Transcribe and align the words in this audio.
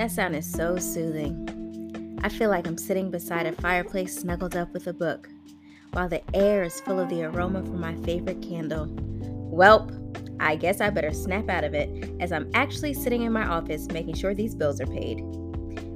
That 0.00 0.10
sound 0.10 0.34
is 0.34 0.50
so 0.50 0.78
soothing. 0.78 2.18
I 2.24 2.30
feel 2.30 2.48
like 2.48 2.66
I'm 2.66 2.78
sitting 2.78 3.10
beside 3.10 3.44
a 3.44 3.52
fireplace 3.52 4.16
snuggled 4.16 4.56
up 4.56 4.72
with 4.72 4.86
a 4.86 4.94
book, 4.94 5.28
while 5.92 6.08
the 6.08 6.22
air 6.34 6.62
is 6.62 6.80
full 6.80 6.98
of 6.98 7.10
the 7.10 7.24
aroma 7.24 7.62
from 7.62 7.82
my 7.82 7.94
favorite 7.96 8.40
candle. 8.40 8.86
Welp, 9.52 9.92
I 10.40 10.56
guess 10.56 10.80
I 10.80 10.88
better 10.88 11.12
snap 11.12 11.50
out 11.50 11.64
of 11.64 11.74
it 11.74 12.14
as 12.18 12.32
I'm 12.32 12.50
actually 12.54 12.94
sitting 12.94 13.24
in 13.24 13.32
my 13.34 13.46
office 13.46 13.88
making 13.88 14.14
sure 14.14 14.32
these 14.32 14.54
bills 14.54 14.80
are 14.80 14.86
paid. 14.86 15.22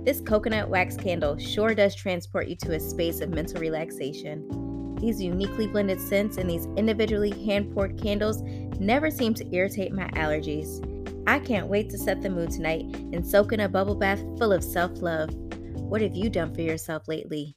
This 0.04 0.20
coconut 0.20 0.68
wax 0.68 0.98
candle 0.98 1.38
sure 1.38 1.74
does 1.74 1.94
transport 1.94 2.46
you 2.48 2.56
to 2.56 2.74
a 2.74 2.80
space 2.80 3.22
of 3.22 3.30
mental 3.30 3.58
relaxation. 3.58 4.96
These 5.00 5.22
uniquely 5.22 5.66
blended 5.66 5.98
scents 5.98 6.36
and 6.36 6.50
these 6.50 6.66
individually 6.76 7.32
hand 7.46 7.72
poured 7.72 7.98
candles 7.98 8.42
never 8.78 9.10
seem 9.10 9.32
to 9.32 9.56
irritate 9.56 9.92
my 9.92 10.08
allergies. 10.10 10.90
I 11.26 11.38
can't 11.38 11.68
wait 11.68 11.88
to 11.90 11.98
set 11.98 12.22
the 12.22 12.30
mood 12.30 12.50
tonight 12.50 12.84
and 13.12 13.26
soak 13.26 13.52
in 13.52 13.60
a 13.60 13.68
bubble 13.68 13.94
bath 13.94 14.20
full 14.38 14.52
of 14.52 14.62
self 14.62 15.00
love. 15.00 15.30
What 15.74 16.00
have 16.00 16.14
you 16.14 16.30
done 16.30 16.54
for 16.54 16.62
yourself 16.62 17.08
lately? 17.08 17.56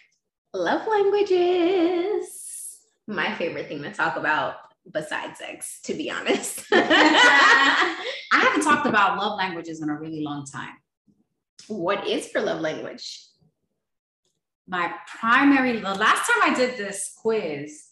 Love 0.53 0.87
languages. 0.87 2.79
My 3.05 3.35
favorite 3.35 3.67
thing 3.67 3.83
to 3.83 3.91
talk 3.91 4.15
about 4.15 4.70
besides 4.89 5.39
sex, 5.39 5.79
to 5.83 5.93
be 5.93 6.09
honest. 6.09 6.63
I 6.71 8.05
haven't 8.31 8.63
talked 8.63 8.87
about 8.87 9.17
love 9.17 9.37
languages 9.37 9.81
in 9.81 9.89
a 9.89 9.95
really 9.95 10.21
long 10.21 10.45
time. 10.45 10.75
what 11.67 12.07
is 12.07 12.33
your 12.33 12.43
love 12.43 12.61
language? 12.61 13.27
My 14.67 14.93
primary, 15.19 15.73
the 15.79 15.93
last 15.93 16.29
time 16.29 16.51
I 16.51 16.53
did 16.55 16.77
this 16.77 17.13
quiz 17.17 17.89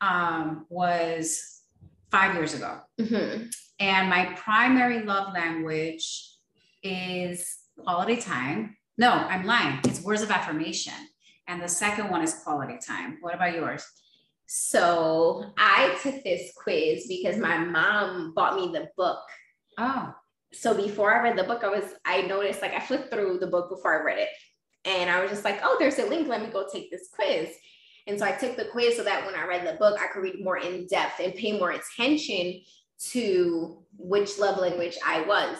um, 0.00 0.66
was 0.68 1.62
five 2.10 2.34
years 2.34 2.54
ago. 2.54 2.80
Mm-hmm. 3.00 3.46
And 3.80 4.10
my 4.10 4.34
primary 4.36 5.02
love 5.02 5.32
language 5.32 6.36
is 6.82 7.56
quality 7.78 8.16
time. 8.16 8.76
No, 8.98 9.10
I'm 9.10 9.46
lying. 9.46 9.80
It's 9.84 10.02
words 10.02 10.22
of 10.22 10.30
affirmation. 10.30 10.92
And 11.48 11.60
the 11.62 11.68
second 11.68 12.10
one 12.10 12.22
is 12.22 12.34
quality 12.34 12.78
time. 12.86 13.18
What 13.20 13.34
about 13.34 13.54
yours? 13.54 13.84
So 14.46 15.52
I 15.56 15.96
took 16.02 16.22
this 16.24 16.52
quiz 16.56 17.06
because 17.08 17.36
my 17.38 17.58
mom 17.58 18.34
bought 18.34 18.56
me 18.56 18.72
the 18.72 18.88
book. 18.96 19.20
Oh, 19.78 20.12
So 20.52 20.74
before 20.74 21.14
I 21.14 21.22
read 21.22 21.38
the 21.38 21.44
book, 21.44 21.64
I 21.64 21.68
was 21.68 21.84
I 22.04 22.22
noticed 22.22 22.60
like 22.60 22.74
I 22.74 22.80
flipped 22.80 23.12
through 23.12 23.38
the 23.38 23.46
book 23.46 23.70
before 23.70 24.00
I 24.00 24.04
read 24.04 24.18
it. 24.18 24.28
And 24.84 25.08
I 25.08 25.20
was 25.20 25.30
just 25.30 25.44
like, 25.44 25.60
oh, 25.62 25.76
there's 25.78 25.98
a 25.98 26.06
link. 26.06 26.28
Let 26.28 26.42
me 26.42 26.48
go 26.48 26.66
take 26.70 26.90
this 26.90 27.08
quiz. 27.12 27.48
And 28.06 28.18
so 28.18 28.26
I 28.26 28.32
took 28.32 28.56
the 28.56 28.66
quiz 28.66 28.96
so 28.96 29.04
that 29.04 29.24
when 29.24 29.34
I 29.36 29.46
read 29.46 29.66
the 29.66 29.78
book, 29.78 29.98
I 30.00 30.08
could 30.08 30.22
read 30.22 30.42
more 30.44 30.58
in 30.58 30.86
depth 30.88 31.20
and 31.20 31.34
pay 31.34 31.58
more 31.58 31.70
attention 31.70 32.60
to 33.10 33.84
which 33.96 34.38
love 34.38 34.58
language 34.58 34.98
I 35.04 35.22
was. 35.22 35.56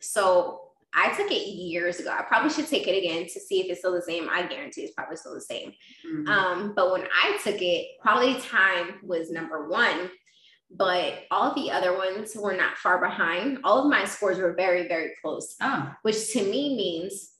So 0.00 0.61
I 0.94 1.14
took 1.16 1.30
it 1.30 1.46
years 1.46 2.00
ago. 2.00 2.10
I 2.10 2.22
probably 2.22 2.50
should 2.50 2.66
take 2.68 2.86
it 2.86 2.96
again 2.98 3.24
to 3.24 3.40
see 3.40 3.60
if 3.60 3.66
it's 3.70 3.80
still 3.80 3.92
the 3.94 4.02
same. 4.02 4.28
I 4.30 4.46
guarantee 4.46 4.82
it's 4.82 4.92
probably 4.94 5.16
still 5.16 5.34
the 5.34 5.40
same. 5.40 5.72
mhm. 6.06 6.28
Um, 6.28 6.72
but 6.76 6.92
when 6.92 7.02
I 7.22 7.38
took 7.42 7.60
it, 7.62 7.86
quality 8.00 8.38
time 8.40 8.96
was 9.02 9.30
number 9.30 9.68
one, 9.68 10.10
but 10.70 11.24
all 11.30 11.54
the 11.54 11.70
other 11.70 11.96
ones 11.96 12.34
were 12.36 12.54
not 12.56 12.76
far 12.78 13.00
behind. 13.00 13.58
All 13.64 13.78
of 13.84 13.90
my 13.90 14.04
scores 14.04 14.38
were 14.38 14.54
very, 14.54 14.86
very 14.88 15.12
close, 15.22 15.54
oh, 15.62 15.90
which 16.02 16.32
to 16.32 16.42
me 16.42 16.76
means 16.76 17.30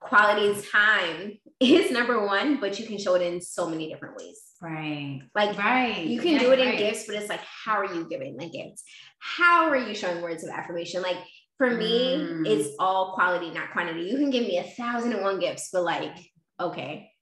quality 0.00 0.60
time 0.70 1.38
is 1.60 1.90
number 1.90 2.24
one, 2.26 2.58
but 2.60 2.78
you 2.78 2.86
can 2.86 2.98
show 2.98 3.14
it 3.14 3.22
in 3.22 3.40
so 3.40 3.68
many 3.68 3.88
different 3.88 4.16
ways. 4.16 4.40
right, 4.60 5.22
Like 5.34 5.56
right. 5.58 6.04
you 6.04 6.20
can 6.20 6.32
Yeah, 6.34 6.38
do 6.40 6.52
it 6.52 6.58
in 6.60 6.66
right. 6.68 6.78
gifts, 6.78 7.06
but 7.06 7.14
it's 7.16 7.28
like, 7.28 7.40
how 7.40 7.74
are 7.78 7.92
you 7.94 8.08
giving 8.08 8.36
the 8.36 8.48
gifts? 8.48 8.82
How 9.20 9.68
are 9.68 9.76
you 9.76 9.94
showing 9.94 10.22
words 10.22 10.42
of 10.42 10.50
affirmation? 10.50 11.02
Like 11.02 11.18
for 11.62 11.70
me, 11.70 12.16
Mm. 12.16 12.44
it's 12.44 12.74
all 12.80 13.12
quality, 13.14 13.50
not 13.50 13.70
quantity. 13.70 14.02
You 14.02 14.16
can 14.16 14.30
give 14.30 14.42
me 14.42 14.58
a 14.58 14.64
thousand 14.64 15.12
and 15.12 15.22
one 15.22 15.38
gifts, 15.38 15.68
but 15.72 15.84
like, 15.84 16.16
okay. 16.58 17.12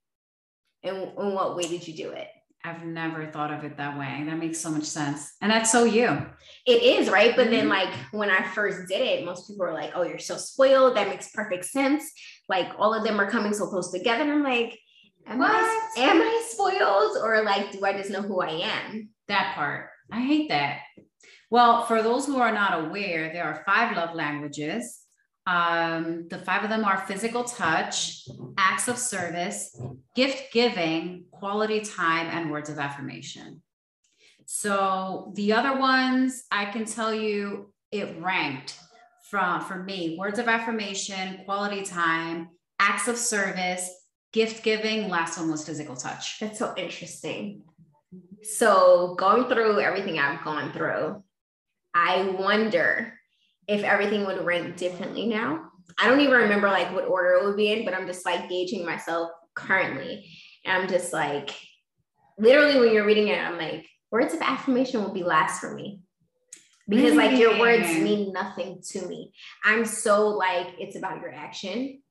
And 0.81 0.97
in 0.97 1.33
what 1.35 1.55
way 1.55 1.61
did 1.67 1.87
you 1.87 1.93
do 1.93 2.09
it? 2.09 2.27
I've 2.63 2.83
never 2.83 3.27
thought 3.27 3.51
of 3.53 3.63
it 3.63 3.77
that 3.77 3.99
way. 3.99 4.23
That 4.25 4.37
makes 4.39 4.57
so 4.59 4.71
much 4.71 4.85
sense. 4.85 5.33
And 5.41 5.51
that's 5.51 5.71
so 5.71 5.83
you. 5.83 6.25
It 6.65 6.81
is, 6.81 7.07
right? 7.07 7.35
But 7.35 7.51
then, 7.51 7.67
Mhm. 7.67 7.69
like, 7.69 7.93
when 8.11 8.31
I 8.31 8.41
first 8.41 8.87
did 8.87 9.01
it, 9.01 9.25
most 9.25 9.47
people 9.47 9.63
were 9.63 9.73
like, 9.73 9.91
oh, 9.95 10.01
you're 10.03 10.17
so 10.17 10.37
spoiled. 10.37 10.95
That 10.97 11.07
makes 11.09 11.29
perfect 11.31 11.65
sense. 11.65 12.11
Like, 12.49 12.71
all 12.79 12.95
of 12.95 13.03
them 13.03 13.19
are 13.19 13.29
coming 13.29 13.53
so 13.53 13.67
close 13.67 13.91
together. 13.91 14.23
And 14.23 14.31
I'm 14.31 14.43
like, 14.43 14.79
am, 15.27 15.39
I, 15.41 15.89
am 15.97 16.19
I 16.19 16.43
spoiled? 16.49 17.17
Or 17.23 17.43
like, 17.43 17.71
do 17.73 17.85
I 17.85 17.93
just 17.93 18.09
know 18.09 18.23
who 18.23 18.41
I 18.41 18.49
am? 18.49 19.09
That 19.27 19.53
part. 19.55 19.89
I 20.11 20.21
hate 20.21 20.49
that. 20.49 20.79
Well, 21.51 21.83
for 21.83 22.01
those 22.01 22.25
who 22.25 22.39
are 22.39 22.53
not 22.53 22.85
aware, 22.85 23.31
there 23.33 23.43
are 23.43 23.61
five 23.65 23.93
love 23.97 24.15
languages. 24.15 25.01
Um, 25.45 26.27
the 26.29 26.37
five 26.37 26.63
of 26.63 26.69
them 26.69 26.85
are 26.85 27.05
physical 27.05 27.43
touch, 27.43 28.25
acts 28.57 28.87
of 28.87 28.97
service, 28.97 29.77
gift 30.15 30.53
giving, 30.53 31.25
quality 31.29 31.81
time, 31.81 32.27
and 32.27 32.51
words 32.51 32.69
of 32.69 32.79
affirmation. 32.79 33.61
So 34.45 35.33
the 35.35 35.51
other 35.51 35.77
ones, 35.77 36.45
I 36.51 36.65
can 36.65 36.85
tell 36.85 37.13
you 37.13 37.73
it 37.91 38.15
ranked 38.21 38.79
from 39.29 39.59
for 39.59 39.83
me 39.83 40.15
words 40.17 40.39
of 40.39 40.47
affirmation, 40.47 41.41
quality 41.43 41.83
time, 41.83 42.47
acts 42.79 43.09
of 43.09 43.17
service, 43.17 43.89
gift 44.31 44.63
giving. 44.63 45.09
Last 45.09 45.37
one 45.37 45.51
was 45.51 45.65
physical 45.65 45.97
touch. 45.97 46.39
That's 46.39 46.59
so 46.59 46.73
interesting. 46.77 47.63
So, 48.41 49.15
going 49.15 49.49
through 49.49 49.81
everything 49.81 50.17
I've 50.17 50.43
gone 50.43 50.71
through, 50.71 51.23
I 51.93 52.23
wonder 52.37 53.13
if 53.67 53.83
everything 53.83 54.25
would 54.25 54.45
rank 54.45 54.77
differently 54.77 55.27
now. 55.27 55.71
I 55.99 56.07
don't 56.07 56.21
even 56.21 56.33
remember 56.33 56.67
like 56.67 56.93
what 56.93 57.05
order 57.05 57.33
it 57.35 57.45
would 57.45 57.57
be 57.57 57.71
in, 57.71 57.85
but 57.85 57.93
I'm 57.93 58.07
just 58.07 58.25
like 58.25 58.49
gauging 58.49 58.85
myself 58.85 59.29
currently. 59.55 60.29
And 60.65 60.81
I'm 60.81 60.89
just 60.89 61.11
like, 61.13 61.51
literally, 62.37 62.79
when 62.79 62.93
you're 62.93 63.05
reading 63.05 63.27
it, 63.27 63.39
I'm 63.39 63.57
like, 63.57 63.85
words 64.11 64.33
of 64.33 64.41
affirmation 64.41 65.03
will 65.03 65.13
be 65.13 65.23
last 65.23 65.59
for 65.59 65.73
me. 65.73 66.01
Because 66.87 67.13
like 67.13 67.37
your 67.37 67.57
words 67.59 67.87
mean 67.87 68.33
nothing 68.33 68.81
to 68.89 69.07
me. 69.07 69.31
I'm 69.63 69.85
so 69.85 70.27
like, 70.29 70.67
it's 70.79 70.97
about 70.97 71.21
your 71.21 71.33
action. 71.33 72.01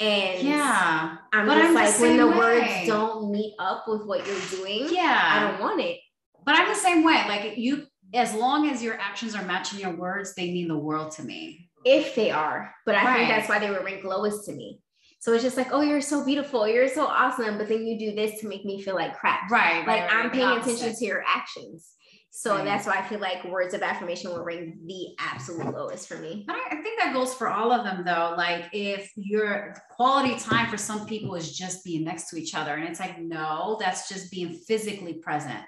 And 0.00 0.42
Yeah. 0.42 1.16
I'm 1.32 1.46
But 1.46 1.54
just 1.54 1.66
I'm 1.66 1.74
the 1.74 1.80
like, 1.80 2.00
when 2.00 2.16
the 2.16 2.32
same 2.32 2.38
words 2.38 2.86
don't 2.86 3.30
meet 3.30 3.54
up 3.58 3.84
with 3.86 4.04
what 4.04 4.26
you're 4.26 4.40
doing, 4.50 4.88
Yeah. 4.90 5.20
I 5.22 5.40
don't 5.40 5.60
want 5.60 5.80
it. 5.80 6.00
But 6.44 6.56
I'm 6.56 6.68
the 6.68 6.74
same 6.74 7.04
way. 7.04 7.24
Like 7.28 7.56
you, 7.56 7.86
as 8.14 8.34
long 8.34 8.68
as 8.68 8.82
your 8.82 8.94
actions 9.00 9.34
are 9.34 9.44
matching 9.44 9.80
your 9.80 9.94
words, 9.96 10.34
they 10.34 10.52
mean 10.52 10.68
the 10.68 10.76
world 10.78 11.12
to 11.12 11.22
me. 11.22 11.70
If 11.84 12.14
they 12.14 12.30
are, 12.30 12.74
but 12.84 12.94
I 12.94 13.04
Right. 13.04 13.16
think 13.16 13.28
that's 13.28 13.48
why 13.48 13.58
they 13.58 13.70
were 13.70 13.82
ranked 13.84 14.04
lowest 14.04 14.44
to 14.46 14.52
me. 14.52 14.80
So 15.20 15.32
it's 15.32 15.42
just 15.42 15.56
like, 15.56 15.72
oh, 15.72 15.80
you're 15.80 16.00
so 16.00 16.24
beautiful, 16.24 16.68
you're 16.68 16.88
so 16.88 17.06
awesome, 17.06 17.58
but 17.58 17.68
then 17.68 17.86
you 17.86 17.98
do 17.98 18.14
this 18.14 18.40
to 18.40 18.48
make 18.48 18.64
me 18.64 18.80
feel 18.82 18.94
like 18.94 19.16
crap. 19.16 19.50
Right. 19.50 19.86
Like 19.86 20.12
I'm 20.12 20.30
paying 20.30 20.58
attention 20.58 20.94
to 20.94 21.04
your 21.04 21.24
actions. 21.26 21.92
So 22.30 22.54
Right. 22.56 22.64
that's 22.66 22.86
why 22.86 22.98
I 22.98 23.02
feel 23.02 23.18
like 23.18 23.44
words 23.44 23.72
of 23.72 23.82
affirmation 23.82 24.30
will 24.30 24.44
rank 24.44 24.74
the 24.86 25.16
absolute 25.18 25.72
lowest 25.74 26.06
for 26.06 26.16
me. 26.18 26.44
But 26.46 26.56
I, 26.56 26.76
I 26.76 26.82
think 26.82 27.00
that 27.00 27.14
goes 27.14 27.32
for 27.32 27.48
all 27.48 27.72
of 27.72 27.82
them 27.84 28.04
though. 28.04 28.34
Like 28.36 28.66
if 28.72 29.10
your 29.16 29.74
quality 29.90 30.36
time 30.38 30.68
for 30.68 30.76
some 30.76 31.06
people 31.06 31.34
is 31.34 31.56
just 31.56 31.82
being 31.82 32.04
next 32.04 32.28
to 32.30 32.36
each 32.36 32.54
other, 32.54 32.74
and 32.74 32.84
it's 32.86 33.00
like, 33.00 33.18
no, 33.18 33.78
that's 33.80 34.08
just 34.08 34.30
being 34.30 34.52
physically 34.52 35.14
present. 35.14 35.64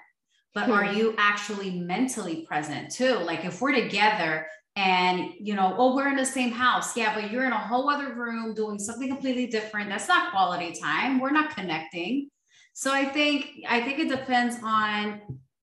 But 0.53 0.69
are 0.69 0.85
Hmm. 0.85 0.97
you 0.97 1.15
actually 1.17 1.79
mentally 1.79 2.45
present 2.47 2.91
too? 2.91 3.15
Like 3.15 3.45
if 3.45 3.61
we're 3.61 3.73
together 3.73 4.47
and 4.75 5.33
you 5.39 5.55
know, 5.55 5.75
oh, 5.77 5.95
we're 5.95 6.07
in 6.07 6.15
the 6.15 6.25
same 6.25 6.51
house, 6.51 6.95
yeah, 6.95 7.13
but 7.13 7.31
you're 7.31 7.45
in 7.45 7.51
a 7.51 7.57
whole 7.57 7.89
other 7.89 8.13
room 8.13 8.53
doing 8.53 8.79
something 8.79 9.09
completely 9.09 9.47
different. 9.47 9.89
That's 9.89 10.07
not 10.07 10.31
quality 10.31 10.73
time. 10.79 11.19
We're 11.19 11.31
not 11.31 11.55
connecting. 11.55 12.29
So 12.73 12.93
I 12.93 13.05
think 13.05 13.63
I 13.67 13.81
think 13.81 13.99
it 13.99 14.09
depends 14.09 14.55
on 14.63 15.21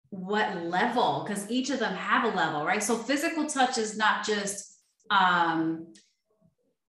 what 0.10 0.64
level 0.64 1.24
because 1.26 1.50
each 1.50 1.70
of 1.72 1.80
them 1.80 1.94
have 1.96 2.24
a 2.24 2.38
level 2.38 2.64
right 2.64 2.84
so 2.84 2.96
physical 2.96 3.48
touch 3.48 3.80
is 3.80 3.98
not 3.98 4.24
just 4.24 4.80
um 5.10 5.88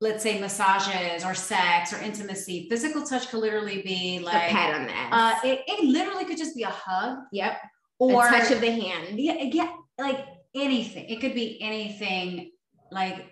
let's 0.01 0.22
say 0.22 0.40
massages 0.40 1.25
or 1.25 1.33
sex 1.33 1.92
or 1.92 1.98
intimacy 2.04 2.68
physical 2.69 3.01
touch 3.04 3.28
could 3.30 3.40
literally 3.40 3.81
be 3.81 4.19
like 4.19 4.51
a 4.51 4.54
pat 4.54 4.75
on 4.75 4.86
the 4.86 4.95
ass 4.95 5.40
uh 5.44 5.48
it, 5.48 5.62
it 5.68 5.83
literally 5.83 6.25
could 6.25 6.38
just 6.38 6.56
be 6.56 6.62
a 6.62 6.69
hug 6.69 7.18
yep 7.31 7.57
or 7.99 8.27
a 8.27 8.29
touch 8.29 8.51
of 8.51 8.61
the 8.61 8.71
hand. 8.71 9.19
Yeah 9.19 9.44
yeah 9.44 9.71
like 9.97 10.25
anything. 10.55 11.05
It 11.09 11.19
could 11.21 11.33
be 11.33 11.61
anything 11.61 12.51
like 12.91 13.25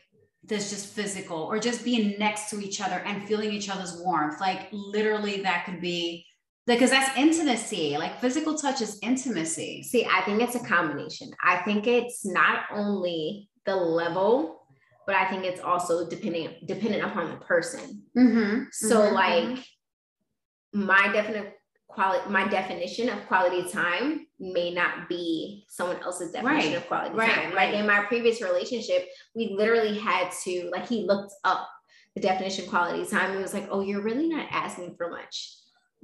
that's 0.44 0.69
just 0.69 0.94
physical 0.94 1.38
or 1.38 1.59
just 1.59 1.83
being 1.83 2.19
next 2.19 2.50
to 2.51 2.59
each 2.59 2.79
other 2.81 2.97
and 2.97 3.27
feeling 3.27 3.51
each 3.51 3.69
other's 3.69 4.00
warmth. 4.03 4.39
Like 4.39 4.67
literally 4.71 5.41
that 5.41 5.65
could 5.65 5.81
be 5.81 6.25
because 6.67 6.89
that's 6.89 7.15
intimacy. 7.17 7.97
Like 7.97 8.19
physical 8.19 8.56
touch 8.56 8.81
is 8.81 9.00
intimacy. 9.01 9.83
See 9.83 10.06
i 10.06 10.21
think 10.21 10.41
it's 10.41 10.56
a 10.56 10.63
combination. 10.63 11.31
I 11.44 11.57
think 11.57 11.88
it's 11.88 12.25
not 12.25 12.63
only 12.71 13.50
the 13.65 13.75
level 13.75 14.62
but 15.06 15.15
i 15.15 15.25
think 15.29 15.44
it's 15.44 15.62
also 15.62 16.07
depending 16.07 16.50
dependent 16.65 17.03
upon 17.03 17.31
the 17.31 17.38
person. 17.38 18.03
Mm-hmm. 18.17 18.63
so 18.71 19.01
mm-hmm. 19.01 19.15
like 19.15 19.65
my 20.73 21.12
definite 21.13 21.53
quality 21.95 22.30
my 22.30 22.47
definition 22.47 23.09
of 23.09 23.25
quality 23.27 23.68
time 23.71 24.27
may 24.39 24.71
not 24.71 25.09
be 25.09 25.65
someone 25.68 25.97
else's 26.03 26.31
definition 26.31 26.74
right. 26.74 26.77
of 26.77 26.88
quality 26.88 27.15
right. 27.15 27.31
time 27.31 27.45
right. 27.53 27.71
like 27.71 27.74
in 27.74 27.88
my 27.88 28.01
previous 28.01 28.42
relationship 28.42 29.07
we 29.33 29.56
literally 29.57 29.97
had 29.97 30.30
to 30.44 30.69
like 30.71 30.88
he 30.88 31.07
looked 31.07 31.33
up 31.44 31.68
the 32.13 32.21
definition 32.21 32.68
quality 32.68 33.03
time 33.09 33.31
and 33.31 33.42
was 33.42 33.53
like 33.53 33.68
oh 33.71 33.81
you're 33.81 34.03
really 34.03 34.27
not 34.27 34.45
asking 34.51 34.94
for 34.95 35.09
much 35.09 35.56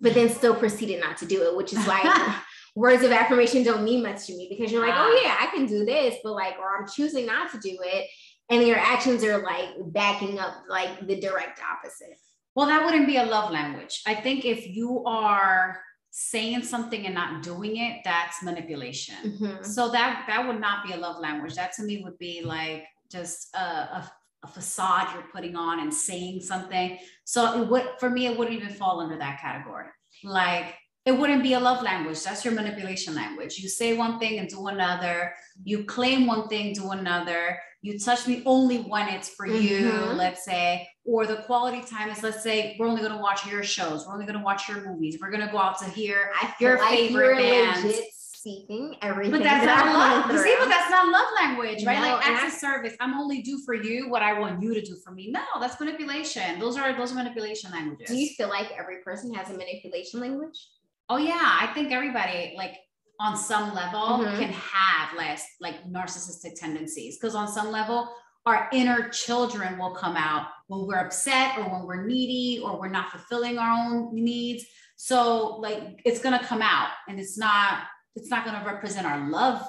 but 0.02 0.16
then 0.16 0.30
still 0.30 0.56
proceeded 0.56 1.00
not 1.00 1.18
to 1.18 1.26
do 1.26 1.44
it, 1.44 1.56
which 1.56 1.72
is 1.72 1.86
why 1.86 2.42
words 2.76 3.04
of 3.04 3.12
affirmation 3.12 3.64
don't 3.64 3.84
mean 3.84 4.04
much 4.04 4.26
to 4.26 4.36
me 4.36 4.48
because 4.50 4.72
you're 4.72 4.86
like, 4.86 4.96
oh 4.96 5.16
ah. 5.16 5.22
yeah, 5.24 5.38
I 5.40 5.56
can 5.56 5.68
do 5.68 5.86
this, 5.86 6.16
but 6.24 6.34
like, 6.34 6.56
or 6.60 6.78
I'm 6.78 6.88
choosing 6.88 7.28
not 7.28 7.52
to 7.52 7.60
do 7.60 7.78
it. 7.82 8.08
And 8.50 8.68
your 8.68 8.78
actions 8.78 9.24
are 9.24 9.42
like 9.44 9.70
backing 9.88 10.40
up 10.40 10.54
like 10.68 11.08
the 11.08 11.22
direct 11.22 11.62
opposite. 11.62 12.18
Well, 12.56 12.68
that 12.68 12.86
wouldn't 12.86 13.08
be 13.08 13.18
a 13.18 13.26
love 13.26 13.52
language. 13.52 14.02
I 14.06 14.16
think 14.16 14.46
if 14.46 14.68
you 14.68 15.04
are 15.06 15.80
saying 16.10 16.64
something 16.64 17.06
and 17.06 17.16
not 17.16 17.44
doing 17.44 17.78
it, 17.78 18.02
that's 18.04 18.44
manipulation. 18.44 19.16
Mm-hmm. 19.26 19.64
So 19.64 19.90
that 19.92 20.26
that 20.28 20.46
would 20.46 20.60
not 20.60 20.86
be 20.86 20.94
a 20.94 20.98
love 20.98 21.20
language. 21.20 21.56
That 21.56 21.74
to 21.74 21.84
me 21.84 22.04
would 22.04 22.18
be 22.18 22.42
like 22.44 22.86
just 23.10 23.56
a, 23.56 23.60
a 23.60 24.12
a 24.44 24.48
facade 24.48 25.14
you're 25.14 25.32
putting 25.32 25.56
on 25.56 25.80
and 25.80 25.94
saying 25.94 26.42
something. 26.42 26.98
So 27.26 27.62
it 27.62 27.68
would, 27.68 27.88
for 28.00 28.10
me, 28.10 28.26
it 28.26 28.38
wouldn't 28.38 28.58
even 28.58 28.74
fall 28.74 29.00
under 29.00 29.18
that 29.18 29.40
category. 29.40 29.86
Like 30.24 30.76
it 31.06 31.12
wouldn't 31.12 31.44
be 31.44 31.54
a 31.54 31.60
love 31.60 31.84
language. 31.84 32.24
That's 32.24 32.44
your 32.44 32.54
manipulation 32.54 33.16
language. 33.16 33.58
You 33.60 33.70
say 33.70 33.96
one 33.96 34.20
thing 34.20 34.40
and 34.40 34.48
do 34.48 34.68
another. 34.68 35.34
You 35.64 35.84
claim 35.86 36.28
one 36.28 36.48
thing, 36.48 36.74
do 36.74 36.92
another. 36.92 37.60
You 37.82 38.00
touch 38.00 38.28
me 38.28 38.44
only 38.46 38.78
when 38.80 39.10
it's 39.10 39.30
for 39.30 39.48
mm-hmm. 39.48 39.62
you, 39.62 39.92
let's 40.14 40.46
say. 40.46 40.88
Or 41.04 41.26
the 41.26 41.38
quality 41.38 41.82
time 41.82 42.10
is, 42.10 42.22
let's 42.22 42.44
say, 42.44 42.76
we're 42.80 42.88
only 42.88 43.02
going 43.02 43.14
to 43.14 43.22
watch 43.22 43.48
your 43.48 43.64
shows. 43.64 44.06
We're 44.06 44.14
only 44.14 44.26
going 44.26 44.38
to 44.38 44.44
watch 44.44 44.70
your 44.70 44.88
movies. 44.88 45.18
We're 45.20 45.32
going 45.32 45.46
to 45.46 45.52
go 45.52 45.58
out 45.58 45.80
to 45.80 45.86
hear 45.86 46.32
your 46.60 46.78
like 46.78 46.90
favorite 46.90 47.38
bands 47.38 47.98
seeking 48.42 48.96
everything. 49.02 49.32
But 49.32 49.44
that's 49.44 49.66
not 49.66 49.86
love. 49.86 50.40
See, 50.40 50.56
but 50.60 50.68
that's 50.68 50.90
not 50.90 51.08
love 51.08 51.28
language, 51.40 51.86
right? 51.86 52.00
No, 52.02 52.16
like 52.16 52.28
acts 52.28 52.56
of 52.56 52.60
service. 52.60 52.96
I'm 53.00 53.14
only 53.14 53.42
do 53.42 53.60
for 53.66 53.74
you 53.74 54.10
what 54.10 54.22
I 54.22 54.40
want 54.40 54.62
you 54.62 54.74
to 54.74 54.82
do 54.82 54.96
for 55.04 55.12
me. 55.12 55.30
No, 55.32 55.44
that's 55.60 55.80
manipulation. 55.80 56.60
Those 56.60 56.78
are 56.78 56.96
those 56.98 57.12
are 57.12 57.16
manipulation 57.16 57.72
languages. 57.72 58.08
Do 58.08 58.16
you 58.16 58.30
feel 58.30 58.50
like 58.50 58.72
every 58.78 59.02
person 59.04 59.34
has 59.34 59.50
a 59.50 59.54
manipulation 59.54 60.20
language? 60.20 60.68
Oh 61.10 61.18
yeah, 61.18 61.58
I 61.60 61.68
think 61.74 61.92
everybody 61.92 62.54
like 62.58 62.78
on 63.20 63.38
some 63.38 63.74
level 63.76 64.00
mm-hmm. 64.00 64.40
can 64.40 64.52
have 64.52 65.16
less 65.16 65.46
like 65.60 65.86
narcissistic 65.86 66.56
tendencies 66.60 67.18
because 67.20 67.36
on 67.36 67.48
some 67.48 67.72
level 67.72 68.10
our 68.48 68.68
inner 68.74 69.10
children 69.10 69.78
will 69.78 69.94
come 69.94 70.18
out 70.18 70.48
when 70.72 70.88
we're 70.88 71.06
upset 71.06 71.58
or 71.58 71.64
when 71.64 71.86
we're 71.86 72.06
needy 72.06 72.62
or 72.64 72.80
we're 72.80 72.88
not 72.88 73.12
fulfilling 73.12 73.58
our 73.58 73.72
own 73.72 74.16
needs. 74.16 74.64
So 74.96 75.58
like 75.58 76.02
it's 76.06 76.22
going 76.22 76.40
to 76.40 76.46
come 76.46 76.62
out 76.62 76.92
and 77.10 77.20
it's 77.20 77.38
not 77.38 77.80
it's 78.16 78.30
not 78.30 78.46
going 78.46 78.58
to 78.58 78.66
represent 78.66 79.06
our 79.06 79.30
love 79.30 79.62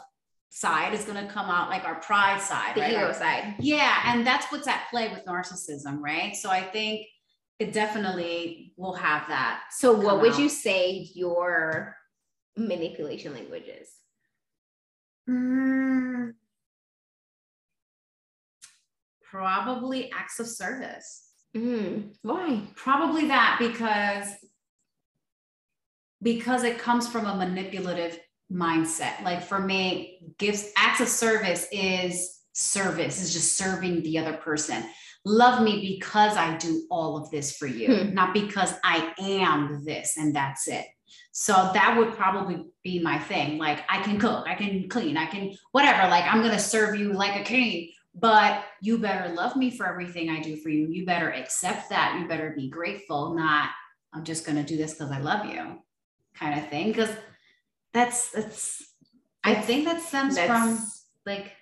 side. 0.50 0.94
It's 0.94 1.04
going 1.04 1.26
to 1.26 1.32
come 1.32 1.46
out 1.46 1.70
like 1.70 1.84
our 1.84 1.96
pride 1.96 2.40
side 2.40 2.76
the 2.76 2.82
right? 2.82 2.92
ego 2.92 3.12
side. 3.12 3.56
Yeah 3.58 4.00
and 4.06 4.24
that's 4.24 4.46
what's 4.52 4.68
at 4.68 4.86
play 4.90 5.08
with 5.08 5.24
narcissism 5.26 5.98
right? 6.00 6.36
So 6.36 6.50
i 6.50 6.62
think 6.62 7.08
it 7.58 7.72
definitely 7.72 8.72
will 8.76 8.94
have 8.94 9.26
that 9.28 9.60
so 9.70 9.92
what 9.92 10.20
would 10.20 10.32
out. 10.32 10.38
you 10.38 10.48
say 10.48 11.08
your 11.14 11.96
manipulation 12.56 13.34
language 13.34 13.64
is? 13.80 13.88
Mm, 15.28 16.34
probably 19.32 20.12
acts 20.12 20.38
of 20.38 20.46
service 20.46 21.30
mm, 21.56 22.04
why 22.22 22.60
probably 22.76 23.26
that 23.28 23.56
because 23.58 24.28
because 26.22 26.62
it 26.62 26.78
comes 26.78 27.08
from 27.08 27.26
a 27.26 27.34
manipulative 27.34 28.18
mindset. 28.52 29.22
Like 29.22 29.42
for 29.42 29.58
me, 29.58 30.20
gifts, 30.38 30.70
acts 30.76 31.00
of 31.00 31.08
service 31.08 31.66
is 31.72 32.40
service, 32.52 33.22
is 33.22 33.32
just 33.32 33.56
serving 33.56 34.02
the 34.02 34.18
other 34.18 34.34
person. 34.34 34.84
Love 35.24 35.62
me 35.62 35.96
because 35.98 36.36
I 36.36 36.56
do 36.56 36.84
all 36.90 37.16
of 37.16 37.30
this 37.30 37.56
for 37.56 37.66
you, 37.66 37.94
hmm. 37.94 38.14
not 38.14 38.34
because 38.34 38.74
I 38.84 39.12
am 39.18 39.84
this 39.84 40.16
and 40.16 40.34
that's 40.34 40.68
it. 40.68 40.86
So 41.30 41.70
that 41.72 41.96
would 41.96 42.12
probably 42.14 42.66
be 42.82 43.00
my 43.00 43.18
thing. 43.18 43.56
Like 43.56 43.80
I 43.88 44.02
can 44.02 44.18
cook, 44.18 44.46
I 44.46 44.54
can 44.54 44.88
clean, 44.88 45.16
I 45.16 45.26
can 45.26 45.54
whatever. 45.70 46.08
Like 46.08 46.24
I'm 46.24 46.40
going 46.40 46.52
to 46.52 46.58
serve 46.58 46.96
you 46.98 47.12
like 47.12 47.40
a 47.40 47.44
king, 47.44 47.90
but 48.14 48.64
you 48.80 48.98
better 48.98 49.32
love 49.34 49.56
me 49.56 49.70
for 49.70 49.86
everything 49.86 50.28
I 50.28 50.40
do 50.40 50.56
for 50.56 50.68
you. 50.68 50.88
You 50.88 51.06
better 51.06 51.30
accept 51.30 51.90
that. 51.90 52.18
You 52.20 52.28
better 52.28 52.52
be 52.56 52.68
grateful, 52.68 53.34
not 53.34 53.70
I'm 54.12 54.24
just 54.24 54.44
going 54.44 54.56
to 54.56 54.62
do 54.62 54.76
this 54.76 54.94
because 54.94 55.10
I 55.10 55.18
love 55.18 55.46
you 55.46 55.78
kind 56.34 56.58
of 56.58 56.68
thing. 56.68 56.88
Because 56.88 57.10
that's 57.92 58.30
that's 58.30 58.82
I 59.44 59.54
think 59.54 59.84
that 59.86 60.00
stems 60.00 60.38
from 60.38 60.78
like 61.26 61.52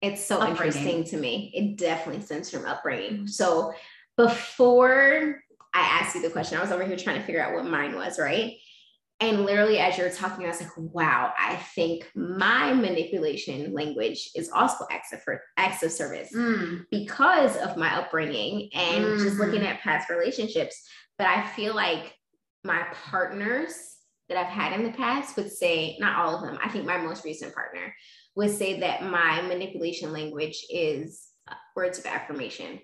it's 0.00 0.24
so 0.24 0.38
upbringing. 0.38 0.56
interesting 0.56 1.04
to 1.04 1.16
me. 1.16 1.52
It 1.54 1.76
definitely 1.76 2.22
stems 2.22 2.50
from 2.50 2.66
upbringing. 2.66 3.12
Mm-hmm. 3.12 3.26
So 3.26 3.72
before 4.16 5.40
I 5.74 5.80
asked 5.80 6.14
you 6.14 6.22
the 6.22 6.30
question, 6.30 6.58
I 6.58 6.60
was 6.60 6.72
over 6.72 6.84
here 6.84 6.96
trying 6.96 7.20
to 7.20 7.24
figure 7.24 7.42
out 7.42 7.54
what 7.54 7.66
mine 7.66 7.94
was, 7.94 8.18
right? 8.18 8.54
And 9.22 9.44
literally, 9.44 9.78
as 9.78 9.96
you're 9.96 10.10
talking, 10.10 10.46
I 10.46 10.48
was 10.48 10.60
like, 10.60 10.76
wow, 10.76 11.32
I 11.38 11.54
think 11.54 12.10
my 12.16 12.72
manipulation 12.72 13.72
language 13.72 14.30
is 14.34 14.50
also 14.50 14.84
acts 14.90 15.12
of, 15.12 15.20
acts 15.56 15.84
of 15.84 15.92
service 15.92 16.32
mm. 16.34 16.84
because 16.90 17.56
of 17.58 17.76
my 17.76 17.94
upbringing 17.98 18.68
and 18.74 19.04
mm-hmm. 19.04 19.22
just 19.22 19.38
looking 19.38 19.62
at 19.64 19.80
past 19.80 20.10
relationships. 20.10 20.82
But 21.18 21.28
I 21.28 21.46
feel 21.46 21.72
like 21.72 22.12
my 22.64 22.84
partners 23.10 23.94
that 24.28 24.38
I've 24.38 24.52
had 24.52 24.72
in 24.72 24.82
the 24.82 24.96
past 24.96 25.36
would 25.36 25.52
say, 25.52 25.96
not 26.00 26.18
all 26.18 26.34
of 26.34 26.42
them, 26.42 26.58
I 26.60 26.68
think 26.68 26.84
my 26.84 26.98
most 26.98 27.24
recent 27.24 27.54
partner 27.54 27.94
would 28.34 28.50
say 28.50 28.80
that 28.80 29.04
my 29.04 29.40
manipulation 29.42 30.12
language 30.12 30.66
is 30.68 31.28
uh, 31.48 31.54
words 31.76 32.00
of 32.00 32.06
affirmation. 32.06 32.80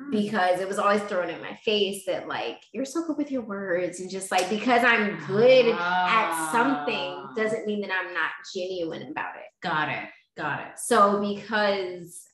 Mm. 0.00 0.10
Because 0.10 0.60
it 0.60 0.68
was 0.68 0.78
always 0.78 1.00
thrown 1.02 1.30
in 1.30 1.40
my 1.40 1.54
face 1.64 2.04
that, 2.06 2.28
like, 2.28 2.58
you're 2.72 2.84
so 2.84 3.06
good 3.06 3.16
with 3.16 3.30
your 3.30 3.42
words, 3.42 4.00
and 4.00 4.10
just 4.10 4.30
like 4.30 4.50
because 4.50 4.84
I'm 4.84 5.18
good 5.26 5.74
at 5.74 6.50
something 6.52 7.28
doesn't 7.34 7.66
mean 7.66 7.80
that 7.80 7.90
I'm 7.90 8.12
not 8.12 8.30
genuine 8.54 9.10
about 9.10 9.36
it. 9.36 9.46
Got 9.62 9.88
it. 9.88 10.08
Got 10.36 10.60
it. 10.60 10.78
So, 10.78 11.20
because 11.20 12.26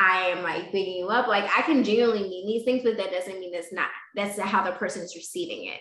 I 0.00 0.30
am 0.30 0.42
like 0.42 0.72
bigging 0.72 0.96
you 0.96 1.08
up. 1.08 1.28
Like 1.28 1.44
I 1.56 1.62
can 1.62 1.84
genuinely 1.84 2.28
mean 2.28 2.46
these 2.46 2.64
things, 2.64 2.82
but 2.82 2.96
that 2.96 3.12
doesn't 3.12 3.38
mean 3.38 3.52
that's 3.52 3.72
not 3.72 3.88
that's 4.16 4.38
how 4.40 4.64
the 4.64 4.72
person 4.72 5.02
is 5.02 5.14
receiving 5.14 5.66
it. 5.66 5.80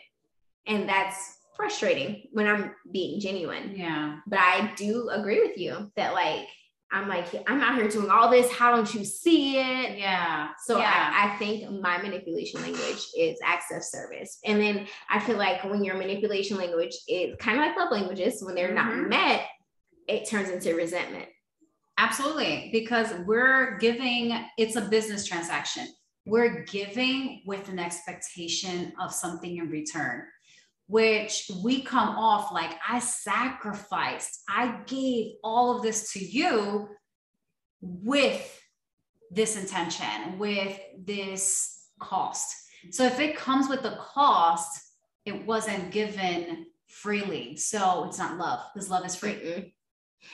And 0.67 0.87
that's 0.89 1.37
frustrating 1.55 2.27
when 2.33 2.45
I'm 2.45 2.71
being 2.91 3.19
genuine. 3.21 3.73
Yeah. 3.75 4.17
But 4.27 4.39
I 4.39 4.73
do 4.75 5.09
agree 5.09 5.39
with 5.39 5.57
you 5.57 5.91
that 5.95 6.13
like 6.13 6.47
I'm 6.91 7.07
like, 7.07 7.27
I'm 7.47 7.61
out 7.61 7.75
here 7.75 7.87
doing 7.87 8.09
all 8.09 8.31
this. 8.31 8.51
How 8.51 8.75
don't 8.75 8.91
you 8.93 9.05
see 9.05 9.57
it? 9.57 9.97
Yeah. 9.97 10.49
So 10.65 10.79
yeah. 10.79 11.11
I, 11.13 11.27
I 11.27 11.37
think 11.37 11.69
my 11.81 12.01
manipulation 12.01 12.61
language 12.61 13.05
is 13.15 13.37
acts 13.43 13.71
of 13.71 13.83
service. 13.83 14.39
And 14.43 14.59
then 14.59 14.87
I 15.09 15.19
feel 15.19 15.37
like 15.37 15.63
when 15.63 15.83
your 15.83 15.95
manipulation 15.95 16.57
language 16.57 16.95
is 17.07 17.35
kind 17.37 17.59
of 17.59 17.65
like 17.65 17.77
love 17.77 17.91
languages, 17.91 18.43
when 18.43 18.55
they're 18.55 18.73
mm-hmm. 18.73 19.01
not 19.01 19.09
met, 19.09 19.45
it 20.07 20.27
turns 20.27 20.49
into 20.49 20.75
resentment. 20.75 21.27
Absolutely. 21.99 22.69
Because 22.71 23.13
we're 23.25 23.77
giving, 23.77 24.45
it's 24.57 24.75
a 24.75 24.81
business 24.81 25.27
transaction. 25.27 25.87
We're 26.25 26.63
giving 26.63 27.43
with 27.45 27.69
an 27.69 27.77
expectation 27.77 28.93
of 28.99 29.13
something 29.13 29.57
in 29.57 29.69
return 29.69 30.23
which 30.89 31.51
we 31.63 31.83
come 31.83 32.09
off 32.09 32.51
like 32.51 32.71
I 32.87 32.97
sacrificed, 32.97 34.41
I 34.49 34.79
gave 34.87 35.33
all 35.43 35.77
of 35.77 35.83
this 35.83 36.11
to 36.13 36.19
you 36.19 36.89
with 37.79 38.59
this 39.29 39.55
intention, 39.55 40.39
with 40.39 40.79
this 40.97 41.89
cost. 41.99 42.55
So 42.89 43.05
if 43.05 43.19
it 43.19 43.37
comes 43.37 43.69
with 43.69 43.83
the 43.83 43.99
cost, 43.99 44.81
it 45.25 45.45
wasn't 45.45 45.91
given 45.91 46.65
freely. 46.87 47.55
So 47.55 48.05
it's 48.05 48.17
not 48.17 48.39
love 48.39 48.61
because 48.73 48.89
love 48.89 49.05
is 49.05 49.15
free. 49.15 49.75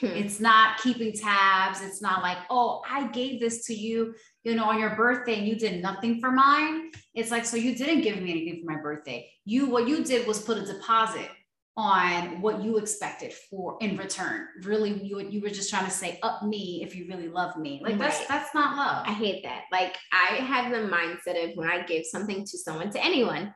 Hmm. 0.00 0.06
It's 0.06 0.40
not 0.40 0.78
keeping 0.78 1.12
tabs. 1.12 1.80
It's 1.82 2.02
not 2.02 2.22
like, 2.22 2.38
oh, 2.50 2.82
I 2.88 3.06
gave 3.08 3.40
this 3.40 3.66
to 3.66 3.74
you, 3.74 4.14
you 4.44 4.54
know, 4.54 4.64
on 4.64 4.78
your 4.78 4.96
birthday 4.96 5.38
and 5.38 5.46
you 5.46 5.56
did 5.56 5.82
nothing 5.82 6.20
for 6.20 6.30
mine. 6.30 6.90
It's 7.14 7.30
like, 7.30 7.44
so 7.44 7.56
you 7.56 7.74
didn't 7.74 8.02
give 8.02 8.20
me 8.20 8.30
anything 8.30 8.62
for 8.64 8.72
my 8.72 8.80
birthday. 8.80 9.30
You, 9.44 9.66
what 9.66 9.88
you 9.88 10.04
did 10.04 10.26
was 10.26 10.42
put 10.42 10.58
a 10.58 10.66
deposit 10.66 11.28
on 11.76 12.40
what 12.40 12.62
you 12.62 12.78
expected 12.78 13.32
for 13.32 13.76
in 13.80 13.96
return. 13.96 14.48
Really, 14.62 14.92
you 15.04 15.20
you 15.20 15.42
were 15.42 15.50
just 15.50 15.68
trying 15.68 15.84
to 15.84 15.90
say 15.90 16.18
up 16.22 16.42
me 16.42 16.82
if 16.82 16.96
you 16.96 17.06
really 17.06 17.28
love 17.28 17.56
me. 17.58 17.82
Like 17.84 17.98
that's 17.98 18.26
that's 18.26 18.54
not 18.54 18.76
love. 18.76 19.04
I 19.06 19.12
hate 19.12 19.42
that. 19.44 19.64
Like 19.70 19.94
I 20.10 20.36
have 20.36 20.72
the 20.72 20.88
mindset 20.88 21.50
of 21.50 21.56
when 21.56 21.68
I 21.68 21.84
give 21.84 22.06
something 22.06 22.46
to 22.46 22.58
someone 22.58 22.90
to 22.92 23.04
anyone, 23.04 23.54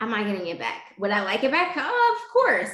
am 0.00 0.14
I 0.14 0.24
getting 0.24 0.46
it 0.46 0.58
back? 0.58 0.94
Would 0.98 1.10
I 1.10 1.22
like 1.22 1.44
it 1.44 1.50
back? 1.50 1.74
Oh, 1.76 2.16
of 2.16 2.32
course. 2.32 2.70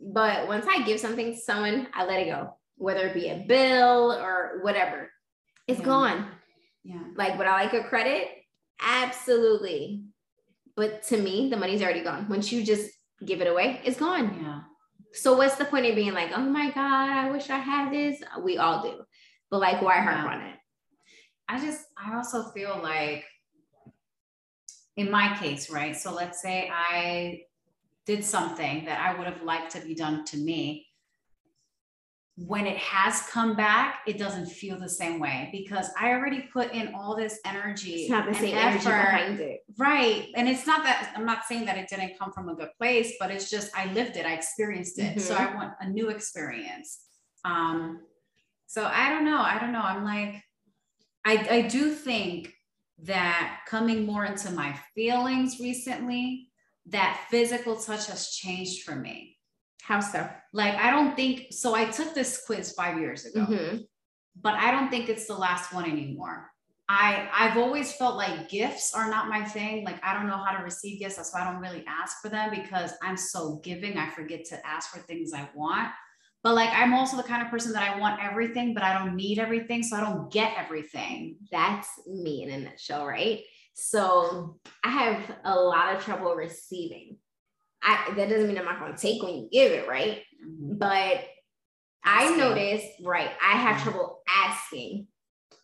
But 0.00 0.48
once 0.48 0.66
I 0.68 0.82
give 0.82 1.00
something 1.00 1.34
to 1.34 1.40
someone, 1.40 1.88
I 1.94 2.04
let 2.04 2.20
it 2.20 2.26
go, 2.26 2.56
whether 2.76 3.06
it 3.06 3.14
be 3.14 3.28
a 3.28 3.44
bill 3.46 4.12
or 4.12 4.60
whatever. 4.62 5.10
It's 5.68 5.80
yeah. 5.80 5.86
gone. 5.86 6.26
Yeah. 6.84 7.02
Like, 7.16 7.38
would 7.38 7.46
I 7.46 7.62
like 7.62 7.72
a 7.74 7.84
credit? 7.84 8.28
Absolutely. 8.80 10.02
But 10.74 11.04
to 11.04 11.16
me, 11.16 11.48
the 11.50 11.56
money's 11.56 11.82
already 11.82 12.02
gone. 12.02 12.28
Once 12.28 12.50
you 12.50 12.64
just 12.64 12.90
give 13.24 13.40
it 13.40 13.46
away, 13.46 13.80
it's 13.84 13.98
gone. 13.98 14.40
Yeah. 14.42 14.60
So 15.12 15.36
what's 15.36 15.56
the 15.56 15.66
point 15.66 15.86
of 15.86 15.94
being 15.94 16.14
like, 16.14 16.30
oh 16.34 16.40
my 16.40 16.70
God, 16.70 17.10
I 17.10 17.30
wish 17.30 17.50
I 17.50 17.58
had 17.58 17.92
this? 17.92 18.22
We 18.42 18.56
all 18.58 18.82
do. 18.82 19.02
But 19.50 19.60
like, 19.60 19.82
why 19.82 20.00
harp 20.00 20.26
on 20.30 20.40
it? 20.40 20.56
I 21.48 21.60
just, 21.60 21.84
I 21.96 22.16
also 22.16 22.50
feel 22.50 22.80
like 22.82 23.24
in 24.96 25.10
my 25.10 25.36
case, 25.36 25.70
right? 25.70 25.94
So 25.94 26.12
let's 26.14 26.40
say 26.40 26.70
I 26.72 27.42
did 28.06 28.24
something 28.24 28.84
that 28.84 29.00
I 29.00 29.16
would 29.16 29.26
have 29.26 29.42
liked 29.42 29.72
to 29.72 29.80
be 29.80 29.94
done 29.94 30.24
to 30.26 30.36
me. 30.36 30.86
When 32.36 32.66
it 32.66 32.78
has 32.78 33.22
come 33.28 33.54
back, 33.54 34.00
it 34.06 34.18
doesn't 34.18 34.46
feel 34.46 34.78
the 34.78 34.88
same 34.88 35.20
way 35.20 35.50
because 35.52 35.90
I 36.00 36.12
already 36.12 36.48
put 36.52 36.72
in 36.72 36.94
all 36.94 37.14
this 37.14 37.38
energy. 37.44 37.92
It's 37.92 38.10
not 38.10 38.26
the 38.26 38.34
same 38.34 38.56
effort. 38.56 38.84
behind 38.84 39.40
it. 39.40 39.60
Right. 39.78 40.28
And 40.34 40.48
it's 40.48 40.66
not 40.66 40.82
that 40.82 41.12
I'm 41.14 41.26
not 41.26 41.44
saying 41.44 41.66
that 41.66 41.76
it 41.76 41.88
didn't 41.88 42.18
come 42.18 42.32
from 42.32 42.48
a 42.48 42.54
good 42.54 42.70
place, 42.78 43.14
but 43.20 43.30
it's 43.30 43.50
just 43.50 43.76
I 43.76 43.92
lived 43.92 44.16
it, 44.16 44.24
I 44.24 44.32
experienced 44.32 44.98
it. 44.98 45.16
Mm-hmm. 45.16 45.20
So 45.20 45.34
I 45.34 45.54
want 45.54 45.74
a 45.80 45.88
new 45.88 46.08
experience. 46.08 47.00
Um, 47.44 48.00
so 48.66 48.84
I 48.84 49.10
don't 49.10 49.26
know. 49.26 49.40
I 49.40 49.58
don't 49.58 49.72
know. 49.72 49.82
I'm 49.82 50.02
like, 50.02 50.42
I, 51.26 51.46
I 51.50 51.62
do 51.62 51.90
think 51.90 52.54
that 53.02 53.60
coming 53.68 54.06
more 54.06 54.24
into 54.24 54.50
my 54.52 54.78
feelings 54.94 55.60
recently, 55.60 56.51
that 56.86 57.26
physical 57.30 57.76
touch 57.76 58.06
has 58.06 58.30
changed 58.30 58.82
for 58.82 58.94
me. 58.94 59.36
How 59.82 60.00
so? 60.00 60.28
Like, 60.52 60.74
I 60.74 60.90
don't 60.90 61.16
think 61.16 61.46
so. 61.50 61.74
I 61.74 61.86
took 61.86 62.14
this 62.14 62.44
quiz 62.46 62.72
five 62.72 62.98
years 62.98 63.24
ago, 63.24 63.40
mm-hmm. 63.40 63.76
but 64.40 64.54
I 64.54 64.70
don't 64.70 64.90
think 64.90 65.08
it's 65.08 65.26
the 65.26 65.34
last 65.34 65.72
one 65.72 65.90
anymore. 65.90 66.52
I 66.88 67.28
I've 67.32 67.56
always 67.56 67.92
felt 67.92 68.16
like 68.16 68.48
gifts 68.48 68.94
are 68.94 69.08
not 69.08 69.28
my 69.28 69.42
thing. 69.44 69.84
Like 69.84 70.04
I 70.04 70.14
don't 70.14 70.26
know 70.26 70.36
how 70.36 70.56
to 70.56 70.62
receive 70.62 71.00
gifts. 71.00 71.16
That's 71.16 71.32
why 71.32 71.40
I 71.40 71.50
don't 71.50 71.60
really 71.60 71.84
ask 71.88 72.20
for 72.20 72.28
them 72.28 72.50
because 72.50 72.92
I'm 73.02 73.16
so 73.16 73.60
giving. 73.62 73.96
I 73.96 74.10
forget 74.10 74.44
to 74.46 74.66
ask 74.66 74.90
for 74.90 75.00
things 75.00 75.32
I 75.32 75.48
want. 75.54 75.88
But 76.42 76.54
like 76.54 76.70
I'm 76.72 76.92
also 76.92 77.16
the 77.16 77.22
kind 77.22 77.40
of 77.42 77.48
person 77.48 77.72
that 77.72 77.88
I 77.88 77.98
want 77.98 78.22
everything, 78.22 78.74
but 78.74 78.82
I 78.82 78.98
don't 78.98 79.16
need 79.16 79.38
everything. 79.38 79.82
So 79.82 79.96
I 79.96 80.00
don't 80.00 80.30
get 80.30 80.54
everything. 80.58 81.36
That's 81.50 81.88
me 82.06 82.42
in 82.42 82.50
a 82.50 82.58
nutshell, 82.58 83.06
right? 83.06 83.40
So 83.74 84.58
I 84.84 84.90
have 84.90 85.36
a 85.44 85.54
lot 85.54 85.94
of 85.94 86.04
trouble 86.04 86.34
receiving. 86.34 87.16
I 87.82 88.12
that 88.16 88.28
doesn't 88.28 88.46
mean 88.46 88.58
I'm 88.58 88.64
not 88.64 88.78
gonna 88.78 88.96
take 88.96 89.22
when 89.22 89.34
you 89.34 89.48
give 89.50 89.72
it, 89.72 89.88
right? 89.88 90.22
Mm-hmm. 90.44 90.78
But 90.78 91.24
I 92.04 92.36
noticed, 92.36 92.88
right, 93.02 93.30
I 93.42 93.56
have 93.56 93.76
mm-hmm. 93.76 93.90
trouble 93.90 94.22
asking. 94.28 95.06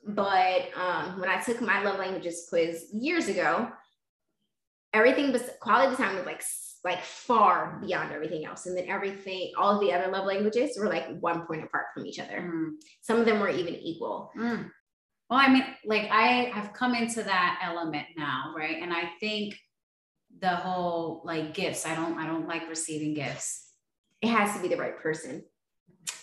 But 0.07 0.69
um, 0.77 1.21
when 1.21 1.29
I 1.29 1.41
took 1.41 1.61
my 1.61 1.83
love 1.83 1.99
languages 1.99 2.47
quiz 2.49 2.87
years 2.93 3.29
ago, 3.29 3.71
everything 4.95 5.33
was 5.33 5.43
quality 5.61 5.97
time 5.97 6.17
was 6.17 6.27
like 6.27 6.43
like 6.85 7.03
far 7.03 7.81
beyond 7.85 8.13
everything 8.13 8.47
else. 8.47 8.67
And 8.67 8.77
then 8.77 8.87
everything, 8.89 9.53
all 9.59 9.75
of 9.75 9.81
the 9.81 9.93
other 9.93 10.11
love 10.11 10.27
languages 10.27 10.79
were 10.79 10.89
like 10.89 11.19
one 11.21 11.45
point 11.47 11.65
apart 11.65 11.87
from 11.93 12.07
each 12.07 12.21
other. 12.21 12.41
Mm. 12.41 12.75
Some 13.03 13.19
of 13.19 13.27
them 13.27 13.41
were 13.41 13.49
even 13.49 13.75
equal. 13.75 14.31
Mm. 14.37 14.71
Well, 15.29 15.39
I 15.39 15.53
mean, 15.53 15.65
like 15.85 16.11
I 16.11 16.51
have 16.55 16.73
come 16.73 16.95
into 16.95 17.23
that 17.23 17.61
element 17.63 18.07
now, 18.17 18.55
right? 18.57 18.83
And 18.83 18.93
I 18.93 19.11
think 19.21 19.55
the 20.41 20.57
whole 20.57 21.23
like 21.25 21.55
gifts, 21.55 21.87
I 21.87 21.95
don't, 21.95 22.19
I 22.19 22.27
don't 22.27 22.49
like 22.49 22.69
receiving 22.69 23.15
gifts. 23.15 23.67
It 24.23 24.29
has 24.29 24.55
to 24.57 24.63
be 24.63 24.69
the 24.69 24.77
right 24.77 24.99
person. 24.99 25.45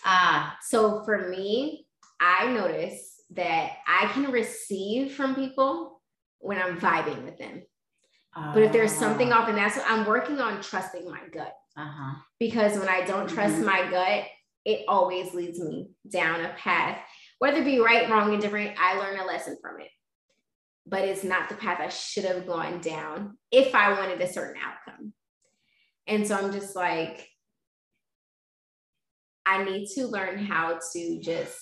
Ah, 0.03 0.57
so 0.61 1.03
for 1.03 1.29
me, 1.29 1.87
I 2.19 2.51
notice 2.51 3.21
that 3.31 3.71
I 3.87 4.07
can 4.07 4.31
receive 4.31 5.13
from 5.13 5.35
people 5.35 6.01
when 6.39 6.57
I'm 6.61 6.79
vibing 6.79 7.23
with 7.23 7.37
them. 7.37 7.63
Uh, 8.35 8.53
but 8.53 8.63
if 8.63 8.71
there's 8.71 8.91
something 8.91 9.31
off, 9.31 9.47
and 9.47 9.57
that's 9.57 9.77
what 9.77 9.89
I'm 9.89 10.05
working 10.05 10.39
on 10.39 10.61
trusting 10.61 11.09
my 11.09 11.21
gut. 11.31 11.53
Uh-huh. 11.77 12.15
Because 12.39 12.77
when 12.77 12.89
I 12.89 13.01
don't 13.05 13.29
trust 13.29 13.55
mm-hmm. 13.55 13.65
my 13.65 13.89
gut, 13.89 14.25
it 14.65 14.85
always 14.87 15.33
leads 15.33 15.59
me 15.59 15.91
down 16.09 16.43
a 16.43 16.49
path, 16.49 16.99
whether 17.39 17.61
it 17.61 17.65
be 17.65 17.79
right, 17.79 18.09
wrong, 18.09 18.33
and 18.33 18.41
different. 18.41 18.77
I 18.79 18.97
learn 18.97 19.19
a 19.19 19.25
lesson 19.25 19.57
from 19.61 19.81
it, 19.81 19.89
but 20.85 21.03
it's 21.03 21.23
not 21.23 21.49
the 21.49 21.55
path 21.55 21.79
I 21.79 21.89
should 21.89 22.25
have 22.25 22.47
gone 22.47 22.81
down 22.81 23.37
if 23.51 23.75
I 23.75 23.93
wanted 23.93 24.21
a 24.21 24.31
certain 24.31 24.61
outcome. 24.61 25.13
And 26.07 26.27
so 26.27 26.35
I'm 26.35 26.51
just 26.51 26.75
like, 26.75 27.27
I 29.45 29.63
need 29.63 29.87
to 29.95 30.07
learn 30.07 30.37
how 30.37 30.79
to 30.93 31.19
just 31.19 31.59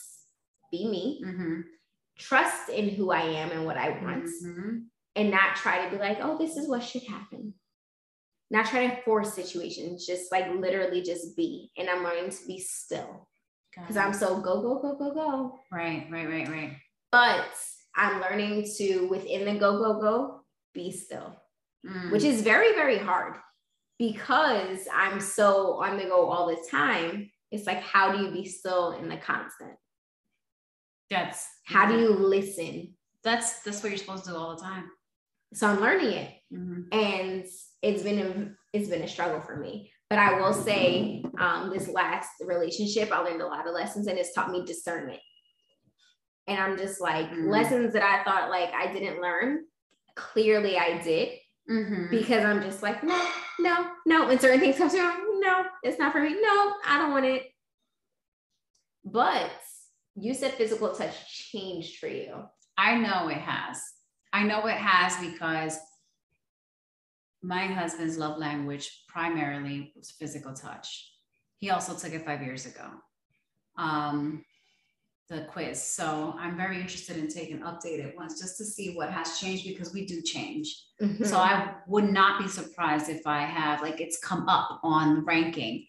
be 0.71 0.87
me, 0.87 1.21
mm-hmm. 1.25 1.61
trust 2.17 2.69
in 2.69 2.89
who 2.89 3.11
I 3.11 3.21
am 3.21 3.51
and 3.51 3.65
what 3.65 3.77
I 3.77 3.89
want, 3.89 4.25
mm-hmm 4.25 4.77
and 5.15 5.31
not 5.31 5.55
try 5.55 5.85
to 5.85 5.91
be 5.91 6.01
like, 6.01 6.19
oh, 6.21 6.37
this 6.37 6.57
is 6.57 6.67
what 6.67 6.83
should 6.83 7.03
happen. 7.03 7.53
Not 8.49 8.65
try 8.65 8.87
to 8.87 9.01
force 9.03 9.33
situations, 9.33 10.05
just 10.05 10.31
like 10.31 10.53
literally 10.53 11.01
just 11.01 11.35
be. 11.35 11.71
And 11.77 11.89
I'm 11.89 12.03
learning 12.03 12.31
to 12.31 12.47
be 12.47 12.59
still 12.59 13.27
because 13.75 13.97
I'm 13.97 14.13
so 14.13 14.39
go, 14.39 14.61
go, 14.61 14.81
go, 14.81 14.95
go, 14.95 15.13
go. 15.13 15.59
Right, 15.71 16.07
right, 16.11 16.27
right, 16.27 16.47
right. 16.47 16.77
But 17.11 17.49
I'm 17.95 18.21
learning 18.21 18.67
to, 18.77 19.07
within 19.07 19.45
the 19.45 19.59
go, 19.59 19.77
go, 19.77 19.99
go, 19.99 20.41
be 20.73 20.91
still, 20.91 21.35
mm. 21.85 22.11
which 22.11 22.23
is 22.23 22.41
very, 22.41 22.73
very 22.73 22.97
hard 22.97 23.35
because 23.99 24.87
I'm 24.93 25.19
so 25.19 25.81
on 25.81 25.97
the 25.97 26.05
go 26.05 26.29
all 26.29 26.47
the 26.47 26.67
time. 26.69 27.29
It's 27.51 27.67
like, 27.67 27.81
how 27.81 28.11
do 28.11 28.23
you 28.23 28.31
be 28.31 28.45
still 28.45 28.93
in 28.93 29.09
the 29.09 29.17
constant? 29.17 29.73
That's 31.09 31.47
how 31.65 31.87
do 31.87 31.99
you 31.99 32.09
listen? 32.09 32.95
That's 33.23 33.61
that's 33.61 33.83
what 33.83 33.89
you're 33.89 33.99
supposed 33.99 34.25
to 34.25 34.31
do 34.31 34.37
all 34.37 34.55
the 34.55 34.61
time 34.63 34.89
so 35.53 35.67
I'm 35.67 35.79
learning 35.79 36.11
it, 36.11 36.31
mm-hmm. 36.53 36.81
and 36.91 37.45
it's 37.81 38.03
been 38.03 38.19
a, 38.19 38.77
it's 38.77 38.89
been 38.89 39.03
a 39.03 39.07
struggle 39.07 39.41
for 39.41 39.55
me. 39.55 39.91
But 40.09 40.19
I 40.19 40.39
will 40.39 40.53
say, 40.53 41.23
um, 41.39 41.71
this 41.73 41.87
last 41.89 42.29
relationship, 42.45 43.11
I 43.11 43.19
learned 43.19 43.41
a 43.41 43.47
lot 43.47 43.67
of 43.67 43.73
lessons, 43.73 44.07
and 44.07 44.17
it's 44.17 44.33
taught 44.33 44.51
me 44.51 44.65
discernment. 44.65 45.19
And 46.47 46.59
I'm 46.59 46.77
just 46.77 47.01
like 47.01 47.29
mm-hmm. 47.29 47.49
lessons 47.49 47.93
that 47.93 48.03
I 48.03 48.23
thought 48.23 48.49
like 48.49 48.71
I 48.73 48.91
didn't 48.91 49.21
learn. 49.21 49.63
Clearly, 50.15 50.77
I 50.77 51.01
did 51.01 51.29
mm-hmm. 51.69 52.09
because 52.11 52.43
I'm 52.43 52.61
just 52.61 52.83
like 52.83 53.03
no, 53.03 53.19
no, 53.59 53.89
no. 54.05 54.27
When 54.27 54.39
certain 54.39 54.59
things 54.59 54.77
come 54.77 54.89
through, 54.89 55.39
no, 55.39 55.63
it's 55.81 55.97
not 55.97 56.11
for 56.11 56.21
me. 56.21 56.35
No, 56.39 56.73
I 56.85 56.97
don't 56.99 57.11
want 57.11 57.25
it. 57.25 57.43
But 59.05 59.51
you 60.15 60.33
said 60.33 60.53
physical 60.53 60.93
touch 60.93 61.49
changed 61.51 61.97
for 61.97 62.07
you. 62.07 62.43
I 62.77 62.97
know 62.97 63.29
it 63.29 63.37
has. 63.37 63.81
I 64.31 64.43
know 64.43 64.65
it 64.67 64.77
has 64.77 65.15
because 65.19 65.77
my 67.43 67.67
husband's 67.67 68.17
love 68.17 68.37
language 68.37 69.03
primarily 69.07 69.91
was 69.95 70.11
physical 70.11 70.53
touch. 70.53 71.11
He 71.57 71.69
also 71.69 71.93
took 71.93 72.13
it 72.13 72.25
five 72.25 72.41
years 72.41 72.65
ago, 72.65 72.89
um, 73.77 74.43
the 75.29 75.45
quiz. 75.51 75.81
So 75.81 76.35
I'm 76.39 76.57
very 76.57 76.79
interested 76.79 77.17
in 77.17 77.27
taking 77.27 77.59
updated 77.59 78.15
ones 78.15 78.39
just 78.39 78.57
to 78.57 78.65
see 78.65 78.95
what 78.95 79.11
has 79.11 79.39
changed 79.39 79.67
because 79.67 79.93
we 79.93 80.05
do 80.05 80.21
change. 80.21 80.83
Mm-hmm. 81.01 81.25
So 81.25 81.37
I 81.37 81.75
would 81.87 82.09
not 82.09 82.41
be 82.41 82.47
surprised 82.47 83.09
if 83.09 83.27
I 83.27 83.41
have 83.41 83.81
like 83.81 83.99
it's 83.99 84.19
come 84.19 84.47
up 84.47 84.79
on 84.83 85.15
the 85.15 85.21
ranking. 85.21 85.85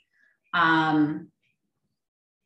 Um, 0.53 1.29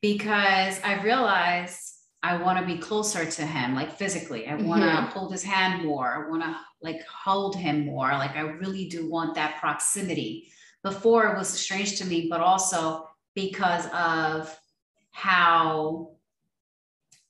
because 0.01 0.81
I 0.85 1.03
realized 1.03 1.95
I 2.23 2.37
want 2.37 2.59
to 2.59 2.67
be 2.67 2.79
closer 2.79 3.25
to 3.25 3.47
him, 3.47 3.75
like 3.75 3.93
physically. 3.93 4.47
I 4.47 4.55
want 4.55 4.83
to 4.83 4.89
mm-hmm. 4.89 5.07
hold 5.07 5.33
his 5.33 5.43
hand 5.43 5.85
more. 5.85 6.27
I 6.27 6.31
want 6.31 6.43
to 6.43 6.57
like 6.83 7.05
hold 7.07 7.57
him 7.57 7.87
more. 7.87 8.09
Like 8.09 8.37
I 8.37 8.41
really 8.41 8.89
do 8.89 9.09
want 9.09 9.35
that 9.35 9.59
proximity. 9.61 10.51
Before 10.83 11.27
it 11.27 11.37
was 11.37 11.49
strange 11.49 11.99
to 11.99 12.05
me, 12.05 12.29
but 12.31 12.41
also 12.41 13.09
because 13.35 13.87
of 13.93 14.57
how 15.11 16.13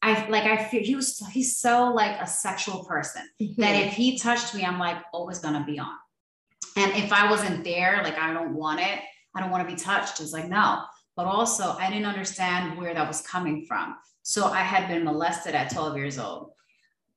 I 0.02 0.28
like 0.28 0.44
I 0.44 0.62
feel 0.62 0.82
he 0.82 0.94
was 0.94 1.22
he's 1.32 1.58
so 1.58 1.92
like 1.92 2.20
a 2.20 2.26
sexual 2.26 2.84
person 2.84 3.22
mm-hmm. 3.40 3.60
that 3.60 3.74
if 3.74 3.94
he 3.94 4.18
touched 4.18 4.54
me, 4.54 4.64
I'm 4.64 4.78
like 4.78 4.98
always 5.12 5.38
gonna 5.38 5.64
be 5.66 5.78
on. 5.78 5.96
And 6.76 6.92
if 6.92 7.12
I 7.12 7.30
wasn't 7.30 7.64
there, 7.64 8.02
like 8.04 8.18
I 8.18 8.32
don't 8.32 8.54
want 8.54 8.80
it, 8.80 9.00
I 9.34 9.40
don't 9.40 9.50
want 9.50 9.68
to 9.68 9.74
be 9.74 9.80
touched. 9.80 10.20
It's 10.20 10.32
like, 10.32 10.48
no. 10.48 10.82
But 11.16 11.26
also, 11.26 11.76
I 11.78 11.90
didn't 11.90 12.06
understand 12.06 12.78
where 12.78 12.94
that 12.94 13.08
was 13.08 13.22
coming 13.22 13.64
from. 13.66 13.96
So 14.22 14.46
I 14.46 14.60
had 14.60 14.88
been 14.88 15.04
molested 15.04 15.54
at 15.54 15.72
12 15.72 15.96
years 15.96 16.18
old. 16.18 16.52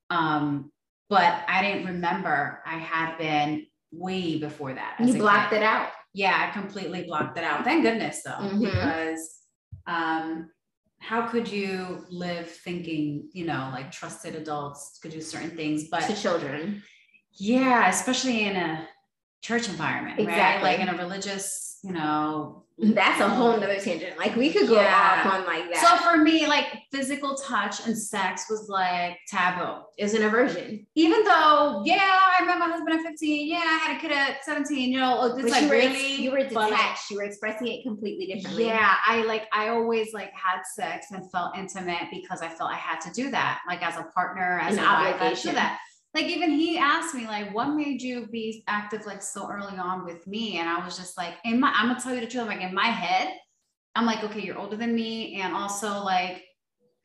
Um, 0.10 0.72
but 1.12 1.44
I 1.50 1.62
didn't 1.62 1.88
remember 1.88 2.64
I 2.66 2.78
had 2.78 3.18
been 3.18 3.68
way 3.92 4.40
before 4.40 4.74
that. 4.74 4.96
You 5.02 5.16
blocked 5.16 5.50
kid. 5.50 5.58
it 5.58 5.64
out. 5.64 5.90
Yeah, 6.14 6.48
I 6.48 6.54
completely 6.58 7.04
blocked 7.04 7.38
it 7.38 7.44
out. 7.44 7.66
Thank 7.66 7.84
goodness 7.84 8.22
though, 8.24 8.32
mm-hmm. 8.32 8.62
because 8.62 9.40
um, 9.88 10.50
how 11.00 11.28
could 11.28 11.52
you 11.52 12.06
live 12.10 12.50
thinking, 12.50 13.30
you 13.34 13.46
know, 13.46 13.70
like 13.74 13.92
trusted 13.92 14.36
adults 14.36 15.00
could 15.02 15.12
do 15.12 15.20
certain 15.20 15.52
things, 15.52 15.90
but 15.92 16.04
to 16.04 16.16
children. 16.16 16.82
Yeah, 17.34 17.90
especially 17.90 18.46
in 18.46 18.56
a 18.56 18.88
church 19.42 19.68
environment, 19.68 20.20
exactly. 20.20 20.70
right? 20.70 20.80
Like 20.80 20.88
in 20.88 20.94
a 20.94 20.98
religious, 20.98 21.80
you 21.84 21.94
know, 21.94 22.64
that's 22.78 23.22
a 23.22 23.30
whole 23.30 23.52
um, 23.52 23.60
nother 23.60 23.80
tangent. 23.80 24.18
Like 24.18 24.36
we 24.36 24.52
could 24.52 24.68
go 24.68 24.76
yeah. 24.76 25.24
off 25.26 25.34
on 25.34 25.46
like 25.46 25.72
that. 25.72 26.00
So 26.02 26.10
for 26.10 26.18
me, 26.18 26.48
like 26.48 26.66
physical 26.92 27.36
touch 27.36 27.86
and 27.86 27.96
sex 27.96 28.46
was 28.50 28.70
like 28.70 29.20
taboo. 29.28 29.84
Is 30.00 30.16
an 30.16 30.24
aversion. 30.24 30.88
Even 30.96 31.24
though, 31.24 31.84
yeah, 31.86 32.20
I 32.40 32.44
met 32.44 32.58
my 32.58 32.66
husband 32.66 33.00
at 33.00 33.06
15. 33.06 33.48
Yeah, 33.48 33.58
I 33.58 33.78
had 33.78 33.98
a 33.98 34.00
kid 34.00 34.12
at 34.12 34.44
17. 34.44 34.92
You 34.92 35.00
know, 35.00 35.26
it's 35.26 35.42
but 35.44 35.52
like 35.52 35.64
you 35.64 35.70
really 35.70 36.16
you 36.16 36.32
were 36.32 36.44
detached. 36.44 37.12
You 37.12 37.18
were 37.18 37.24
expressing 37.24 37.68
it 37.68 37.84
completely 37.84 38.34
differently. 38.34 38.66
Yeah, 38.66 38.96
I 39.06 39.24
like 39.24 39.48
I 39.54 39.70
always 39.70 40.12
like 40.14 40.32
had 40.34 40.62
sex 40.76 41.08
and 41.12 41.30
felt 41.32 41.56
intimate 41.56 42.10
because 42.12 42.42
I 42.42 42.48
felt 42.48 42.72
I 42.72 42.78
had 42.78 43.00
to 43.02 43.12
do 43.12 43.30
that, 43.30 43.62
like 43.68 43.84
as 43.84 43.96
a 43.98 44.04
partner, 44.16 44.60
as 44.60 44.78
an 44.78 44.84
a 44.84 44.88
obligation. 44.88 45.22
wife, 45.28 45.38
I 45.38 45.50
do 45.50 45.52
that 45.54 45.80
like 46.14 46.26
even 46.26 46.52
he 46.52 46.78
asked 46.78 47.16
me 47.16 47.26
like 47.26 47.54
what 47.54 47.70
made 47.70 48.02
you 48.02 48.28
be 48.28 48.64
active 48.68 49.06
like 49.06 49.22
so 49.22 49.50
early 49.50 49.78
on 49.78 50.06
with 50.06 50.26
me 50.28 50.58
and 50.58 50.68
i 50.70 50.84
was 50.84 50.98
just 50.98 51.18
like 51.18 51.36
in 51.46 51.60
my 51.60 51.72
i'm 51.76 51.88
gonna 51.88 52.00
tell 52.00 52.14
you 52.14 52.22
the 52.22 52.28
truth 52.28 52.44
I'm 52.44 52.48
like 52.50 52.62
in 52.62 52.74
my 52.74 52.88
head 52.88 53.34
i'm 53.96 54.06
like 54.06 54.24
okay 54.24 54.42
you're 54.42 54.58
older 54.58 54.76
than 54.78 54.94
me 54.94 55.42
and 55.42 55.54
also 55.54 56.04
like 56.04 56.44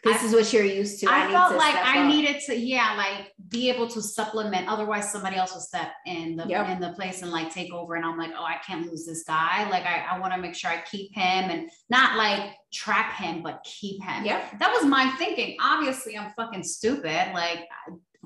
this 0.06 0.22
I, 0.22 0.26
is 0.26 0.32
what 0.32 0.52
you're 0.52 0.64
used 0.64 1.00
to. 1.00 1.06
I, 1.10 1.26
I 1.26 1.32
felt 1.32 1.56
like 1.56 1.74
I 1.74 2.02
up. 2.02 2.06
needed 2.06 2.40
to, 2.46 2.56
yeah, 2.56 2.94
like 2.96 3.32
be 3.48 3.68
able 3.70 3.88
to 3.88 4.00
supplement. 4.00 4.68
Otherwise, 4.68 5.10
somebody 5.10 5.36
else 5.36 5.52
will 5.52 5.60
step 5.60 5.90
in 6.06 6.36
the 6.36 6.46
yep. 6.46 6.68
in 6.68 6.80
the 6.80 6.90
place 6.90 7.22
and 7.22 7.32
like 7.32 7.52
take 7.52 7.72
over. 7.72 7.94
And 7.94 8.04
I'm 8.04 8.16
like, 8.16 8.30
oh, 8.38 8.44
I 8.44 8.58
can't 8.64 8.88
lose 8.88 9.04
this 9.04 9.24
guy. 9.24 9.68
Like 9.68 9.84
I, 9.84 10.06
I 10.12 10.18
want 10.20 10.32
to 10.34 10.40
make 10.40 10.54
sure 10.54 10.70
I 10.70 10.82
keep 10.82 11.12
him 11.14 11.50
and 11.50 11.70
not 11.90 12.16
like 12.16 12.52
trap 12.72 13.14
him, 13.14 13.42
but 13.42 13.64
keep 13.64 14.02
him. 14.02 14.24
yeah 14.24 14.44
That 14.60 14.70
was 14.72 14.84
my 14.84 15.10
thinking. 15.18 15.56
Obviously, 15.60 16.16
I'm 16.16 16.30
fucking 16.36 16.62
stupid. 16.62 17.32
Like 17.34 17.66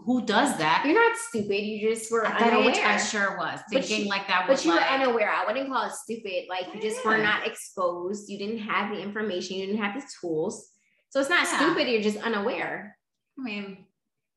who 0.05 0.25
does 0.25 0.57
that? 0.59 0.83
You're 0.85 0.95
not 0.95 1.17
stupid. 1.17 1.63
You 1.63 1.91
just 1.91 2.11
were 2.11 2.25
At 2.25 2.41
unaware. 2.41 2.87
I 2.87 2.97
sure 2.97 3.37
was 3.37 3.61
thinking 3.71 4.07
like 4.09 4.27
that. 4.29 4.47
But 4.47 4.65
you 4.65 4.75
like, 4.75 4.81
were 4.81 5.05
unaware. 5.05 5.31
I 5.31 5.45
wouldn't 5.47 5.71
call 5.71 5.87
it 5.87 5.93
stupid. 5.93 6.45
Like 6.49 6.75
you 6.75 6.81
just 6.81 7.05
were 7.05 7.19
not 7.19 7.47
exposed. 7.47 8.29
You 8.29 8.39
didn't 8.39 8.59
have 8.59 8.95
the 8.95 9.01
information. 9.01 9.57
You 9.57 9.67
didn't 9.67 9.83
have 9.83 10.01
the 10.01 10.07
tools. 10.21 10.71
So 11.11 11.21
it's 11.21 11.31
not 11.31 11.45
yeah. 11.45 11.59
stupid. 11.59 11.89
You're 11.89 12.03
just 12.03 12.19
unaware. 12.19 12.97
I 13.39 13.43
mean, 13.43 13.87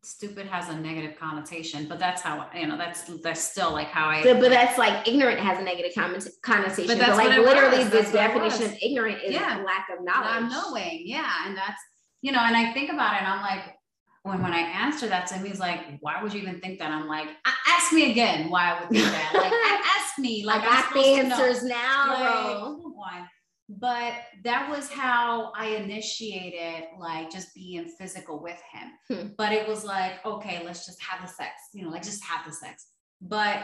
stupid 0.03 0.47
has 0.47 0.69
a 0.69 0.75
negative 0.75 1.17
connotation, 1.17 1.87
but 1.87 1.99
that's 1.99 2.21
how 2.21 2.47
you 2.55 2.67
know 2.67 2.77
that's 2.77 3.03
that's 3.21 3.41
still 3.41 3.71
like 3.71 3.87
how 3.87 4.07
I. 4.07 4.23
but 4.23 4.49
that's 4.49 4.77
like 4.77 5.07
ignorant 5.07 5.39
has 5.39 5.59
a 5.59 5.63
negative 5.63 5.93
connotation. 5.95 6.87
But, 6.87 6.97
that's 6.97 7.17
but 7.17 7.29
like 7.29 7.37
literally, 7.37 7.83
the 7.85 8.03
definition 8.11 8.65
of 8.65 8.77
ignorant 8.81 9.23
is 9.23 9.33
yeah. 9.33 9.63
lack 9.65 9.87
of 9.97 10.03
knowledge. 10.03 10.51
Not 10.51 10.71
knowing, 10.71 11.03
yeah, 11.05 11.47
and 11.47 11.57
that's 11.57 11.81
you 12.21 12.31
know, 12.31 12.39
and 12.39 12.55
I 12.55 12.73
think 12.73 12.91
about 12.91 13.13
it, 13.15 13.19
and 13.19 13.27
I'm 13.27 13.41
like, 13.41 13.75
when 14.23 14.41
when 14.41 14.53
I 14.53 14.59
answer 14.59 15.07
that 15.07 15.27
to 15.27 15.35
him, 15.35 15.45
he's 15.45 15.59
like, 15.59 15.81
"Why 15.99 16.23
would 16.23 16.33
you 16.33 16.41
even 16.41 16.59
think 16.61 16.79
that?" 16.79 16.91
I'm 16.91 17.07
like, 17.07 17.27
"Ask 17.67 17.91
me 17.91 18.11
again 18.11 18.49
why 18.49 18.71
I 18.71 18.79
would 18.79 18.89
think 18.89 19.03
that. 19.05 19.31
Like, 19.33 19.53
ask 19.97 20.17
me. 20.17 20.45
Like, 20.45 20.61
I 20.61 20.65
got 20.65 20.93
the 20.93 20.99
answers 20.99 21.63
now, 21.63 22.77
like, 22.97 23.23
But 23.67 24.13
that 24.45 24.69
was 24.69 24.89
how 24.89 25.51
I 25.57 25.67
initiated, 25.75 26.85
like, 26.99 27.31
just 27.31 27.53
being 27.53 27.89
physical 27.99 28.41
with 28.41 28.59
him. 28.71 28.91
Hmm. 29.09 29.27
But 29.37 29.51
it 29.51 29.67
was 29.67 29.83
like, 29.83 30.25
okay, 30.25 30.63
let's 30.65 30.85
just 30.85 31.01
have 31.03 31.21
the 31.21 31.27
sex. 31.27 31.51
You 31.73 31.83
know, 31.83 31.89
like 31.89 32.03
just 32.03 32.23
have 32.23 32.45
the 32.45 32.53
sex. 32.53 32.87
But 33.21 33.61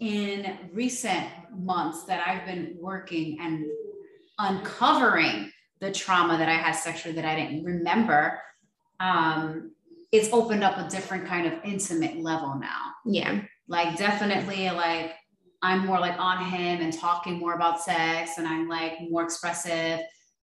in 0.00 0.58
recent 0.72 1.26
months 1.56 2.04
that 2.04 2.26
I've 2.26 2.44
been 2.44 2.76
working 2.78 3.38
and 3.40 3.64
uncovering 4.38 5.50
the 5.80 5.90
trauma 5.90 6.36
that 6.36 6.48
I 6.48 6.54
had 6.54 6.72
sexually 6.72 7.14
that 7.16 7.24
I 7.24 7.34
didn't 7.34 7.64
remember, 7.64 8.40
um, 9.00 9.72
it's 10.12 10.28
opened 10.32 10.62
up 10.62 10.76
a 10.76 10.88
different 10.90 11.26
kind 11.26 11.46
of 11.46 11.54
intimate 11.64 12.18
level 12.18 12.58
now. 12.60 12.92
Yeah. 13.06 13.40
Like 13.66 13.96
definitely 13.96 14.70
like 14.70 15.14
I'm 15.62 15.86
more 15.86 15.98
like 15.98 16.18
on 16.18 16.44
him 16.44 16.82
and 16.82 16.92
talking 16.92 17.38
more 17.38 17.54
about 17.54 17.80
sex 17.80 18.32
and 18.36 18.46
I'm 18.46 18.68
like 18.68 18.94
more 19.08 19.22
expressive 19.22 20.00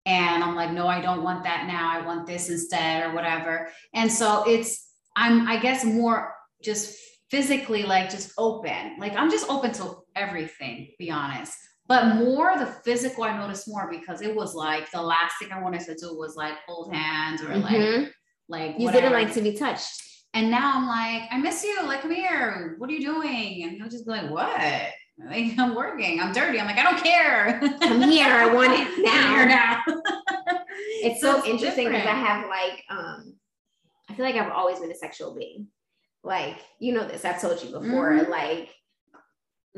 and 0.06 0.42
I'm 0.42 0.54
like 0.54 0.72
no 0.72 0.86
I 0.86 1.00
don't 1.00 1.22
want 1.22 1.44
that 1.44 1.66
now 1.66 1.90
I 1.92 2.04
want 2.04 2.26
this 2.26 2.48
instead 2.48 3.04
or 3.04 3.14
whatever. 3.14 3.68
And 3.94 4.10
so 4.10 4.44
it's 4.46 4.88
I'm 5.16 5.46
I 5.46 5.58
guess 5.58 5.84
more 5.84 6.34
just 6.64 6.96
physically 7.30 7.82
like 7.82 8.08
just 8.08 8.32
open. 8.38 8.96
Like 8.98 9.14
I'm 9.16 9.30
just 9.30 9.50
open 9.50 9.72
to 9.72 9.98
everything, 10.16 10.88
be 10.98 11.10
honest. 11.10 11.54
But 11.88 12.16
more 12.16 12.56
the 12.58 12.66
physical 12.66 13.24
I 13.24 13.36
noticed 13.36 13.68
more 13.68 13.90
because 13.90 14.22
it 14.22 14.34
was 14.34 14.54
like 14.54 14.90
the 14.90 15.02
last 15.02 15.34
thing 15.38 15.52
I 15.52 15.60
wanted 15.60 15.80
to 15.80 15.94
do 15.94 16.16
was 16.16 16.36
like 16.36 16.54
hold 16.66 16.94
hands 16.94 17.42
or 17.42 17.48
mm-hmm. 17.48 18.02
like 18.02 18.12
like 18.48 18.78
you 18.78 18.86
whatever. 18.86 19.08
didn't 19.08 19.24
like 19.24 19.34
to 19.34 19.42
be 19.42 19.52
touched. 19.52 20.02
And 20.34 20.50
now 20.50 20.72
I'm 20.76 20.86
like, 20.86 21.28
I 21.30 21.38
miss 21.38 21.64
you. 21.64 21.82
Like, 21.84 22.02
come 22.02 22.10
here. 22.10 22.74
What 22.78 22.90
are 22.90 22.92
you 22.92 23.00
doing? 23.00 23.62
And 23.64 23.72
he'll 23.72 23.88
just 23.88 24.04
be 24.04 24.12
like, 24.12 24.30
what? 24.30 24.60
Like, 25.18 25.58
I'm 25.58 25.74
working. 25.74 26.20
I'm 26.20 26.32
dirty. 26.32 26.60
I'm 26.60 26.66
like, 26.66 26.78
I 26.78 26.82
don't 26.82 27.02
care. 27.02 27.60
I'm 27.80 28.02
here. 28.02 28.26
I 28.26 28.54
want 28.54 28.72
it 28.72 28.88
now. 29.04 29.28
Here 29.34 29.46
now. 29.46 29.82
it's 31.02 31.20
so, 31.20 31.32
so 31.32 31.38
it's 31.38 31.48
interesting 31.48 31.86
because 31.86 32.06
I 32.06 32.14
have 32.14 32.48
like, 32.48 32.84
um, 32.90 33.34
I 34.08 34.14
feel 34.14 34.24
like 34.24 34.36
I've 34.36 34.52
always 34.52 34.78
been 34.78 34.90
a 34.90 34.94
sexual 34.94 35.34
being. 35.34 35.68
Like, 36.22 36.58
you 36.78 36.92
know 36.92 37.06
this. 37.06 37.24
I've 37.24 37.40
told 37.40 37.62
you 37.62 37.70
before. 37.70 38.12
Mm-hmm. 38.12 38.30
Like, 38.30 38.68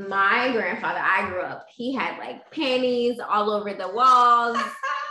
my 0.09 0.51
grandfather, 0.53 1.01
I 1.03 1.29
grew 1.29 1.43
up, 1.43 1.67
he 1.75 1.95
had 1.95 2.19
like 2.19 2.51
panties 2.51 3.19
all 3.21 3.51
over 3.51 3.75
the 3.75 3.89
walls. 3.89 4.57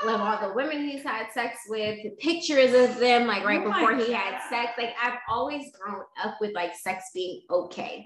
Of 0.07 0.21
all 0.21 0.47
the 0.47 0.53
women 0.53 0.87
he's 0.87 1.03
had 1.03 1.31
sex 1.33 1.59
with, 1.67 2.01
the 2.03 2.11
pictures 2.19 2.73
of 2.73 2.99
them 2.99 3.27
like 3.27 3.43
right 3.43 3.61
oh 3.61 3.71
before 3.71 3.95
he 3.95 4.13
had 4.13 4.39
sex. 4.49 4.71
Like 4.77 4.93
I've 5.01 5.19
always 5.29 5.65
grown 5.79 6.03
up 6.23 6.37
with 6.39 6.53
like 6.55 6.73
sex 6.75 7.05
being 7.13 7.41
okay. 7.49 8.05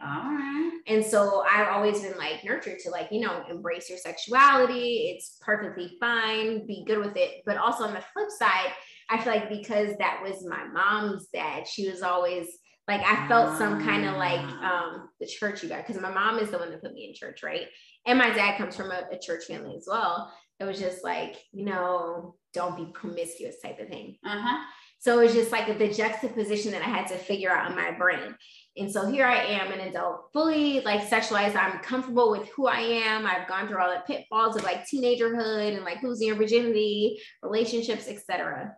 And 0.87 1.05
so 1.05 1.43
I've 1.49 1.67
always 1.67 2.01
been 2.01 2.17
like 2.17 2.43
nurtured 2.43 2.79
to 2.79 2.89
like, 2.89 3.09
you 3.11 3.21
know, 3.21 3.43
embrace 3.49 3.89
your 3.89 3.99
sexuality. 3.99 5.13
It's 5.15 5.37
perfectly 5.41 5.95
fine, 5.99 6.65
be 6.65 6.83
good 6.85 6.99
with 6.99 7.15
it. 7.15 7.43
But 7.45 7.57
also 7.57 7.83
on 7.83 7.93
the 7.93 8.03
flip 8.13 8.29
side, 8.37 8.71
I 9.09 9.21
feel 9.21 9.33
like 9.33 9.49
because 9.49 9.95
that 9.99 10.21
was 10.23 10.45
my 10.47 10.65
mom's 10.65 11.27
dad, 11.27 11.67
she 11.67 11.89
was 11.89 12.01
always 12.01 12.47
like 12.87 13.01
I 13.01 13.27
felt 13.29 13.57
some 13.57 13.81
kind 13.85 14.05
of 14.05 14.15
like 14.17 14.41
ah. 14.41 14.95
um 14.95 15.09
the 15.19 15.25
church 15.25 15.63
you 15.63 15.69
got 15.69 15.85
because 15.85 16.01
my 16.01 16.11
mom 16.11 16.39
is 16.39 16.49
the 16.49 16.57
one 16.57 16.69
that 16.71 16.81
put 16.81 16.93
me 16.93 17.07
in 17.07 17.13
church, 17.13 17.43
right? 17.43 17.67
And 18.05 18.19
my 18.19 18.31
dad 18.31 18.57
comes 18.57 18.75
from 18.75 18.91
a, 18.91 19.03
a 19.11 19.19
church 19.19 19.45
family 19.45 19.75
as 19.77 19.85
well 19.87 20.33
it 20.63 20.67
was 20.67 20.79
just 20.79 21.03
like, 21.03 21.37
you 21.51 21.65
know, 21.65 22.35
don't 22.53 22.77
be 22.77 22.91
promiscuous 22.93 23.59
type 23.61 23.79
of 23.79 23.87
thing. 23.87 24.17
Uh-huh. 24.25 24.63
So 24.99 25.19
it 25.19 25.25
was 25.25 25.33
just 25.33 25.51
like 25.51 25.77
the 25.77 25.93
juxtaposition 25.93 26.71
that 26.71 26.81
I 26.81 26.85
had 26.85 27.07
to 27.07 27.17
figure 27.17 27.51
out 27.51 27.69
in 27.69 27.75
my 27.75 27.91
brain. 27.91 28.35
And 28.77 28.89
so 28.89 29.05
here 29.05 29.25
I 29.25 29.43
am, 29.43 29.71
an 29.71 29.81
adult, 29.81 30.29
fully 30.31 30.79
like 30.79 31.01
sexualized. 31.01 31.57
I'm 31.57 31.79
comfortable 31.79 32.31
with 32.31 32.47
who 32.49 32.67
I 32.67 32.79
am. 32.79 33.25
I've 33.25 33.47
gone 33.47 33.67
through 33.67 33.81
all 33.81 33.93
the 33.93 34.01
pitfalls 34.07 34.55
of 34.55 34.63
like 34.63 34.85
teenagerhood 34.85 35.75
and 35.75 35.83
like 35.83 36.01
losing 36.01 36.27
your 36.27 36.37
virginity, 36.37 37.19
relationships, 37.41 38.07
etc. 38.07 38.75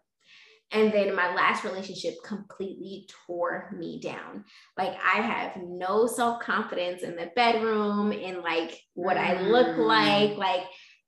And 0.71 0.91
then 0.91 1.15
my 1.15 1.33
last 1.35 1.63
relationship 1.63 2.15
completely 2.25 3.07
tore 3.27 3.73
me 3.77 3.99
down. 4.01 4.45
Like 4.77 4.93
I 4.93 5.21
have 5.21 5.57
no 5.63 6.07
self 6.07 6.41
confidence 6.41 7.03
in 7.03 7.15
the 7.15 7.29
bedroom 7.35 8.11
and 8.11 8.39
like 8.39 8.77
what. 8.95 9.17
I 9.17 9.41
look 9.41 9.67
mm. 9.67 9.85
like. 9.85 10.37
Like 10.37 10.63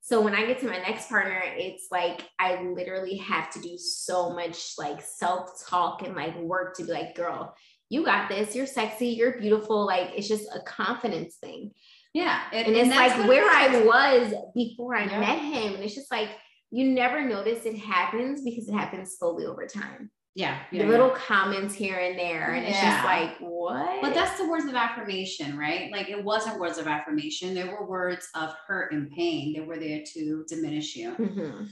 so 0.08 0.22
when 0.22 0.34
I 0.34 0.46
get 0.46 0.58
to 0.60 0.66
my 0.66 0.78
next 0.78 1.10
partner, 1.10 1.42
it's 1.44 1.88
like 1.90 2.22
I 2.38 2.62
literally 2.62 3.18
have 3.18 3.50
to 3.50 3.60
do 3.60 3.76
so 3.76 4.30
much 4.30 4.72
like 4.78 5.02
self 5.02 5.62
talk 5.68 6.00
and 6.00 6.16
like 6.16 6.34
work 6.38 6.74
to 6.78 6.84
be 6.84 6.92
like, 6.92 7.14
girl, 7.14 7.54
you 7.90 8.06
got 8.06 8.30
this. 8.30 8.56
You're 8.56 8.64
sexy. 8.64 9.08
You're 9.08 9.38
beautiful. 9.38 9.84
Like 9.84 10.12
it's 10.16 10.26
just 10.26 10.48
a 10.54 10.60
confidence 10.60 11.36
thing. 11.36 11.72
Yeah. 12.14 12.40
It, 12.54 12.66
and 12.66 12.74
it's 12.74 12.88
and 12.88 12.96
like 12.96 13.28
where 13.28 13.50
I 13.50 13.82
was 13.84 14.32
before 14.54 14.96
I 14.96 15.04
yeah. 15.04 15.20
met 15.20 15.40
him. 15.40 15.74
And 15.74 15.84
it's 15.84 15.94
just 15.94 16.10
like 16.10 16.30
you 16.70 16.88
never 16.88 17.22
notice 17.22 17.66
it 17.66 17.76
happens 17.76 18.40
because 18.40 18.66
it 18.66 18.72
happens 18.72 19.18
slowly 19.18 19.44
over 19.44 19.66
time 19.66 20.10
yeah, 20.38 20.60
yeah 20.70 20.84
the 20.84 20.88
little 20.88 21.10
comments 21.10 21.74
here 21.74 21.98
and 21.98 22.16
there 22.16 22.52
and 22.52 22.62
yeah. 22.62 22.70
it's 22.70 22.80
just 22.80 23.04
like 23.04 23.36
what? 23.40 24.00
But 24.00 24.14
that's 24.14 24.38
the 24.38 24.48
words 24.48 24.66
of 24.66 24.74
affirmation 24.76 25.58
right? 25.58 25.90
Like 25.90 26.08
it 26.08 26.22
wasn't 26.22 26.60
words 26.60 26.78
of 26.78 26.86
affirmation. 26.86 27.54
There 27.54 27.66
were 27.66 27.84
words 27.84 28.28
of 28.36 28.54
hurt 28.64 28.92
and 28.92 29.10
pain. 29.10 29.52
That 29.54 29.66
were 29.66 29.78
there 29.78 30.02
to 30.14 30.44
diminish 30.48 30.94
you. 30.94 31.10
Mm-hmm. 31.10 31.64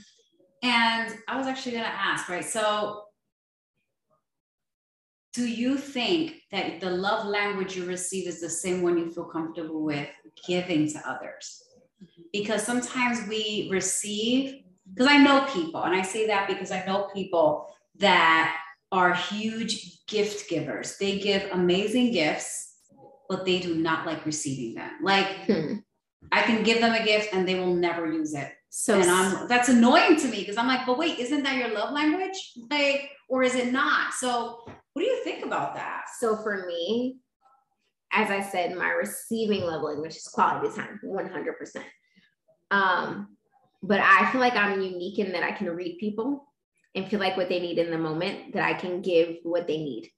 and 0.63 1.15
i 1.27 1.37
was 1.37 1.47
actually 1.47 1.73
going 1.73 1.85
to 1.85 1.89
ask 1.89 2.27
right? 2.27 2.43
So 2.43 3.03
do 5.31 5.47
you 5.47 5.77
think 5.77 6.41
that 6.51 6.81
the 6.81 6.89
love 6.89 7.25
language 7.25 7.77
you 7.77 7.85
receive 7.85 8.27
is 8.27 8.41
the 8.41 8.49
same 8.49 8.81
one 8.81 8.97
you 8.97 9.09
feel 9.09 9.25
comfortable 9.25 9.83
with 9.83 10.09
giving 10.45 10.91
to 10.91 11.09
others? 11.09 11.63
Because 12.33 12.63
sometimes 12.63 13.27
we 13.29 13.69
receive, 13.71 14.63
because 14.89 15.07
I 15.07 15.17
know 15.17 15.45
people, 15.53 15.83
and 15.83 15.95
I 15.95 16.01
say 16.01 16.25
that 16.27 16.47
because 16.47 16.71
I 16.71 16.83
know 16.85 17.09
people 17.13 17.69
that 17.99 18.55
are 18.91 19.13
huge 19.13 20.05
gift 20.07 20.49
givers. 20.49 20.97
They 20.97 21.19
give 21.19 21.49
amazing 21.51 22.11
gifts, 22.11 22.75
but 23.29 23.45
they 23.45 23.59
do 23.59 23.75
not 23.75 24.05
like 24.05 24.25
receiving 24.25 24.75
them. 24.75 24.91
Like, 25.03 25.27
hmm. 25.45 25.75
I 26.31 26.41
can 26.41 26.63
give 26.63 26.81
them 26.81 26.93
a 26.93 27.05
gift 27.05 27.33
and 27.33 27.47
they 27.47 27.55
will 27.55 27.75
never 27.75 28.11
use 28.11 28.33
it. 28.33 28.51
So 28.69 28.99
and 28.99 29.09
I'm 29.09 29.47
that's 29.47 29.69
annoying 29.69 30.17
to 30.17 30.27
me 30.27 30.41
because 30.41 30.57
I'm 30.57 30.67
like, 30.67 30.85
but 30.85 30.97
wait, 30.97 31.19
isn't 31.19 31.43
that 31.43 31.55
your 31.55 31.69
love 31.69 31.93
language? 31.93 32.53
Like, 32.69 33.09
or 33.29 33.43
is 33.43 33.55
it 33.55 33.71
not? 33.71 34.13
So 34.13 34.59
what 34.65 35.01
do 35.01 35.05
you 35.05 35.23
think 35.23 35.45
about 35.45 35.75
that? 35.75 36.03
So 36.19 36.35
for 36.37 36.65
me, 36.67 37.17
as 38.11 38.29
I 38.29 38.41
said, 38.41 38.75
my 38.75 38.89
receiving 38.89 39.61
love 39.61 39.81
language 39.81 40.15
is 40.15 40.27
quality 40.27 40.75
time, 40.75 40.99
100%. 41.03 41.83
Um, 42.71 43.37
but 43.83 43.99
I 43.99 44.31
feel 44.31 44.41
like 44.41 44.55
I'm 44.55 44.81
unique 44.81 45.19
in 45.19 45.31
that 45.33 45.43
I 45.43 45.51
can 45.51 45.69
read 45.69 45.97
people 45.99 46.46
and 46.97 47.07
feel 47.07 47.19
like 47.19 47.37
what 47.37 47.47
they 47.47 47.59
need 47.59 47.77
in 47.77 47.91
the 47.91 47.97
moment, 47.97 48.53
that 48.53 48.63
I 48.63 48.73
can 48.73 49.01
give 49.01 49.37
what 49.43 49.67
they 49.67 49.77
need. 49.77 50.09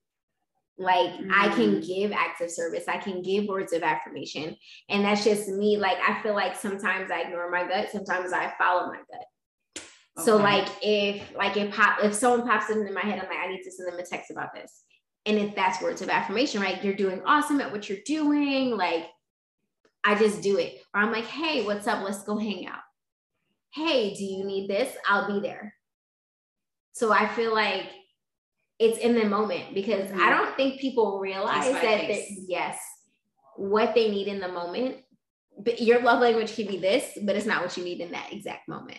Like 0.78 1.12
mm. 1.12 1.30
I 1.30 1.50
can 1.50 1.76
mm. 1.76 1.86
give 1.86 2.14
acts 2.14 2.42
of 2.42 2.50
service, 2.50 2.86
I 2.88 2.98
can 2.98 3.22
give 3.22 3.46
words 3.46 3.74
of 3.74 3.84
affirmation. 3.84 4.56
And 4.88 5.04
that's 5.04 5.26
just 5.26 5.50
me. 5.50 5.78
Like 5.78 5.98
I 6.08 6.22
feel 6.24 6.34
like 6.34 6.56
sometimes 6.56 7.12
I 7.12 7.22
ignore 7.22 7.52
my 7.52 7.68
gut, 7.68 7.90
sometimes 7.92 8.32
I 8.32 8.54
follow 8.58 8.88
my 8.88 8.96
gut. 8.96 9.84
Okay. 10.18 10.26
So 10.26 10.38
like 10.38 10.70
if 10.82 11.36
like 11.36 11.58
if 11.58 11.76
pop 11.76 12.00
if 12.02 12.14
someone 12.14 12.48
pops 12.48 12.70
into 12.70 12.94
my 12.94 13.02
head, 13.02 13.20
I'm 13.20 13.28
like, 13.30 13.40
I 13.40 13.48
need 13.48 13.64
to 13.64 13.72
send 13.72 13.92
them 13.92 14.00
a 14.00 14.06
text 14.06 14.32
about 14.32 14.54
this. 14.54 14.84
And 15.26 15.38
if 15.38 15.54
that's 15.54 15.82
words 15.82 16.02
of 16.02 16.10
affirmation, 16.10 16.62
right? 16.62 16.82
You're 16.82 16.94
doing 16.96 17.22
awesome 17.26 17.60
at 17.60 17.74
what 17.74 17.90
you're 17.90 18.00
doing. 18.06 18.78
Like 18.78 19.08
I 20.06 20.16
just 20.16 20.42
do 20.42 20.58
it. 20.58 20.82
Or 20.94 21.02
I'm 21.02 21.12
like, 21.12 21.26
hey, 21.26 21.66
what's 21.66 21.88
up? 21.88 22.06
Let's 22.06 22.24
go 22.24 22.38
hang 22.38 22.68
out. 22.68 22.80
Hey, 23.74 24.14
do 24.14 24.24
you 24.24 24.46
need 24.46 24.70
this? 24.70 24.96
I'll 25.08 25.28
be 25.28 25.42
there. 25.42 25.74
So 26.94 27.12
I 27.12 27.28
feel 27.28 27.54
like 27.54 27.86
it's 28.80 28.98
in 28.98 29.14
the 29.14 29.26
moment 29.26 29.74
because 29.74 30.10
mm-hmm. 30.10 30.22
I 30.22 30.30
don't 30.30 30.56
think 30.56 30.80
people 30.80 31.20
realize 31.20 31.72
that 31.72 32.10
yes, 32.48 32.80
what 33.58 33.94
they 33.94 34.10
need 34.10 34.28
in 34.28 34.40
the 34.40 34.48
moment. 34.48 34.98
But 35.62 35.82
your 35.82 36.02
love 36.02 36.22
language 36.22 36.56
can 36.56 36.68
be 36.68 36.78
this, 36.78 37.18
but 37.22 37.36
it's 37.36 37.46
not 37.46 37.62
what 37.62 37.76
you 37.76 37.84
need 37.84 38.00
in 38.00 38.14
that 38.14 38.32
exact 38.32 38.70
moment. 38.70 38.98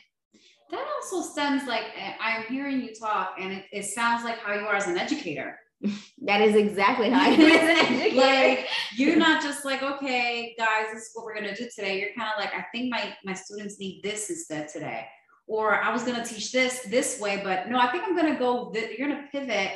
That 0.71 0.87
also 0.97 1.23
stems 1.23 1.67
like 1.67 1.85
I'm 2.21 2.43
hearing 2.45 2.83
you 2.83 2.95
talk, 2.95 3.37
and 3.41 3.53
it, 3.53 3.65
it 3.73 3.85
sounds 3.87 4.25
like 4.25 4.39
how 4.39 4.53
you 4.53 4.67
are 4.67 4.77
as 4.77 4.87
an 4.87 4.99
educator. 4.99 5.59
that 6.23 6.43
is 6.43 6.55
exactly 6.55 7.09
how 7.09 7.23
I 7.23 7.29
am 7.29 7.41
as 7.41 7.63
an 7.63 7.87
educator. 7.87 8.17
like 8.17 8.69
you're 8.95 9.17
not 9.17 9.43
just 9.43 9.65
like, 9.65 9.83
okay, 9.83 10.55
guys, 10.59 10.93
this 10.93 11.05
is 11.05 11.11
what 11.15 11.25
we're 11.25 11.35
gonna 11.35 11.57
do 11.57 11.67
today. 11.75 11.99
You're 11.99 12.13
kind 12.15 12.31
of 12.31 12.39
like, 12.39 12.55
I 12.55 12.67
think 12.73 12.93
my 12.93 13.15
my 13.25 13.33
students 13.33 13.81
need 13.81 14.03
this 14.03 14.29
instead 14.29 14.69
today 14.69 15.07
or 15.51 15.83
I 15.83 15.93
was 15.93 16.05
going 16.05 16.15
to 16.15 16.25
teach 16.25 16.53
this 16.53 16.79
this 16.83 17.19
way, 17.19 17.41
but 17.43 17.69
no, 17.69 17.77
I 17.77 17.91
think 17.91 18.05
I'm 18.05 18.15
going 18.15 18.33
to 18.33 18.39
go, 18.39 18.71
th- 18.71 18.97
you're 18.97 19.09
going 19.09 19.21
to 19.21 19.29
pivot 19.33 19.73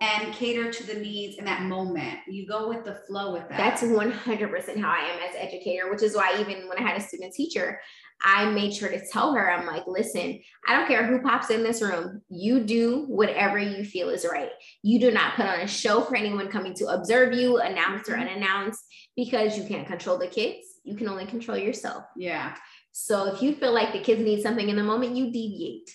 and 0.00 0.32
cater 0.32 0.72
to 0.72 0.86
the 0.86 0.98
needs 0.98 1.36
in 1.36 1.44
that 1.44 1.64
moment. 1.64 2.20
You 2.26 2.48
go 2.48 2.70
with 2.70 2.86
the 2.86 2.94
flow 3.06 3.34
with 3.34 3.46
that. 3.50 3.58
That's 3.58 3.82
100% 3.82 4.80
how 4.80 4.90
I 4.90 5.10
am 5.10 5.20
as 5.28 5.36
educator, 5.36 5.90
which 5.90 6.02
is 6.02 6.16
why 6.16 6.38
even 6.40 6.66
when 6.66 6.78
I 6.78 6.88
had 6.88 6.98
a 6.98 7.04
student 7.04 7.34
teacher, 7.34 7.78
I 8.24 8.50
made 8.50 8.72
sure 8.72 8.88
to 8.88 9.06
tell 9.12 9.34
her, 9.34 9.52
I'm 9.52 9.66
like, 9.66 9.86
listen, 9.86 10.40
I 10.66 10.74
don't 10.74 10.88
care 10.88 11.04
who 11.04 11.20
pops 11.20 11.50
in 11.50 11.62
this 11.62 11.82
room. 11.82 12.22
You 12.30 12.60
do 12.60 13.04
whatever 13.08 13.58
you 13.58 13.84
feel 13.84 14.08
is 14.08 14.26
right. 14.30 14.50
You 14.82 15.00
do 15.00 15.10
not 15.10 15.34
put 15.34 15.44
on 15.44 15.60
a 15.60 15.68
show 15.68 16.00
for 16.00 16.16
anyone 16.16 16.48
coming 16.48 16.72
to 16.76 16.86
observe 16.86 17.34
you, 17.34 17.58
announced 17.58 18.08
or 18.08 18.14
mm-hmm. 18.14 18.22
unannounced, 18.22 18.82
because 19.16 19.58
you 19.58 19.64
can't 19.64 19.86
control 19.86 20.16
the 20.16 20.28
kids. 20.28 20.66
You 20.82 20.96
can 20.96 21.08
only 21.08 21.26
control 21.26 21.58
yourself. 21.58 22.04
Yeah. 22.16 22.56
So 22.92 23.32
if 23.32 23.42
you 23.42 23.54
feel 23.54 23.72
like 23.72 23.92
the 23.92 24.00
kids 24.00 24.20
need 24.20 24.42
something 24.42 24.68
in 24.68 24.76
the 24.76 24.82
moment, 24.82 25.16
you 25.16 25.32
deviate 25.32 25.90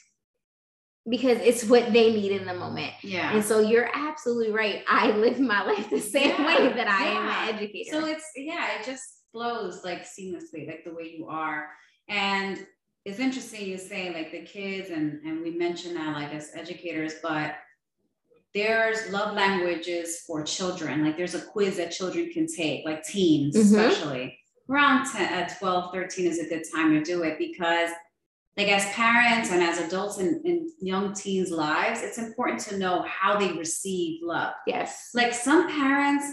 because 1.08 1.38
it's 1.40 1.64
what 1.66 1.94
they 1.94 2.12
need 2.14 2.32
in 2.32 2.46
the 2.46 2.54
moment. 2.54 2.92
Yeah. 3.04 3.34
And 3.34 3.44
so 3.44 3.60
you're 3.60 3.90
absolutely 3.94 4.52
right. 4.52 4.84
I 4.88 5.12
live 5.12 5.40
my 5.40 5.64
life 5.64 5.90
the 5.90 6.00
same 6.00 6.30
yeah. 6.30 6.46
way 6.46 6.74
that 6.74 6.88
I 6.88 7.06
yeah. 7.06 7.20
am 7.20 7.50
an 7.50 7.56
educator. 7.56 7.92
So 7.92 8.06
it's 8.06 8.32
yeah, 8.36 8.80
it 8.80 8.86
just 8.86 9.22
flows 9.32 9.84
like 9.84 10.04
seamlessly, 10.04 10.68
like 10.68 10.84
the 10.84 10.94
way 10.94 11.14
you 11.16 11.28
are. 11.28 11.70
And 12.10 12.66
it's 13.04 13.20
interesting 13.20 13.68
you 13.68 13.78
say 13.78 14.12
like 14.14 14.32
the 14.32 14.42
kids 14.42 14.90
and 14.90 15.22
and 15.24 15.44
we 15.44 15.52
mentioned 15.52 15.96
that 15.96 16.16
like 16.16 16.34
as 16.34 16.52
educators, 16.56 17.16
but 17.22 17.56
there's 18.56 19.12
love 19.12 19.36
languages 19.36 20.24
for 20.26 20.42
children. 20.42 21.04
Like 21.04 21.18
there's 21.18 21.36
a 21.36 21.42
quiz 21.42 21.78
that 21.78 21.92
children 21.92 22.32
can 22.34 22.48
take, 22.48 22.84
like 22.86 23.04
teens 23.04 23.56
mm-hmm. 23.56 23.76
especially 23.76 24.40
around 24.70 25.06
10, 25.12 25.34
uh, 25.34 25.50
12, 25.60 25.94
13 25.94 26.28
is 26.28 26.40
a 26.40 26.48
good 26.48 26.64
time 26.74 26.94
to 26.94 27.04
do 27.04 27.24
it 27.24 27.38
because 27.38 27.90
like 28.58 28.70
as 28.70 28.86
parents 28.94 29.52
and 29.52 29.62
as 29.62 29.80
adults 29.80 30.18
in, 30.20 30.42
in 30.46 30.72
young 30.80 31.14
teens 31.14 31.52
lives 31.52 32.02
it's 32.02 32.18
important 32.18 32.60
to 32.62 32.78
know 32.78 33.04
how 33.04 33.38
they 33.38 33.52
receive 33.54 34.22
love. 34.24 34.54
Yes. 34.66 35.10
Like 35.14 35.34
some 35.34 35.68
parents 35.68 36.26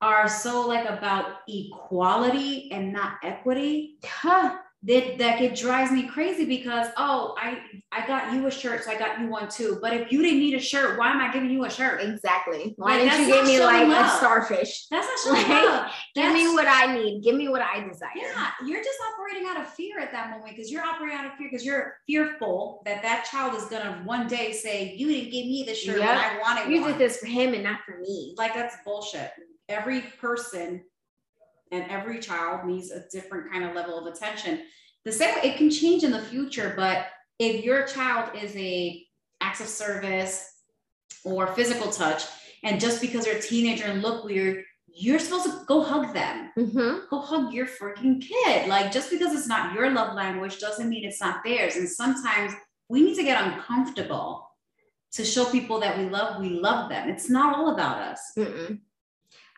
are 0.00 0.28
so 0.28 0.66
like 0.66 0.88
about 0.88 1.36
equality 1.48 2.70
and 2.72 2.92
not 2.92 3.14
equity. 3.22 3.98
Huh 4.04 4.58
that 4.86 5.16
that 5.18 5.40
it 5.40 5.54
drives 5.54 5.90
me 5.90 6.06
crazy 6.06 6.44
because 6.44 6.88
oh 6.96 7.34
I 7.38 7.58
I 7.90 8.06
got 8.06 8.32
you 8.34 8.46
a 8.46 8.50
shirt 8.50 8.84
so 8.84 8.90
I 8.90 8.98
got 8.98 9.18
you 9.18 9.28
one 9.28 9.48
too. 9.48 9.78
But 9.80 9.94
if 9.94 10.12
you 10.12 10.22
didn't 10.22 10.40
need 10.40 10.54
a 10.54 10.60
shirt, 10.60 10.98
why 10.98 11.10
am 11.10 11.20
I 11.20 11.32
giving 11.32 11.50
you 11.50 11.64
a 11.64 11.70
shirt? 11.70 12.02
Exactly. 12.02 12.74
Why 12.76 12.98
like, 12.98 13.10
didn't 13.10 13.28
you 13.28 13.34
give 13.34 13.46
me 13.46 13.60
like 13.60 13.88
love. 13.88 14.06
a 14.06 14.16
starfish? 14.16 14.86
That's 14.90 15.06
not 15.06 15.18
showing 15.36 15.48
like, 15.50 15.64
love. 15.64 15.90
Give 16.14 16.32
me 16.34 16.48
what 16.48 16.66
I 16.68 16.94
need. 16.94 17.22
Give 17.22 17.34
me 17.34 17.48
what 17.48 17.62
I 17.62 17.86
desire. 17.86 18.10
Yeah, 18.14 18.50
you're 18.66 18.82
just 18.84 18.98
operating 19.12 19.48
out 19.48 19.60
of 19.60 19.72
fear 19.72 20.00
at 20.00 20.12
that 20.12 20.30
moment 20.30 20.54
because 20.54 20.70
you're 20.70 20.84
operating 20.84 21.18
out 21.18 21.26
of 21.26 21.32
fear 21.32 21.48
because 21.50 21.64
you're 21.64 21.96
fearful 22.06 22.82
that 22.84 23.02
that 23.02 23.26
child 23.30 23.54
is 23.56 23.64
gonna 23.64 24.02
one 24.04 24.28
day 24.28 24.52
say 24.52 24.94
you 24.96 25.08
didn't 25.08 25.30
give 25.30 25.46
me 25.46 25.64
the 25.66 25.74
shirt 25.74 25.98
yep. 25.98 26.10
I 26.10 26.38
wanted. 26.40 26.70
You 26.70 26.84
did 26.84 26.98
this 26.98 27.18
for 27.18 27.26
him 27.26 27.54
and 27.54 27.62
not 27.62 27.80
for 27.86 27.98
me. 27.98 28.34
Like 28.36 28.54
that's 28.54 28.76
bullshit. 28.84 29.30
Every 29.68 30.02
person 30.20 30.82
and 31.70 31.90
every 31.90 32.18
child 32.20 32.66
needs 32.66 32.90
a 32.90 33.04
different 33.10 33.50
kind 33.52 33.64
of 33.64 33.74
level 33.74 33.98
of 33.98 34.12
attention. 34.12 34.60
The 35.04 35.12
same 35.12 35.36
it 35.42 35.56
can 35.56 35.70
change 35.70 36.04
in 36.04 36.10
the 36.10 36.20
future, 36.20 36.74
but 36.76 37.06
if 37.38 37.64
your 37.64 37.84
child 37.86 38.30
is 38.40 38.54
a 38.56 39.04
acts 39.40 39.60
of 39.60 39.66
service 39.66 40.50
or 41.24 41.48
physical 41.48 41.90
touch, 41.90 42.24
and 42.62 42.80
just 42.80 43.00
because 43.00 43.24
they're 43.24 43.36
a 43.36 43.42
teenager 43.42 43.84
and 43.84 44.02
look 44.02 44.24
weird, 44.24 44.64
you're 44.86 45.18
supposed 45.18 45.44
to 45.44 45.64
go 45.66 45.82
hug 45.82 46.14
them. 46.14 46.50
Mm-hmm. 46.56 47.06
Go 47.10 47.18
hug 47.18 47.52
your 47.52 47.66
freaking 47.66 48.22
kid. 48.22 48.68
Like 48.68 48.92
just 48.92 49.10
because 49.10 49.34
it's 49.34 49.48
not 49.48 49.74
your 49.74 49.90
love 49.90 50.14
language 50.14 50.60
doesn't 50.60 50.88
mean 50.88 51.04
it's 51.04 51.20
not 51.20 51.42
theirs. 51.44 51.76
And 51.76 51.88
sometimes 51.88 52.52
we 52.88 53.02
need 53.02 53.16
to 53.16 53.24
get 53.24 53.42
uncomfortable 53.44 54.48
to 55.12 55.24
show 55.24 55.44
people 55.46 55.80
that 55.80 55.98
we 55.98 56.04
love 56.04 56.40
we 56.40 56.48
love 56.48 56.88
them. 56.88 57.08
It's 57.08 57.28
not 57.28 57.56
all 57.56 57.74
about 57.74 57.98
us. 57.98 58.20
Mm-mm. 58.38 58.78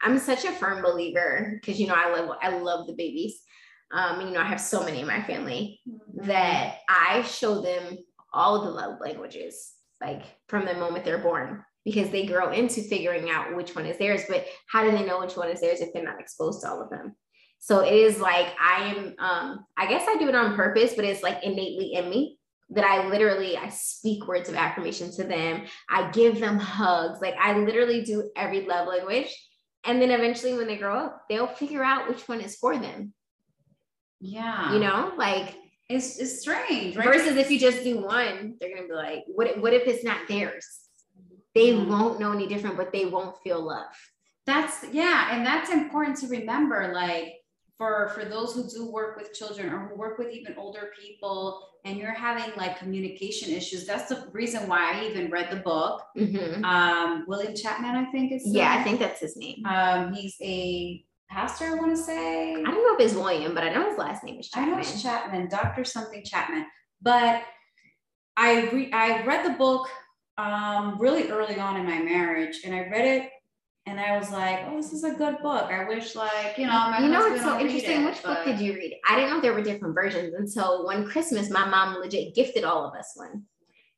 I'm 0.02 0.18
such 0.18 0.44
a 0.44 0.52
firm 0.52 0.82
believer 0.82 1.58
because 1.60 1.80
you 1.80 1.86
know 1.86 1.94
I 1.94 2.12
love 2.14 2.36
I 2.42 2.58
love 2.58 2.86
the 2.86 2.94
babies. 2.94 3.40
Um, 3.92 4.20
you 4.20 4.30
know, 4.30 4.40
I 4.40 4.44
have 4.44 4.60
so 4.60 4.82
many 4.82 5.00
in 5.00 5.06
my 5.06 5.22
family 5.22 5.80
mm-hmm. 5.88 6.26
that 6.26 6.78
I 6.88 7.22
show 7.22 7.60
them 7.60 7.98
all 8.32 8.64
the 8.64 8.70
love 8.70 8.98
languages, 9.00 9.72
like 10.00 10.24
from 10.48 10.64
the 10.66 10.74
moment 10.74 11.04
they're 11.04 11.18
born, 11.18 11.64
because 11.84 12.10
they 12.10 12.26
grow 12.26 12.50
into 12.50 12.82
figuring 12.82 13.30
out 13.30 13.54
which 13.54 13.76
one 13.76 13.86
is 13.86 13.96
theirs. 13.96 14.22
But 14.28 14.44
how 14.68 14.82
do 14.82 14.90
they 14.90 15.06
know 15.06 15.20
which 15.20 15.36
one 15.36 15.48
is 15.48 15.60
theirs 15.60 15.80
if 15.80 15.92
they're 15.92 16.04
not 16.04 16.20
exposed 16.20 16.62
to 16.62 16.68
all 16.68 16.82
of 16.82 16.90
them? 16.90 17.14
So 17.58 17.80
it 17.80 17.94
is 17.94 18.20
like 18.20 18.48
I 18.60 18.94
am, 18.94 19.14
um, 19.18 19.66
I 19.76 19.86
guess 19.86 20.06
I 20.08 20.18
do 20.18 20.28
it 20.28 20.34
on 20.34 20.56
purpose, 20.56 20.94
but 20.94 21.04
it's 21.04 21.22
like 21.22 21.42
innately 21.42 21.94
in 21.94 22.10
me 22.10 22.38
that 22.70 22.84
I 22.84 23.08
literally 23.08 23.56
I 23.56 23.68
speak 23.68 24.26
words 24.26 24.48
of 24.48 24.56
affirmation 24.56 25.12
to 25.12 25.24
them. 25.24 25.64
I 25.88 26.10
give 26.10 26.40
them 26.40 26.58
hugs. 26.58 27.20
Like 27.20 27.36
I 27.40 27.56
literally 27.56 28.02
do 28.02 28.30
every 28.36 28.66
love 28.66 28.88
language 28.88 29.34
and 29.86 30.00
then 30.00 30.10
eventually, 30.10 30.54
when 30.54 30.66
they 30.66 30.76
grow 30.76 30.96
up, 30.96 31.24
they'll 31.28 31.46
figure 31.46 31.84
out 31.84 32.08
which 32.08 32.28
one 32.28 32.40
is 32.40 32.56
for 32.56 32.76
them. 32.76 33.12
Yeah. 34.20 34.72
You 34.72 34.80
know, 34.80 35.12
like 35.16 35.54
it's, 35.88 36.18
it's 36.18 36.40
strange. 36.40 36.96
Right? 36.96 37.06
Versus 37.06 37.36
if 37.36 37.50
you 37.50 37.58
just 37.58 37.84
do 37.84 38.00
one, 38.00 38.56
they're 38.58 38.70
going 38.70 38.82
to 38.82 38.88
be 38.88 38.94
like, 38.94 39.24
what, 39.26 39.60
what 39.60 39.72
if 39.72 39.86
it's 39.86 40.04
not 40.04 40.28
theirs? 40.28 40.66
They 41.54 41.70
mm-hmm. 41.72 41.90
won't 41.90 42.20
know 42.20 42.32
any 42.32 42.46
different, 42.46 42.76
but 42.76 42.92
they 42.92 43.06
won't 43.06 43.36
feel 43.42 43.60
love. 43.62 43.94
That's, 44.46 44.84
yeah. 44.92 45.34
And 45.34 45.44
that's 45.44 45.70
important 45.70 46.18
to 46.18 46.28
remember. 46.28 46.92
Like, 46.94 47.34
for 47.78 48.10
for 48.14 48.24
those 48.24 48.54
who 48.54 48.68
do 48.68 48.90
work 48.90 49.16
with 49.16 49.34
children 49.34 49.72
or 49.72 49.88
who 49.88 49.96
work 49.96 50.18
with 50.18 50.32
even 50.32 50.54
older 50.56 50.90
people 50.98 51.68
and 51.86 51.96
you're 51.98 52.12
having 52.12 52.52
like 52.56 52.78
communication 52.78 53.52
issues 53.54 53.86
that's 53.86 54.08
the 54.08 54.28
reason 54.32 54.68
why 54.68 54.92
i 54.92 55.04
even 55.06 55.30
read 55.30 55.50
the 55.50 55.56
book. 55.56 56.02
Mm-hmm. 56.16 56.64
um, 56.64 57.24
william 57.26 57.54
chapman 57.54 57.94
i 57.96 58.10
think 58.10 58.32
is 58.32 58.42
yeah 58.46 58.76
i 58.78 58.82
think 58.82 58.98
that's 58.98 59.20
his 59.20 59.36
name. 59.36 59.64
um, 59.66 60.12
he's 60.12 60.36
a 60.42 61.04
pastor 61.30 61.66
i 61.66 61.74
want 61.74 61.90
to 61.96 62.02
say. 62.02 62.52
I 62.54 62.70
don't 62.70 62.84
know 62.86 62.94
if 62.94 63.00
it's 63.00 63.14
william 63.14 63.54
but 63.54 63.64
i 63.64 63.72
know 63.72 63.88
his 63.88 63.98
last 63.98 64.24
name 64.24 64.38
is 64.38 64.48
chapman 64.48 64.68
i 64.68 64.72
know 64.72 64.80
it's 64.80 65.02
chapman. 65.02 65.48
Dr 65.48 65.84
something 65.84 66.22
chapman. 66.24 66.66
But 67.00 67.42
i 68.36 68.68
re- 68.70 68.92
i 68.92 69.24
read 69.24 69.44
the 69.46 69.56
book 69.56 69.88
um, 70.38 70.98
really 70.98 71.30
early 71.30 71.58
on 71.58 71.76
in 71.80 71.86
my 71.86 71.98
marriage 71.98 72.56
and 72.64 72.74
i 72.74 72.80
read 72.88 73.06
it 73.06 73.30
and 73.86 74.00
I 74.00 74.18
was 74.18 74.30
like, 74.30 74.60
oh, 74.66 74.76
this 74.76 74.92
is 74.92 75.04
a 75.04 75.12
good 75.12 75.38
book. 75.42 75.70
I 75.70 75.86
wish, 75.88 76.14
like, 76.16 76.58
you 76.58 76.66
know, 76.66 76.72
my 76.72 77.00
you 77.00 77.08
know, 77.08 77.32
it's 77.32 77.42
so 77.42 77.58
interesting. 77.58 78.02
it, 78.02 78.04
Which 78.06 78.22
book 78.22 78.44
did 78.44 78.58
you 78.60 78.74
read? 78.74 78.96
I 79.08 79.14
didn't 79.16 79.30
know 79.30 79.40
there 79.40 79.54
were 79.54 79.62
different 79.62 79.94
versions 79.94 80.34
until 80.34 80.84
one 80.84 81.08
Christmas, 81.08 81.50
my 81.50 81.64
mom 81.64 81.96
legit 82.00 82.34
gifted 82.34 82.64
all 82.64 82.84
of 82.84 82.94
us 82.94 83.12
one. 83.14 83.44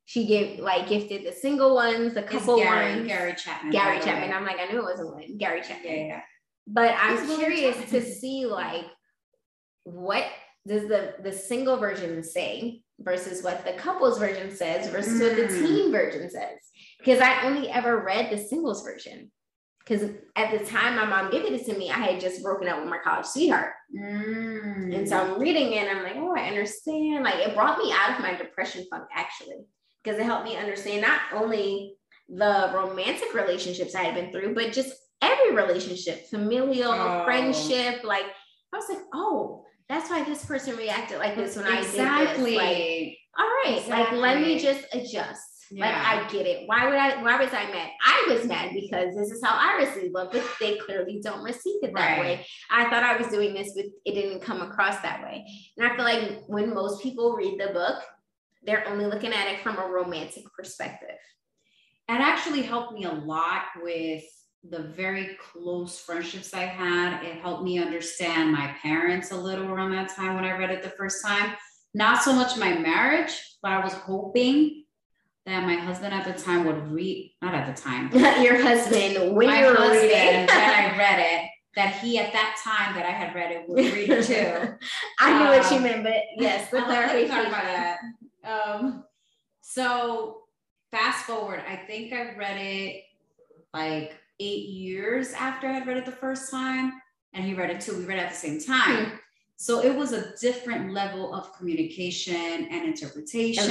She 0.05 0.25
gave 0.25 0.59
like 0.59 0.87
gifted 0.87 1.25
the 1.25 1.31
single 1.31 1.75
ones, 1.75 2.13
the 2.13 2.21
It's 2.23 2.31
couple 2.31 2.57
Gary, 2.57 2.95
ones. 2.95 3.07
Gary 3.07 3.33
Chapman. 3.35 3.71
Gary. 3.71 3.99
Chapman. 3.99 4.31
I'm 4.33 4.43
like, 4.45 4.57
I 4.59 4.71
knew 4.71 4.79
it 4.79 4.83
wasn't 4.83 5.13
one. 5.13 5.37
Gary 5.37 5.59
Yeah, 5.59 5.67
Chapman. 5.67 6.05
yeah. 6.07 6.21
But 6.67 6.95
I'm 6.99 7.17
It's 7.17 7.35
curious 7.37 7.89
to 7.91 8.01
see 8.01 8.45
like 8.45 8.85
what 9.83 10.25
does 10.67 10.87
the 10.87 11.15
the 11.23 11.31
single 11.31 11.77
version 11.77 12.23
say 12.23 12.81
versus 12.99 13.43
what 13.43 13.63
the 13.65 13.73
couples 13.73 14.19
version 14.19 14.51
says 14.55 14.87
versus 14.89 15.21
what 15.21 15.35
the 15.35 15.43
Mm. 15.43 15.59
teen 15.65 15.91
version 15.91 16.29
says. 16.29 16.57
Because 16.99 17.19
I 17.21 17.43
only 17.47 17.69
ever 17.69 18.03
read 18.03 18.31
the 18.31 18.37
singles 18.37 18.83
version. 18.83 19.31
Because 19.89 20.07
at 20.35 20.51
the 20.51 20.63
time 20.63 20.97
my 20.97 21.05
mom 21.05 21.31
gave 21.31 21.45
it 21.45 21.65
to 21.65 21.75
me, 21.75 21.89
I 21.89 21.95
had 21.95 22.21
just 22.21 22.43
broken 22.43 22.67
up 22.67 22.79
with 22.79 22.89
my 22.89 22.99
college 23.03 23.25
sweetheart. 23.25 23.73
Mm. 23.99 24.95
And 24.95 25.09
so 25.09 25.17
I'm 25.17 25.39
reading 25.39 25.73
it 25.73 25.87
and 25.87 25.97
I'm 25.97 26.03
like, 26.03 26.15
oh, 26.15 26.35
I 26.37 26.47
understand. 26.47 27.23
Like 27.23 27.35
it 27.37 27.55
brought 27.55 27.79
me 27.79 27.91
out 27.91 28.15
of 28.15 28.21
my 28.21 28.35
depression 28.35 28.85
funk 28.91 29.05
actually, 29.11 29.65
because 30.03 30.19
it 30.19 30.25
helped 30.25 30.45
me 30.45 30.57
understand 30.57 31.01
not 31.01 31.21
only 31.33 31.95
the 32.27 32.71
romantic 32.75 33.33
relationships 33.33 33.95
I 33.95 34.03
had 34.03 34.13
been 34.13 34.31
through, 34.31 34.53
but 34.53 34.73
just 34.73 34.93
every 35.23 35.55
relationship, 35.55 36.27
familial, 36.29 36.91
Oh. 36.91 37.25
friendship. 37.25 38.03
Like 38.03 38.25
I 38.71 38.77
was 38.77 38.89
like, 38.89 39.01
oh, 39.15 39.65
that's 39.87 40.11
why 40.11 40.23
this 40.23 40.45
person 40.45 40.77
reacted 40.77 41.17
like 41.17 41.35
this 41.35 41.55
when 41.55 41.65
exactly. 41.65 42.59
I 42.59 42.73
did 42.73 42.77
this. 42.77 43.07
Like, 43.07 43.17
all 43.39 43.45
right, 43.65 43.87
like 43.89 44.11
let 44.11 44.39
me 44.39 44.59
just 44.59 44.85
adjust. 44.93 45.58
Like 45.71 45.91
Yeah. 45.91 46.03
I 46.27 46.31
get 46.31 46.45
it. 46.47 46.67
Why 46.67 46.85
would 46.85 46.95
I? 46.95 47.21
Why 47.21 47.37
was 47.43 47.53
I 47.53 47.65
mad? 47.71 47.89
I 48.05 48.25
was 48.29 48.45
mad 48.45 48.71
because 48.73 49.15
this 49.15 49.29
is 49.29 49.43
how 49.43 49.55
I 49.55 49.83
receive 49.83 50.11
love, 50.11 50.29
but 50.31 50.43
they 50.59 50.77
clearly 50.77 51.19
don't 51.23 51.43
receive 51.43 51.83
it 51.83 51.93
that 51.93 52.17
Right. 52.17 52.19
way. 52.19 52.45
I 52.71 52.89
thought 52.89 53.03
I 53.03 53.17
was 53.17 53.27
doing 53.27 53.53
this, 53.53 53.73
but 53.75 53.85
it 54.05 54.13
didn't 54.13 54.41
come 54.41 54.61
across 54.61 54.99
that 55.01 55.21
way. 55.23 55.45
And 55.77 55.87
I 55.87 55.95
feel 55.95 56.05
like 56.05 56.41
when 56.47 56.73
most 56.73 57.01
people 57.03 57.33
read 57.33 57.59
the 57.59 57.73
book, 57.73 58.01
they're 58.63 58.87
only 58.87 59.05
looking 59.05 59.31
at 59.33 59.47
it 59.47 59.61
from 59.61 59.77
a 59.77 59.87
romantic 59.87 60.43
perspective. 60.57 61.17
It 62.09 62.13
actually 62.19 62.63
helped 62.63 62.93
me 62.93 63.03
a 63.05 63.11
lot 63.13 63.63
with 63.81 64.23
the 64.67 64.79
very 64.79 65.37
close 65.39 65.99
friendships 65.99 66.53
I 66.53 66.65
had. 66.65 67.23
It 67.23 67.35
helped 67.41 67.63
me 67.63 67.79
understand 67.79 68.51
my 68.51 68.75
parents 68.81 69.31
a 69.31 69.35
little 69.37 69.69
around 69.69 69.91
that 69.91 70.09
time 70.09 70.35
when 70.35 70.43
I 70.43 70.57
read 70.57 70.71
it 70.71 70.81
the 70.83 70.89
first 70.89 71.23
time. 71.23 71.55
Not 71.93 72.21
so 72.21 72.33
much 72.33 72.57
my 72.57 72.77
marriage, 72.77 73.31
but 73.61 73.71
I 73.71 73.83
was 73.83 73.93
hoping 73.93 74.83
that 75.45 75.63
my 75.65 75.75
husband 75.75 76.13
at 76.13 76.25
the 76.25 76.41
time 76.41 76.65
would 76.65 76.91
read, 76.91 77.33
not 77.41 77.53
at 77.55 77.73
the 77.75 77.81
time, 77.81 78.11
Your 78.43 78.61
husband, 78.61 79.35
when 79.35 79.47
my 79.47 79.59
you're 79.61 79.75
husband, 79.75 80.01
reading, 80.01 80.45
when 80.45 80.49
I 80.49 80.97
read 80.97 81.19
it, 81.19 81.49
that 81.75 81.95
he 81.99 82.17
at 82.19 82.33
that 82.33 82.59
time 82.63 82.95
that 82.95 83.05
I 83.05 83.11
had 83.11 83.33
read 83.33 83.51
it 83.51 83.67
would 83.69 83.77
read 83.93 84.09
it 84.09 84.25
too. 84.25 84.73
I 85.19 85.39
knew 85.39 85.49
what 85.49 85.71
you 85.71 85.77
Um, 85.77 85.83
meant, 85.83 86.03
but 86.03 86.13
yes, 86.37 86.69
the 86.69 86.79
I'll 86.79 86.87
let 86.89 87.21
you 87.21 87.27
talk 87.27 87.45
clarification. 87.47 87.47
about 87.47 87.63
that. 87.63 88.75
Um, 88.75 89.03
so 89.61 90.41
fast 90.91 91.25
forward, 91.25 91.61
I 91.67 91.75
think 91.75 92.11
I 92.13 92.35
read 92.35 92.57
it 92.57 93.03
like 93.73 94.15
eight 94.39 94.65
years 94.69 95.33
after 95.33 95.67
I 95.67 95.73
had 95.73 95.87
read 95.87 95.97
it 95.97 96.05
the 96.05 96.11
first 96.11 96.49
time, 96.51 96.93
and 97.33 97.45
he 97.45 97.53
read 97.53 97.69
it 97.69 97.81
too. 97.81 97.97
We 97.97 98.05
read 98.05 98.17
it 98.17 98.23
at 98.23 98.29
the 98.31 98.35
same 98.35 98.59
time. 98.59 99.05
Hmm. 99.05 99.15
So 99.57 99.81
it 99.83 99.93
was 99.95 100.13
a 100.13 100.33
different 100.37 100.93
level 100.93 101.33
of 101.35 101.53
communication 101.57 102.67
and 102.71 102.85
interpretation. 102.85 103.69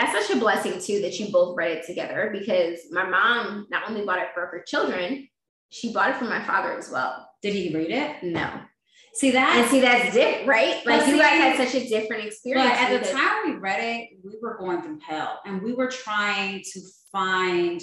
That's 0.00 0.26
such 0.28 0.36
a 0.36 0.40
blessing 0.40 0.80
too 0.80 1.00
that 1.02 1.18
you 1.18 1.30
both 1.32 1.56
read 1.56 1.72
it 1.78 1.86
together 1.86 2.30
because 2.32 2.80
my 2.90 3.04
mom 3.08 3.66
not 3.70 3.88
only 3.88 4.04
bought 4.04 4.18
it 4.20 4.28
for 4.34 4.46
her 4.46 4.62
children, 4.66 5.28
she 5.70 5.92
bought 5.92 6.10
it 6.10 6.16
for 6.16 6.24
my 6.26 6.42
father 6.44 6.72
as 6.78 6.88
well. 6.90 7.28
Did 7.42 7.54
he 7.54 7.74
read 7.74 7.90
it? 7.90 8.22
No. 8.22 8.48
See 9.14 9.32
that? 9.32 9.56
And 9.56 9.68
see, 9.68 9.80
that's 9.80 10.14
different, 10.14 10.46
right? 10.46 10.86
Like 10.86 11.00
But 11.00 11.08
you 11.08 11.18
guys 11.18 11.42
had 11.58 11.68
such 11.68 11.74
a 11.82 11.88
different 11.88 12.22
But 12.22 12.28
experience. 12.28 12.70
at 12.78 13.02
the 13.02 13.10
time 13.10 13.36
we 13.46 13.52
read 13.58 13.80
it, 13.82 14.18
we 14.24 14.36
were 14.40 14.56
going 14.58 14.82
through 14.82 15.00
hell 15.06 15.40
and 15.44 15.60
we 15.62 15.72
were 15.72 15.88
trying 15.88 16.62
to 16.72 16.80
find 17.10 17.82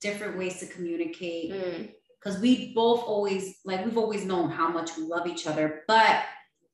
different 0.00 0.36
ways 0.36 0.58
to 0.60 0.66
communicate 0.66 1.52
Mm, 1.52 1.90
because 2.22 2.40
we 2.40 2.74
both 2.74 3.02
always 3.04 3.56
like 3.64 3.84
we've 3.84 3.98
always 3.98 4.24
known 4.24 4.50
how 4.50 4.68
much 4.68 4.96
we 4.96 5.02
love 5.04 5.26
each 5.26 5.46
other 5.46 5.82
but 5.86 6.22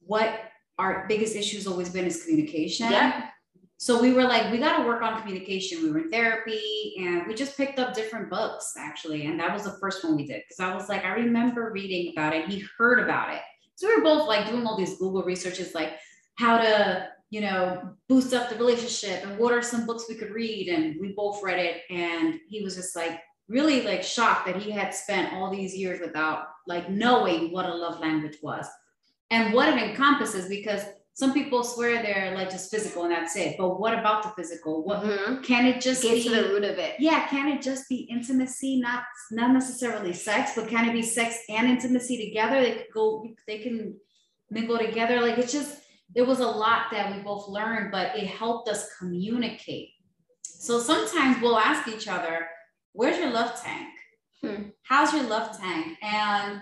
what 0.01 0.41
our 0.79 1.07
biggest 1.09 1.35
issue 1.37 1.57
has 1.57 1.67
always 1.67 1.91
been 1.91 2.05
is 2.07 2.23
communication 2.25 2.91
yeah. 2.91 3.29
So 3.79 4.01
we 4.01 4.13
were 4.13 4.25
like 4.25 4.51
we 4.51 4.59
got 4.59 4.79
to 4.79 4.87
work 4.87 5.03
on 5.03 5.21
communication. 5.21 5.83
We 5.83 5.91
were 5.91 5.99
in 5.99 6.11
therapy 6.11 6.95
and 6.99 7.27
we 7.27 7.35
just 7.35 7.57
picked 7.57 7.79
up 7.79 7.95
different 7.95 8.31
books 8.31 8.75
actually. 8.79 9.27
And 9.27 9.39
that 9.39 9.53
was 9.53 9.65
the 9.65 9.77
first 9.81 10.03
one 10.03 10.17
we 10.17 10.27
did 10.27 10.43
because 10.49 10.61
i 10.61 10.75
was 10.75 10.89
like 10.89 11.05
i 11.05 11.15
remember 11.15 11.71
reading 11.73 12.13
about 12.13 12.35
it 12.35 12.49
he 12.49 12.65
heard 12.79 13.01
about 13.01 13.35
it. 13.35 13.43
So 13.75 13.89
we 13.89 13.97
were 13.97 14.03
both 14.03 14.27
like 14.27 14.49
doing 14.49 14.67
all 14.67 14.77
these 14.77 14.99
google 14.99 15.23
researches 15.23 15.75
like 15.75 15.95
how 16.39 16.59
to 16.59 17.09
you 17.31 17.41
know 17.43 17.91
boost 18.09 18.33
up 18.33 18.49
the 18.49 18.57
relationship 18.57 19.27
and 19.27 19.39
what 19.39 19.53
are 19.53 19.63
some 19.63 19.85
books 19.85 20.07
we 20.09 20.15
could 20.15 20.31
read. 20.31 20.69
And 20.69 20.97
we 21.01 21.13
both 21.13 21.43
read 21.43 21.59
it 21.59 21.83
and 21.91 22.41
he 22.49 22.63
was 22.63 22.77
just 22.77 22.97
like 22.97 23.21
really 23.49 23.83
like 23.83 24.03
shocked 24.03 24.47
that 24.47 24.57
he 24.57 24.71
had 24.71 24.95
spent 24.95 25.35
all 25.35 25.51
these 25.51 25.77
years 25.77 26.01
without 26.01 26.47
like 26.67 26.91
knowing 26.91 27.53
what 27.53 27.67
a 27.67 27.75
love 27.75 28.01
language 28.01 28.39
was. 28.43 28.67
And 29.31 29.53
what 29.53 29.69
it 29.69 29.83
encompasses 29.83 30.49
because 30.49 30.83
some 31.19 31.33
people 31.33 31.65
swear 31.65 32.03
they're 32.03 32.35
like 32.35 32.51
just 32.51 32.71
physical 32.71 33.05
and 33.05 33.13
that's 33.13 33.37
it 33.37 33.57
but 33.57 33.81
what 33.81 33.95
about 33.99 34.23
the 34.23 34.29
physical? 34.39 34.85
What 34.85 35.03
Mhm. 35.03 35.43
can 35.43 35.65
it 35.65 35.81
just 35.81 36.03
Get 36.03 36.15
be 36.17 36.23
to 36.25 36.31
the 36.31 36.49
root 36.51 36.65
of 36.65 36.77
it. 36.79 36.93
yeah 37.01 37.27
can 37.29 37.49
it 37.49 37.63
just 37.63 37.89
be 37.89 38.01
intimacy? 38.17 38.79
Not 38.81 39.03
not 39.31 39.51
necessarily 39.53 40.13
sex 40.13 40.53
but 40.55 40.69
can 40.69 40.89
it 40.89 40.93
be 40.93 41.03
sex 41.03 41.39
and 41.49 41.67
intimacy 41.75 42.17
together? 42.29 42.61
They 42.61 42.75
could 42.79 42.93
go 42.93 43.27
they 43.47 43.59
can 43.61 43.99
mingle 44.51 44.79
together. 44.79 45.21
Like 45.23 45.39
it's 45.39 45.53
just 45.53 45.73
there 46.15 46.27
was 46.33 46.41
a 46.41 46.47
lot 46.65 46.83
that 46.93 47.07
we 47.13 47.23
both 47.23 47.49
learned 47.49 47.91
but 47.97 48.07
it 48.21 48.27
helped 48.27 48.69
us 48.69 48.83
communicate. 48.99 49.89
So 50.43 50.79
sometimes 50.81 51.41
we'll 51.41 51.59
ask 51.71 51.89
each 51.89 52.09
other 52.09 52.47
where's 52.93 53.19
your 53.19 53.31
love 53.31 53.53
tank? 53.63 53.89
Hmm. 54.43 54.63
how's 54.83 55.15
your 55.15 55.25
love 55.35 55.59
tank? 55.59 55.97
And 56.03 56.61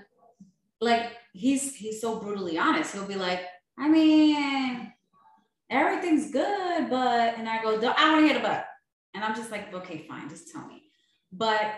like 0.80 1.06
he's 1.32 1.74
he's 1.74 2.00
so 2.00 2.20
brutally 2.20 2.56
honest. 2.56 2.92
He'll 2.94 3.04
be 3.16 3.16
like 3.16 3.40
i 3.78 3.88
mean 3.88 4.92
everything's 5.70 6.30
good 6.30 6.90
but 6.90 7.34
and 7.38 7.48
i 7.48 7.62
go 7.62 7.76
i 7.76 7.80
don't 7.80 8.12
want 8.12 8.20
to 8.20 8.26
hear 8.26 8.34
the 8.34 8.40
but 8.40 8.66
and 9.14 9.24
i'm 9.24 9.34
just 9.34 9.50
like 9.50 9.72
okay 9.72 10.04
fine 10.08 10.28
just 10.28 10.50
tell 10.52 10.66
me 10.66 10.82
but 11.32 11.74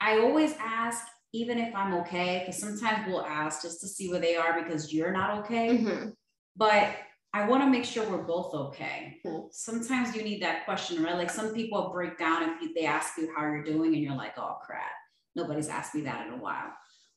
i 0.00 0.18
always 0.18 0.54
ask 0.60 1.06
even 1.32 1.58
if 1.58 1.74
i'm 1.74 1.94
okay 1.94 2.42
because 2.44 2.60
sometimes 2.60 3.06
we'll 3.06 3.22
ask 3.24 3.62
just 3.62 3.80
to 3.80 3.86
see 3.88 4.08
where 4.10 4.20
they 4.20 4.36
are 4.36 4.62
because 4.62 4.92
you're 4.92 5.12
not 5.12 5.38
okay 5.38 5.78
Mhm. 5.78 6.12
but 6.56 6.94
I 7.34 7.46
want 7.46 7.62
to 7.64 7.68
make 7.68 7.84
sure 7.84 8.08
we're 8.08 8.22
both 8.22 8.54
okay. 8.54 9.18
Hmm. 9.22 9.40
Sometimes 9.50 10.16
you 10.16 10.22
need 10.22 10.40
that 10.42 10.64
question, 10.64 11.02
right? 11.02 11.16
Like 11.16 11.28
some 11.28 11.52
people 11.52 11.90
break 11.92 12.16
down 12.16 12.56
if 12.62 12.74
they 12.74 12.86
ask 12.86 13.18
you 13.18 13.30
how 13.36 13.42
you're 13.42 13.62
doing, 13.62 13.92
and 13.92 14.02
you're 14.02 14.16
like, 14.16 14.38
"Oh 14.38 14.56
crap, 14.64 14.88
nobody's 15.34 15.68
asked 15.68 15.94
me 15.94 16.00
that 16.02 16.26
in 16.26 16.32
a 16.32 16.36
while." 16.38 16.72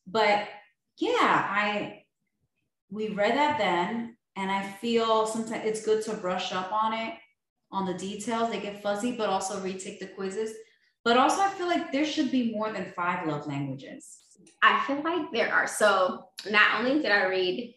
But 0.06 0.50
yeah, 0.98 1.48
I 1.50 2.04
we 2.90 3.10
read 3.10 3.36
that 3.36 3.58
then, 3.58 4.16
and 4.36 4.52
I 4.52 4.64
feel 4.64 5.28
sometimes 5.28 5.64
it's 5.66 5.86
good 5.86 6.04
to 6.06 6.14
brush 6.16 6.52
up 6.52 6.72
on 6.72 6.94
it, 6.94 7.14
on 7.72 7.86
the 7.86 7.94
details. 7.94 8.50
They 8.50 8.60
get 8.60 8.82
fuzzy, 8.82 9.16
but 9.16 9.30
also 9.30 9.60
retake 9.62 10.00
the 10.00 10.08
quizzes. 10.08 10.52
But 11.06 11.18
also, 11.18 11.42
I 11.42 11.50
feel 11.50 11.68
like 11.68 11.92
there 11.92 12.06
should 12.06 12.32
be 12.32 12.52
more 12.52 12.72
than 12.72 12.92
five 12.96 13.28
love 13.28 13.48
languages. 13.48 14.18
I 14.62 14.84
feel 14.86 15.02
like 15.04 15.32
there 15.32 15.52
are. 15.54 15.68
So 15.68 16.26
not 16.50 16.80
only 16.80 17.02
did 17.02 17.12
I 17.12 17.26
read 17.28 17.74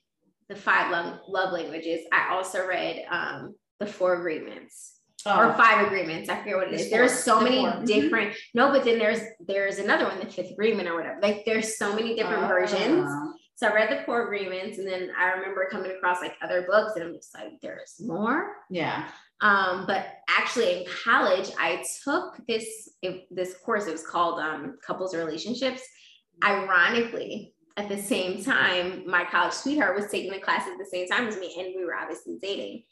the 0.48 0.56
five 0.56 0.90
love, 0.90 1.20
love 1.28 1.52
languages, 1.52 2.00
I 2.12 2.32
also 2.34 2.66
read 2.66 3.04
um, 3.10 3.54
the 3.78 3.86
four 3.86 4.14
agreements 4.18 4.98
or 5.24 5.52
five 5.54 5.86
agreements. 5.86 6.28
I 6.28 6.38
forget 6.38 6.56
what 6.56 6.68
it 6.72 6.74
is. 6.80 6.90
There's 6.90 7.12
so 7.12 7.38
The 7.38 7.44
many 7.44 7.60
four. 7.60 7.70
Mhm. 7.70 7.86
different. 7.86 8.36
No, 8.54 8.72
but 8.72 8.84
then 8.84 8.98
there's 8.98 9.20
there's 9.46 9.78
another 9.78 10.04
one, 10.06 10.18
the 10.18 10.26
fifth 10.26 10.50
agreement 10.50 10.88
or 10.88 10.96
whatever. 10.96 11.20
Like 11.22 11.44
there's 11.44 11.78
so 11.78 11.94
many 11.94 12.16
different 12.16 12.48
versions. 12.48 13.08
Ah. 13.52 13.56
So 13.56 13.68
I 13.68 13.74
read 13.74 13.90
the 13.90 14.04
four 14.04 14.24
agreements, 14.24 14.78
and 14.78 14.86
then 14.86 15.10
I 15.18 15.32
remember 15.32 15.68
coming 15.70 15.90
across 15.92 16.20
like 16.20 16.34
other 16.42 16.62
books, 16.62 16.92
and 16.96 17.04
I'm 17.04 17.14
just 17.14 17.34
like, 17.34 17.60
there's 17.60 17.96
more. 18.00 18.52
Yeah. 18.70 19.08
Um, 19.40 19.84
but 19.86 20.06
actually 20.28 20.80
in 20.80 20.86
college, 21.04 21.50
I 21.58 21.82
took 22.04 22.38
this 22.46 22.90
it, 23.02 23.26
this 23.30 23.56
course. 23.64 23.86
It 23.86 23.92
was 23.92 24.06
called 24.06 24.38
um, 24.40 24.78
couples 24.86 25.14
relationships. 25.14 25.82
Ironically, 26.44 27.54
at 27.76 27.88
the 27.88 27.96
same 27.98 28.42
time, 28.44 29.04
my 29.08 29.24
college 29.24 29.52
sweetheart 29.54 29.96
was 29.96 30.10
taking 30.10 30.30
the 30.32 30.38
class 30.40 30.66
at 30.66 30.76
the 30.78 30.84
same 30.84 31.08
time 31.08 31.26
as 31.28 31.36
me, 31.38 31.54
and 31.58 31.74
we 31.76 31.84
were 31.84 31.94
obviously 31.94 32.38
dating. 32.40 32.84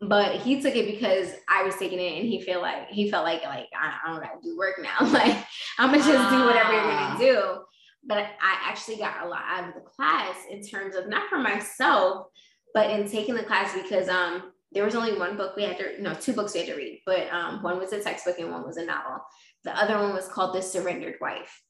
But 0.00 0.36
he 0.36 0.60
took 0.60 0.76
it 0.76 0.86
because 0.86 1.30
I 1.48 1.62
was 1.62 1.74
taking 1.76 1.98
it, 1.98 2.18
and 2.18 2.28
he 2.28 2.42
felt 2.42 2.62
like 2.62 2.88
he 2.88 3.10
felt 3.10 3.24
like 3.24 3.42
like 3.44 3.66
I, 3.74 3.94
I 4.04 4.10
don't 4.12 4.20
gotta 4.20 4.38
do 4.42 4.56
work 4.56 4.74
now. 4.82 5.06
like 5.12 5.36
I'm 5.78 5.90
gonna 5.90 5.98
just 6.04 6.30
do 6.30 6.44
whatever 6.44 6.72
you're 6.72 6.82
Ah. 6.82 7.16
gonna 7.16 7.24
do. 7.24 7.58
But 8.06 8.18
I 8.18 8.58
actually 8.64 8.96
got 8.96 9.24
a 9.24 9.28
lot 9.28 9.42
out 9.46 9.68
of 9.68 9.74
the 9.74 9.80
class 9.80 10.36
in 10.50 10.62
terms 10.62 10.94
of 10.94 11.08
not 11.08 11.28
for 11.28 11.38
myself, 11.38 12.28
but 12.72 12.90
in 12.90 13.08
taking 13.08 13.34
the 13.34 13.42
class 13.42 13.74
because 13.74 14.08
um 14.08 14.52
there 14.72 14.84
was 14.84 14.94
only 14.94 15.16
one 15.18 15.36
book 15.36 15.56
we 15.56 15.62
had 15.62 15.78
to 15.78 16.02
no 16.02 16.14
two 16.14 16.32
books 16.32 16.52
we 16.52 16.60
had 16.60 16.68
to 16.68 16.74
read 16.74 17.00
but 17.06 17.32
um 17.32 17.62
one 17.62 17.78
was 17.78 17.92
a 17.92 18.00
textbook 18.02 18.38
and 18.38 18.50
one 18.50 18.66
was 18.66 18.76
a 18.76 18.84
novel 18.84 19.18
the 19.64 19.74
other 19.78 19.96
one 19.96 20.12
was 20.12 20.28
called 20.28 20.54
the 20.54 20.60
surrendered 20.60 21.14
wife 21.20 21.62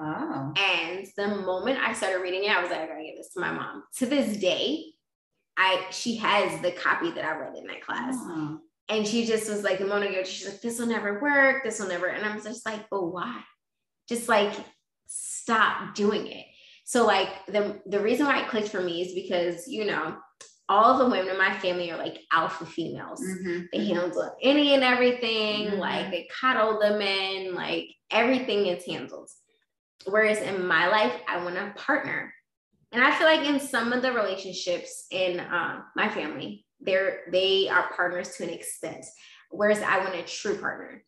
Oh. 0.00 0.52
And 0.56 1.06
the 1.16 1.28
moment 1.28 1.78
I 1.80 1.92
started 1.92 2.22
reading 2.22 2.44
it, 2.44 2.50
I 2.50 2.62
was 2.62 2.70
like, 2.70 2.80
I 2.80 2.86
gotta 2.86 3.02
give 3.02 3.16
this 3.16 3.32
to 3.34 3.40
my 3.40 3.50
mom. 3.50 3.82
To 3.96 4.06
this 4.06 4.36
day, 4.36 4.84
I 5.56 5.86
she 5.90 6.16
has 6.16 6.60
the 6.60 6.70
copy 6.70 7.10
that 7.10 7.24
I 7.24 7.36
read 7.36 7.56
in 7.56 7.66
that 7.66 7.82
class. 7.82 8.14
And 8.88 9.06
she 9.06 9.26
just 9.26 9.50
was 9.50 9.64
like, 9.64 9.78
the 9.78 9.86
moment 9.86 10.12
I 10.12 10.14
go, 10.14 10.22
she's 10.22 10.46
like, 10.48 10.60
this 10.60 10.78
will 10.78 10.86
never 10.86 11.20
work. 11.20 11.64
This 11.64 11.80
will 11.80 11.88
never. 11.88 12.06
And 12.06 12.24
I'm 12.24 12.40
just 12.42 12.64
like, 12.64 12.88
but 12.90 13.06
why? 13.06 13.42
Just 14.08 14.28
like 14.28 14.54
stop 15.08 15.94
doing 15.94 16.26
it. 16.28 16.46
So 16.84 17.04
like 17.06 17.28
the 17.46 17.80
the 17.86 18.00
reason 18.00 18.26
why 18.26 18.42
it 18.42 18.48
clicked 18.48 18.68
for 18.68 18.80
me 18.80 19.02
is 19.02 19.14
because 19.14 19.66
you 19.68 19.84
know 19.84 20.16
all 20.70 20.98
the 20.98 21.08
women 21.08 21.28
in 21.28 21.38
my 21.38 21.58
family 21.58 21.90
are 21.90 21.96
like 21.98 22.20
alpha 22.30 22.66
females. 22.66 23.22
Mhm. 23.22 23.66
They 23.72 23.86
handle 23.86 24.36
any 24.42 24.74
and 24.74 24.84
everything. 24.84 25.70
Mhm. 25.70 25.78
Like 25.78 26.10
they 26.10 26.28
cuddle 26.40 26.78
the 26.78 26.98
men. 26.98 27.54
Like 27.54 27.86
everything 28.10 28.66
is 28.66 28.84
handled. 28.84 29.30
Whereas 30.06 30.38
in 30.38 30.66
my 30.66 30.88
life, 30.88 31.14
I 31.26 31.42
want 31.42 31.56
a 31.56 31.72
partner. 31.76 32.32
And 32.92 33.02
I 33.02 33.14
feel 33.16 33.26
like 33.26 33.46
in 33.46 33.60
some 33.60 33.92
of 33.92 34.02
the 34.02 34.12
relationships 34.12 35.06
in 35.10 35.40
uh, 35.40 35.82
my 35.96 36.08
family, 36.08 36.66
they're 36.80 37.20
they 37.30 37.68
are 37.68 37.92
partners 37.94 38.36
to 38.36 38.44
an 38.44 38.50
extent. 38.50 39.04
Whereas 39.50 39.82
I 39.82 39.98
want 39.98 40.14
a 40.14 40.22
true 40.22 40.58
partner. 40.58 41.02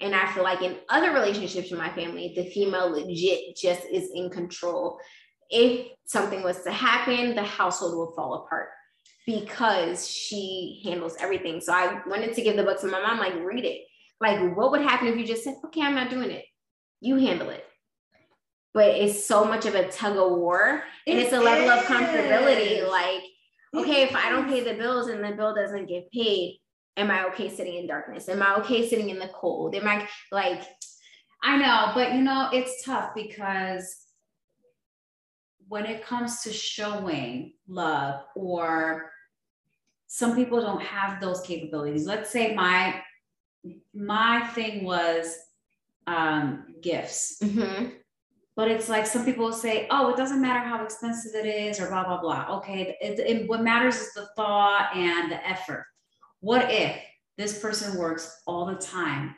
And 0.00 0.14
I 0.14 0.32
feel 0.32 0.42
like 0.42 0.62
in 0.62 0.76
other 0.88 1.12
relationships 1.12 1.70
in 1.70 1.78
my 1.78 1.90
family, 1.90 2.32
the 2.34 2.50
female 2.50 2.90
legit 2.90 3.56
just 3.56 3.84
is 3.84 4.10
in 4.14 4.30
control. 4.30 4.98
If 5.50 5.88
something 6.06 6.42
was 6.42 6.62
to 6.62 6.72
happen, 6.72 7.34
the 7.34 7.42
household 7.42 7.96
will 7.96 8.14
fall 8.14 8.34
apart 8.34 8.68
because 9.26 10.08
she 10.08 10.80
handles 10.84 11.16
everything. 11.20 11.60
So 11.60 11.72
I 11.72 12.00
wanted 12.06 12.34
to 12.34 12.42
give 12.42 12.56
the 12.56 12.62
book 12.62 12.80
to 12.80 12.86
my 12.86 13.00
mom, 13.00 13.18
like, 13.18 13.34
read 13.44 13.64
it. 13.64 13.82
Like, 14.20 14.56
what 14.56 14.70
would 14.70 14.82
happen 14.82 15.08
if 15.08 15.16
you 15.16 15.26
just 15.26 15.44
said, 15.44 15.56
okay, 15.66 15.82
I'm 15.82 15.94
not 15.94 16.10
doing 16.10 16.30
it? 16.30 16.44
You 17.00 17.16
handle 17.16 17.50
it. 17.50 17.64
But 18.72 18.88
it's 18.88 19.26
so 19.26 19.44
much 19.44 19.66
of 19.66 19.74
a 19.74 19.90
tug 19.90 20.16
of 20.16 20.38
war. 20.38 20.82
And 21.06 21.18
It 21.18 21.24
it's 21.24 21.32
a 21.32 21.40
level 21.40 21.68
of 21.70 21.84
comfortability. 21.84 22.88
Like, 22.88 23.22
okay, 23.74 24.02
if 24.02 24.14
I 24.14 24.30
don't 24.30 24.48
pay 24.48 24.62
the 24.62 24.74
bills 24.74 25.08
and 25.08 25.22
the 25.24 25.32
bill 25.32 25.54
doesn't 25.54 25.88
get 25.88 26.10
paid, 26.12 26.60
am 26.96 27.10
I 27.10 27.24
okay 27.28 27.48
sitting 27.48 27.74
in 27.76 27.86
darkness? 27.86 28.28
Am 28.28 28.42
I 28.42 28.56
okay 28.56 28.88
sitting 28.88 29.10
in 29.10 29.18
the 29.18 29.28
cold? 29.28 29.74
Am 29.74 29.86
I 29.88 30.06
like, 30.32 30.62
I 31.42 31.56
know, 31.56 31.92
but 31.94 32.12
you 32.14 32.20
know, 32.20 32.50
it's 32.52 32.84
tough 32.84 33.14
because 33.14 33.96
when 35.68 35.86
it 35.86 36.04
comes 36.04 36.42
to 36.42 36.52
showing 36.52 37.52
love 37.68 38.22
or 38.34 39.12
some 40.08 40.34
people 40.34 40.60
don't 40.60 40.82
have 40.82 41.20
those 41.20 41.40
capabilities. 41.42 42.04
Let's 42.06 42.30
say 42.30 42.52
my 42.54 43.00
my 43.94 44.40
thing 44.48 44.84
was 44.84 45.36
um 46.08 46.74
gifts. 46.82 47.38
mhm, 47.40 47.92
But 48.56 48.70
it's 48.72 48.88
like 48.88 49.06
some 49.06 49.24
people 49.24 49.52
say, 49.52 49.86
oh, 49.90 50.10
it 50.12 50.16
doesn't 50.16 50.40
matter 50.42 50.58
how 50.58 50.82
expensive 50.82 51.36
it 51.36 51.46
is 51.46 51.78
or 51.80 51.88
blah, 51.88 52.02
blah, 52.04 52.20
blah. 52.20 52.56
Okay. 52.58 52.96
It, 53.00 53.20
it- 53.20 53.48
what 53.48 53.62
matters 53.62 53.96
is 54.00 54.12
the 54.14 54.26
thought 54.34 54.90
and 54.96 55.30
the 55.30 55.46
effort. 55.48 55.86
What 56.40 56.70
if 56.70 56.96
this 57.38 57.58
person 57.58 57.98
works 57.98 58.42
all 58.46 58.66
the 58.66 58.74
time 58.76 59.34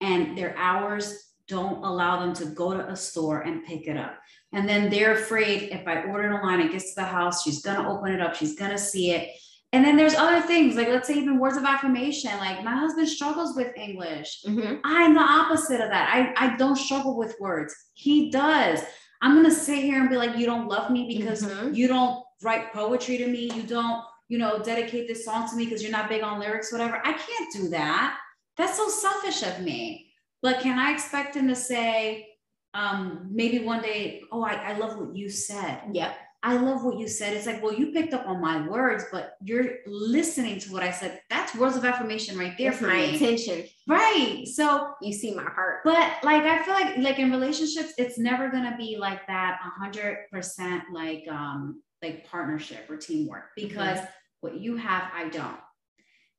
and 0.00 0.36
their 0.36 0.56
hours 0.56 1.32
don't 1.48 1.84
allow 1.84 2.20
them 2.20 2.34
to 2.34 2.46
go 2.46 2.72
to 2.72 2.88
a 2.88 2.96
store 2.96 3.40
and 3.40 3.64
pick 3.64 3.86
it 3.86 3.96
up? 3.96 4.16
And 4.52 4.68
then 4.68 4.90
they're 4.90 5.14
afraid 5.14 5.70
if 5.72 5.86
I 5.86 6.04
order 6.04 6.30
it 6.30 6.34
online, 6.34 6.60
it 6.60 6.72
gets 6.72 6.94
to 6.94 7.00
the 7.00 7.06
house, 7.06 7.42
she's 7.42 7.60
going 7.62 7.82
to 7.82 7.88
open 7.88 8.12
it 8.12 8.20
up, 8.20 8.34
she's 8.34 8.56
going 8.56 8.70
to 8.70 8.78
see 8.78 9.10
it. 9.10 9.30
And 9.72 9.84
then 9.84 9.96
there's 9.96 10.14
other 10.14 10.40
things 10.40 10.76
like, 10.76 10.86
let's 10.86 11.08
say, 11.08 11.14
even 11.14 11.40
words 11.40 11.56
of 11.56 11.64
affirmation. 11.64 12.30
Like, 12.38 12.62
my 12.62 12.76
husband 12.76 13.08
struggles 13.08 13.56
with 13.56 13.76
English. 13.76 14.44
mhm. 14.46 14.78
I'm 14.84 15.14
the 15.14 15.20
opposite 15.20 15.80
of 15.80 15.90
that. 15.90 16.08
I, 16.38 16.46
I 16.52 16.56
don't 16.56 16.76
struggle 16.76 17.16
with 17.16 17.34
words. 17.40 17.74
He 17.94 18.30
does. 18.30 18.80
I'm 19.20 19.34
gonna 19.34 19.50
sit 19.50 19.82
here 19.82 20.00
and 20.00 20.08
be 20.08 20.16
like, 20.16 20.36
you 20.36 20.46
don't 20.46 20.68
love 20.68 20.92
me 20.92 21.18
because 21.18 21.42
Mhm. 21.42 21.74
you 21.74 21.88
don't 21.88 22.22
write 22.42 22.72
poetry 22.72 23.16
to 23.18 23.26
me. 23.26 23.50
You 23.52 23.64
don't, 23.64 24.04
you 24.28 24.38
know, 24.38 24.58
dedicate 24.62 25.06
this 25.08 25.24
song 25.24 25.48
to 25.50 25.56
me 25.56 25.64
because 25.64 25.82
you're 25.82 25.92
not 25.92 26.08
big 26.08 26.22
on 26.22 26.40
lyrics, 26.40 26.72
whatever. 26.72 27.00
I 27.04 27.12
can't 27.12 27.52
do 27.52 27.68
that. 27.70 28.16
That's 28.56 28.76
so 28.76 28.88
selfish 28.88 29.42
of 29.42 29.60
me. 29.60 30.10
But 30.42 30.60
can 30.60 30.78
I 30.78 30.92
expect 30.92 31.34
him 31.36 31.48
to 31.48 31.56
say, 31.56 32.28
um, 32.74 33.28
maybe 33.32 33.60
one 33.60 33.82
day, 33.82 34.22
oh, 34.32 34.42
I, 34.42 34.54
I 34.54 34.72
love 34.78 34.96
what 34.98 35.14
you 35.14 35.28
said. 35.30 35.80
Yep. 35.92 36.16
I 36.46 36.56
love 36.56 36.84
what 36.84 36.98
you 36.98 37.08
said. 37.08 37.32
It's 37.34 37.46
like, 37.46 37.62
well, 37.62 37.72
you 37.72 37.90
picked 37.92 38.12
up 38.12 38.26
on 38.26 38.38
my 38.38 38.68
words, 38.68 39.06
but 39.10 39.36
you're 39.42 39.76
listening 39.86 40.58
to 40.60 40.72
what 40.72 40.82
I 40.82 40.90
said. 40.90 41.22
That's 41.30 41.54
words 41.54 41.74
of 41.76 41.86
affirmation 41.86 42.36
right 42.36 42.52
there 42.58 42.70
That's 42.70 42.82
for 42.82 42.88
my 42.88 42.96
me. 42.96 43.12
intention. 43.14 43.64
Right. 43.88 44.44
So 44.46 44.92
You 45.00 45.14
see 45.14 45.34
my 45.34 45.44
heart. 45.44 45.80
but 45.84 46.12
like 46.22 46.42
I 46.42 46.62
feel 46.62 46.74
like 46.74 46.98
like 46.98 47.18
in 47.18 47.30
relationships, 47.30 47.94
it's 47.96 48.18
never 48.18 48.50
gonna 48.50 48.76
be 48.76 48.98
like 48.98 49.26
that 49.26 49.58
a 49.64 49.80
hundred 49.80 50.26
percent 50.30 50.82
like 50.92 51.24
um 51.30 51.80
like 52.04 52.26
partnership 52.28 52.88
or 52.90 52.96
teamwork 52.96 53.44
because 53.56 53.98
what 54.40 54.60
you 54.60 54.76
have, 54.76 55.10
I 55.14 55.28
don't. 55.28 55.56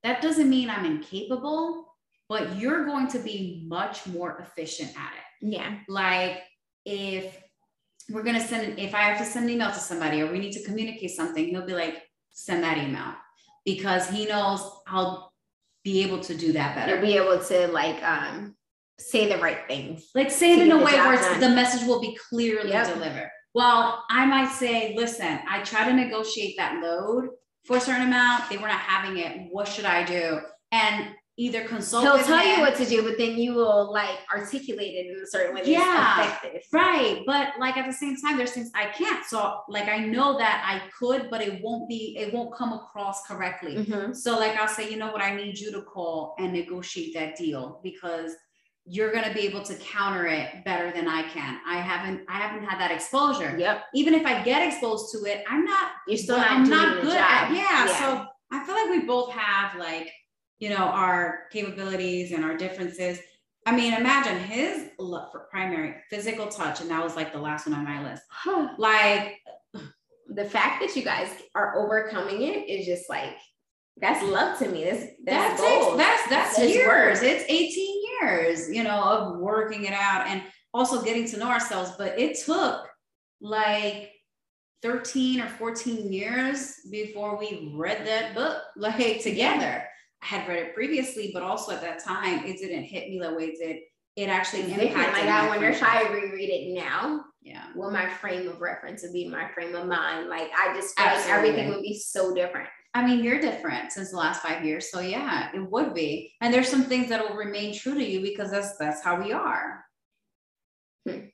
That 0.03 0.21
doesn't 0.21 0.49
mean 0.49 0.69
I'm 0.69 0.85
incapable, 0.85 1.87
but 2.29 2.55
you're 2.57 2.85
going 2.85 3.07
to 3.09 3.19
be 3.19 3.65
much 3.67 4.05
more 4.05 4.37
efficient 4.37 4.91
at 4.91 5.11
it. 5.13 5.53
Yeah. 5.53 5.77
Like 5.87 6.43
if 6.85 7.41
we're 8.11 8.21
gonna 8.23 8.45
send 8.47 8.77
if 8.77 8.93
I 8.93 9.01
have 9.01 9.17
to 9.17 9.25
send 9.25 9.45
an 9.45 9.51
email 9.51 9.71
to 9.71 9.79
somebody 9.79 10.21
or 10.21 10.31
we 10.31 10.37
need 10.39 10.53
to 10.53 10.63
communicate 10.63 11.11
something, 11.11 11.45
he'll 11.47 11.65
be 11.65 11.73
like, 11.73 12.03
send 12.31 12.63
that 12.63 12.77
email 12.77 13.13
because 13.65 14.07
he 14.09 14.25
knows 14.25 14.61
I'll 14.87 15.31
be 15.83 16.03
able 16.03 16.19
to 16.21 16.35
do 16.35 16.51
that 16.53 16.75
better. 16.75 16.93
You'll 16.93 17.05
be 17.05 17.17
able 17.17 17.43
to 17.43 17.67
like 17.69 18.01
um 18.03 18.55
say 18.99 19.27
the 19.27 19.37
right 19.39 19.61
things. 19.67 20.09
like 20.15 20.31
say 20.31 20.53
it 20.53 20.59
in 20.59 20.71
a 20.71 20.77
way 20.77 20.93
where 20.93 21.39
the 21.39 21.49
message 21.49 21.85
will 21.87 21.99
be 21.99 22.17
clearly 22.29 22.69
Yep. 22.69 22.93
delivered. 22.93 23.31
Well, 23.55 24.03
I 24.09 24.25
might 24.25 24.51
say, 24.51 24.93
listen, 24.97 25.39
I 25.49 25.63
try 25.63 25.87
to 25.87 25.93
negotiate 25.93 26.55
that 26.57 26.83
load 26.83 27.29
for 27.63 27.77
a 27.77 27.79
certain 27.79 28.07
amount. 28.07 28.49
They 28.49 28.57
were 28.57 28.67
not 28.67 28.79
having 28.81 29.17
it. 29.17 29.47
What 29.49 29.69
should 29.69 29.85
I 29.85 30.03
do? 30.03 30.41
And 30.73 31.15
either 31.37 31.63
consult 31.65 32.03
He'll 32.03 32.17
tell 32.19 32.45
you 32.45 32.59
what 32.59 32.75
to 32.75 32.85
do, 32.85 33.01
but 33.03 33.17
then 33.17 33.37
you 33.37 33.53
will 33.53 33.91
like 33.91 34.19
articulate 34.33 34.93
it 34.95 35.07
in 35.07 35.21
a 35.21 35.25
certain 35.25 35.55
way 35.55 35.61
Yeah. 35.65 36.37
Right. 36.73 37.23
But 37.25 37.53
like 37.57 37.77
at 37.77 37.85
the 37.85 37.93
same 37.93 38.17
time, 38.17 38.37
there's 38.37 38.51
things 38.51 38.71
I 38.75 38.85
can't. 38.87 39.25
So 39.25 39.61
like 39.69 39.87
I 39.87 39.99
know 39.99 40.37
that 40.37 40.63
I 40.65 40.89
could, 40.97 41.29
but 41.29 41.41
it 41.41 41.61
won't 41.61 41.87
be, 41.87 42.17
it 42.17 42.33
won't 42.33 42.53
come 42.53 42.73
across 42.73 43.25
correctly. 43.25 43.75
Mhm. 43.77 44.15
So 44.15 44.37
like 44.37 44.57
I'll 44.57 44.67
say, 44.67 44.89
you 44.89 44.97
know 44.97 45.11
what, 45.11 45.21
I 45.21 45.35
need 45.35 45.57
you 45.57 45.71
to 45.71 45.81
call 45.81 46.35
and 46.39 46.51
negotiate 46.53 47.13
that 47.13 47.37
deal 47.37 47.79
because 47.83 48.33
you're 48.85 49.11
gonna 49.11 49.33
be 49.33 49.41
able 49.41 49.63
to 49.63 49.73
counter 49.75 50.27
it 50.27 50.63
better 50.63 50.91
than 50.91 51.07
I 51.07 51.23
can. 51.29 51.59
I 51.67 51.77
haven't 51.77 52.21
I 52.29 52.37
haven't 52.39 52.67
had 52.67 52.79
that 52.79 52.91
exposure. 52.91 53.57
Yep. 53.57 53.83
Even 53.95 54.13
if 54.13 54.25
I 54.25 54.43
get 54.43 54.65
exposed 54.67 55.11
to 55.13 55.25
it, 55.25 55.43
I'm 55.49 55.65
not 55.65 55.91
You're 56.07 56.17
still 56.17 56.37
not 56.37 56.51
I'm 56.51 56.69
not 56.69 57.01
good 57.01 57.17
at 57.17 57.51
yeah, 57.51 57.87
So 57.97 58.25
I 58.51 58.63
feel 58.65 58.75
like 58.75 58.89
we 58.89 59.07
both 59.07 59.31
have 59.31 59.79
like, 59.79 60.11
you 60.59 60.69
know, 60.69 60.77
our 60.77 61.45
capabilities 61.51 62.31
and 62.31 62.45
our 62.45 62.55
differences. 62.55 63.19
I 63.65 63.75
mean, 63.75 63.93
imagine 63.93 64.37
his 64.39 64.89
love 64.99 65.31
for 65.31 65.47
primary 65.49 65.95
physical 66.11 66.47
touch, 66.47 66.81
and 66.81 66.89
that 66.91 67.03
was 67.03 67.15
like 67.15 67.33
the 67.33 67.39
last 67.39 67.65
one 67.65 67.75
on 67.75 67.83
my 67.83 68.03
list. 68.07 68.21
Like, 68.77 69.39
the 70.29 70.45
fact 70.45 70.81
that 70.81 70.95
you 70.95 71.01
guys 71.01 71.29
are 71.55 71.75
overcoming 71.75 72.43
it 72.43 72.69
is 72.69 72.85
just 72.85 73.09
like 73.09 73.35
that's 73.97 74.23
love 74.23 74.59
to 74.59 74.67
me. 74.67 74.83
That's 74.83 75.01
that 75.01 75.15
that's 75.25 75.61
takes 75.61 75.85
gold. 75.85 75.99
that's 75.99 76.29
that's 76.29 76.57
That's 76.57 76.73
years. 76.73 77.21
It's 77.21 77.45
18 77.47 78.04
years, 78.21 78.69
you 78.69 78.83
know, 78.83 79.01
of 79.01 79.39
working 79.39 79.85
it 79.85 79.93
out 79.93 80.27
and 80.27 80.43
also 80.73 81.01
getting 81.01 81.27
to 81.29 81.37
know 81.37 81.49
ourselves. 81.49 81.91
But 81.97 82.19
it 82.19 82.37
took 82.43 82.87
like 83.41 84.11
13 84.81 85.41
or 85.41 85.47
14 85.47 86.11
years 86.11 86.75
before 86.91 87.37
we 87.37 87.71
read 87.75 88.05
that 88.05 88.35
book 88.35 88.61
like 88.75 89.21
together. 89.21 89.83
I 90.21 90.25
had 90.25 90.47
read 90.47 90.59
it 90.59 90.75
previously, 90.75 91.31
but 91.33 91.43
also 91.43 91.71
at 91.73 91.81
that 91.81 92.03
time 92.03 92.45
it 92.45 92.57
didn't 92.57 92.83
hit 92.83 93.09
me 93.09 93.19
the 93.19 93.33
way 93.33 93.45
it 93.45 93.59
did. 93.59 93.77
It 94.15 94.29
actually 94.29 94.61
impacted 94.61 94.89
different. 94.89 95.13
Like 95.13 95.27
I 95.27 95.47
wonder 95.49 95.67
if. 95.67 95.83
I 95.83 96.03
reread 96.09 96.49
it 96.49 96.73
now, 96.73 97.25
yeah. 97.41 97.65
will 97.75 97.91
my 97.91 98.09
frame 98.09 98.47
of 98.47 98.61
reference 98.61 99.03
would 99.03 99.11
be 99.11 99.27
my 99.27 99.49
frame 99.53 99.75
of 99.75 99.87
mind. 99.87 100.29
Like 100.29 100.49
I 100.57 100.73
just 100.73 100.97
like 100.97 101.27
everything 101.27 101.67
would 101.69 101.81
be 101.81 101.99
so 101.99 102.33
different. 102.33 102.69
I 102.95 103.05
mean, 103.05 103.25
you're 103.25 103.41
different 103.41 103.91
since 103.91 104.11
the 104.11 104.17
last 104.17 104.41
five 104.41 104.63
years. 104.63 104.89
So 104.89 105.01
yeah, 105.01 105.49
it 105.53 105.69
would 105.69 105.93
be. 105.93 106.31
And 106.39 106.53
there's 106.53 106.69
some 106.69 106.85
things 106.85 107.09
that 107.09 107.21
will 107.21 107.35
remain 107.35 107.75
true 107.75 107.93
to 107.93 108.03
you 108.03 108.21
because 108.21 108.51
that's 108.51 108.77
that's 108.77 109.03
how 109.03 109.21
we 109.21 109.33
are. 109.33 109.83
Hmm. 111.07 111.25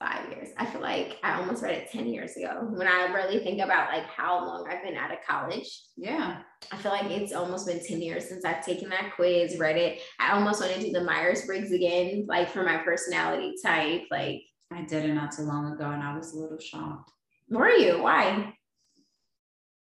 Five 0.00 0.30
years. 0.30 0.48
I 0.56 0.64
feel 0.66 0.80
like 0.80 1.18
I 1.22 1.34
almost 1.34 1.62
read 1.62 1.74
it 1.74 1.92
10 1.92 2.06
years 2.06 2.34
ago. 2.36 2.66
When 2.70 2.88
I 2.88 3.12
really 3.12 3.38
think 3.44 3.60
about 3.60 3.92
like 3.92 4.06
how 4.06 4.44
long 4.44 4.66
I've 4.68 4.82
been 4.82 4.96
out 4.96 5.12
of 5.12 5.18
college, 5.28 5.68
Yeah. 5.96 6.40
I 6.72 6.76
feel 6.78 6.90
like 6.90 7.08
it's 7.10 7.32
almost 7.32 7.66
been 7.68 7.84
10 7.84 8.00
years 8.02 8.28
since 8.28 8.44
I've 8.44 8.64
taken 8.64 8.88
that 8.88 9.12
quiz, 9.14 9.58
read 9.58 9.76
it. 9.76 10.00
I 10.18 10.32
almost 10.32 10.60
want 10.60 10.72
to 10.74 10.80
do 10.80 10.90
the 10.90 11.04
Myers-Briggs 11.04 11.70
again, 11.72 12.24
like 12.26 12.48
for 12.50 12.64
my 12.64 12.78
personality 12.78 13.54
type. 13.62 14.02
Like, 14.10 14.42
I 14.72 14.82
did 14.82 15.04
it 15.04 15.12
not 15.14 15.30
too 15.32 15.42
long 15.42 15.72
ago 15.72 15.84
and 15.84 16.02
I 16.02 16.16
was 16.16 16.32
a 16.32 16.38
little 16.38 16.58
shocked. 16.58 17.12
were 17.50 17.68
you? 17.68 18.02
Why? 18.02 18.54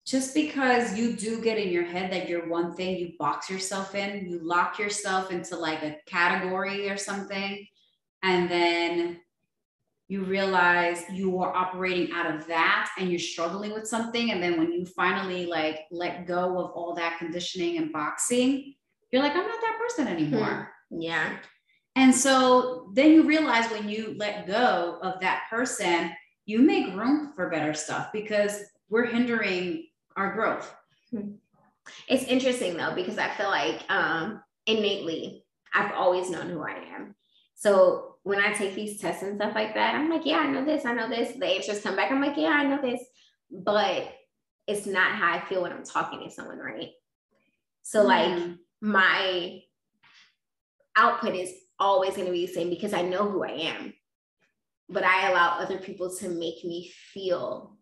Just 0.05 0.33
because 0.33 0.97
you 0.97 1.13
do 1.13 1.41
get 1.41 1.57
in 1.57 1.69
your 1.69 1.85
head 1.85 2.11
that 2.11 2.27
you're 2.27 2.49
one 2.49 2.73
thing, 2.73 2.97
you 2.97 3.13
box 3.17 3.49
yourself 3.49 3.95
in, 3.95 4.29
you 4.29 4.39
lock 4.43 4.77
yourself 4.77 5.31
into 5.31 5.55
like 5.55 5.81
a 5.81 5.95
category 6.05 6.89
or 6.89 6.97
something. 6.97 7.65
And 8.21 8.49
then 8.49 9.21
you 10.09 10.23
realize 10.23 11.03
you 11.11 11.39
are 11.41 11.55
operating 11.55 12.11
out 12.13 12.33
of 12.35 12.45
that 12.47 12.89
and 12.99 13.09
you're 13.09 13.19
struggling 13.19 13.73
with 13.73 13.87
something 13.87 14.31
and 14.31 14.43
then 14.43 14.57
when 14.59 14.71
you 14.71 14.85
finally 14.85 15.45
like 15.45 15.79
let 15.91 16.27
go 16.27 16.59
of 16.59 16.71
all 16.71 16.93
that 16.93 17.17
conditioning 17.17 17.77
and 17.77 17.91
boxing 17.91 18.75
you're 19.11 19.21
like 19.23 19.31
i'm 19.31 19.47
not 19.47 19.61
that 19.61 19.79
person 19.79 20.07
anymore 20.07 20.69
Hmm. 20.91 21.01
Yeah. 21.01 21.37
and 21.95 22.13
so 22.13 22.91
then 22.93 23.11
you 23.13 23.23
realize 23.23 23.71
when 23.71 23.89
you 23.89 24.13
let 24.17 24.45
go 24.45 24.99
of 25.01 25.19
that 25.21 25.43
person 25.49 26.11
you 26.45 26.59
make 26.59 26.93
room 26.93 27.31
for 27.35 27.49
better 27.49 27.73
stuff 27.73 28.09
because 28.13 28.59
we're 28.89 29.05
hindering 29.07 29.85
our 30.15 30.33
growth 30.33 30.73
It's 32.07 32.23
interesting 32.23 32.77
though, 32.77 32.93
because 32.95 33.17
I 33.17 33.29
feel 33.29 33.49
like 33.49 33.81
um, 33.89 34.41
innately, 34.65 35.45
I've 35.73 35.93
always 35.93 36.29
known 36.29 36.49
who 36.49 36.63
I 36.63 36.75
am. 36.95 37.15
So 37.55 38.15
when 38.23 38.39
I 38.39 38.53
take 38.53 38.73
these 38.75 38.99
tests 38.99 39.23
and 39.23 39.35
stuff 39.35 39.53
like 39.55 39.73
that, 39.73 39.95
I'm 39.95 40.09
like, 40.09 40.25
yeah, 40.25 40.37
I 40.37 40.47
know 40.47 40.63
this, 40.65 40.85
I 40.85 40.93
know 40.93 41.09
this. 41.09 41.35
The 41.37 41.45
answers 41.45 41.81
come 41.81 41.95
back, 41.95 42.11
I'm 42.11 42.21
like, 42.21 42.37
yeah, 42.37 42.49
I 42.49 42.63
know 42.63 42.81
this. 42.81 43.01
But 43.51 44.13
it's 44.65 44.85
not 44.85 45.11
how 45.11 45.33
I 45.33 45.41
feel 45.41 45.61
when 45.61 45.73
I'm 45.73 45.83
talking 45.83 46.23
to 46.23 46.33
someone, 46.33 46.57
right? 46.57 46.91
So, 47.81 48.03
like, 48.03 48.31
Mm. 48.31 48.57
my 48.81 49.61
output 50.95 51.35
is 51.35 51.53
always 51.79 52.15
going 52.15 52.27
to 52.27 52.31
be 52.31 52.45
the 52.45 52.53
same 52.53 52.69
because 52.69 52.93
I 52.93 53.01
know 53.01 53.29
who 53.29 53.43
I 53.43 53.51
am. 53.51 53.93
But 54.89 55.03
I 55.03 55.29
allow 55.29 55.59
other 55.59 55.79
people 55.79 56.15
to 56.17 56.29
make 56.29 56.63
me 56.63 56.91
feel 57.13 57.77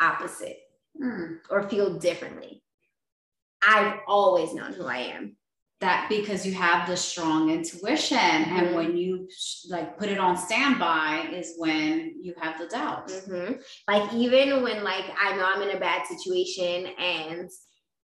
opposite 0.00 0.58
Hmm. 1.00 1.36
or 1.50 1.68
feel 1.68 1.98
differently. 1.98 2.62
I've 3.66 4.00
always 4.06 4.54
known 4.54 4.72
who 4.72 4.86
I 4.86 4.98
am. 4.98 5.36
that 5.80 6.08
because 6.08 6.46
you 6.46 6.52
have 6.54 6.86
the 6.88 6.96
strong 6.96 7.50
intuition 7.50 8.16
and 8.16 8.68
Mhm. 8.68 8.74
when 8.76 8.96
you 8.96 9.28
like 9.68 9.98
put 9.98 10.08
it 10.10 10.16
on 10.18 10.36
standby 10.36 11.28
is 11.32 11.54
when 11.58 12.22
you 12.22 12.32
have 12.40 12.56
the 12.56 12.68
doubt 12.68 13.08
Mhm. 13.08 13.60
Like 13.88 14.12
even 14.12 14.62
when 14.62 14.84
like 14.84 15.06
I 15.20 15.34
know 15.34 15.44
I'm 15.44 15.60
in 15.62 15.74
a 15.76 15.80
bad 15.80 16.06
situation 16.06 16.86
and 16.86 17.50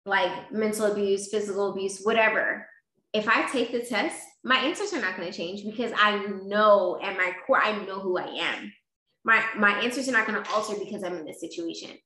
like 0.07 0.51
mental 0.51 0.91
abuse, 0.91 1.29
physical 1.31 1.71
abuse, 1.73 2.01
whatever. 2.03 2.67
If 3.13 3.29
I 3.29 3.43
take 3.51 3.73
the 3.73 3.83
test, 3.85 4.23
my 4.43 4.57
answers 4.57 4.95
are 4.95 5.01
not 5.03 5.15
going 5.19 5.31
to 5.31 5.37
change 5.37 5.63
because 5.63 5.93
I 5.95 6.17
know 6.45 6.99
at 7.03 7.15
my 7.19 7.35
core 7.47 7.61
I 7.63 7.73
know 7.85 8.01
who 8.01 8.17
I 8.17 8.29
am. 8.53 8.73
My 9.23 9.45
my 9.55 9.73
answers 9.81 10.09
are 10.09 10.13
not 10.13 10.27
going 10.27 10.43
to 10.43 10.51
alter 10.51 10.77
because 10.83 11.05
I'm 11.05 11.19
in 11.19 11.27
this 11.27 11.41
situation. 11.41 11.99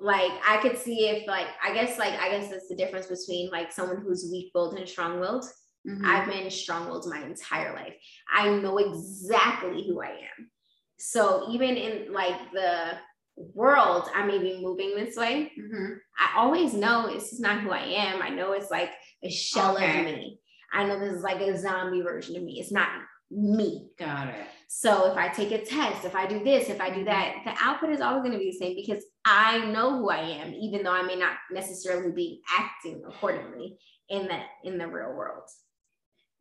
Like 0.00 0.32
I 0.48 0.56
could 0.62 0.78
see 0.78 1.08
if 1.08 1.26
like 1.26 1.46
I 1.62 1.74
guess 1.74 1.98
like 1.98 2.14
I 2.14 2.30
guess 2.30 2.48
that's 2.50 2.68
the 2.68 2.76
difference 2.76 3.06
between 3.06 3.50
like 3.50 3.70
someone 3.70 4.00
who's 4.02 4.28
weak-willed 4.32 4.74
and 4.78 4.88
strong-willed. 4.88 5.44
Mhm. 5.86 6.04
I've 6.04 6.26
been 6.28 6.50
strong-willed 6.50 7.06
my 7.08 7.22
entire 7.24 7.74
life. 7.74 7.94
I 8.32 8.48
know 8.50 8.78
exactly 8.78 9.86
who 9.86 10.02
I 10.02 10.08
am. 10.10 10.50
So 10.98 11.46
even 11.50 11.76
in 11.76 12.12
like 12.12 12.38
the 12.52 12.98
world, 13.36 14.08
I 14.14 14.24
may 14.26 14.38
be 14.38 14.60
moving 14.62 14.94
this 14.96 15.16
way. 15.16 15.52
Mhm. 15.58 15.96
I 16.18 16.38
always 16.38 16.74
know 16.74 17.10
this 17.12 17.32
is 17.32 17.40
not 17.40 17.60
who 17.60 17.70
I 17.70 17.80
am. 17.82 18.20
I 18.22 18.28
know 18.30 18.52
it's 18.52 18.70
like 18.70 18.90
a 19.22 19.30
shell 19.30 19.76
Okay. 19.76 20.00
of 20.00 20.04
me. 20.06 20.40
I 20.72 20.84
know 20.84 20.98
this 20.98 21.14
is 21.14 21.22
like 21.22 21.40
a 21.40 21.56
zombie 21.58 22.02
version 22.02 22.36
of 22.36 22.42
me. 22.42 22.60
It's 22.60 22.72
not 22.72 22.88
me. 23.30 23.90
got 23.98 24.28
it 24.28 24.46
So 24.68 25.10
if 25.10 25.16
I 25.16 25.28
take 25.28 25.52
a 25.52 25.64
test, 25.64 26.04
if 26.04 26.14
I 26.14 26.26
do 26.26 26.42
this, 26.44 26.68
if 26.68 26.80
I 26.80 26.90
do 26.90 27.04
that, 27.04 27.36
the 27.44 27.54
output 27.60 27.90
is 27.90 28.00
always 28.00 28.22
going 28.22 28.32
to 28.32 28.38
be 28.38 28.50
the 28.52 28.58
same 28.58 28.74
because 28.76 29.04
I 29.24 29.64
know 29.66 29.98
who 29.98 30.10
I 30.10 30.18
am, 30.20 30.54
even 30.54 30.82
though 30.82 30.92
I 30.92 31.02
may 31.02 31.16
not 31.16 31.34
necessarily 31.50 32.12
be 32.12 32.40
acting 32.58 33.02
accordingly 33.06 33.78
in 34.08 34.26
the 34.28 34.38
in 34.64 34.78
the 34.78 34.86
real 34.86 35.12
world. 35.14 35.48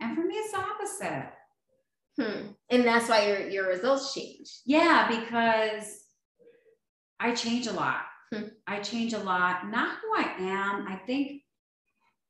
and 0.02 0.16
for 0.16 0.24
me 0.26 0.36
it's 0.36 0.52
the 0.52 0.60
opposite 0.60 1.30
Hmm. 2.20 2.48
And 2.70 2.84
that's 2.84 3.08
why 3.08 3.28
your 3.28 3.48
your 3.50 3.68
results 3.70 4.14
change. 4.14 4.48
yeah 4.66 5.08
because 5.08 5.88
i 7.20 7.34
change 7.34 7.68
a 7.68 7.72
lot 7.74 8.02
Hmm. 8.34 8.48
i 8.68 8.80
change 8.80 9.14
a 9.14 9.20
lot 9.20 9.68
not 9.70 9.98
who 10.02 10.10
i 10.24 10.28
am 10.40 10.88
i 10.88 10.96
think 11.08 11.42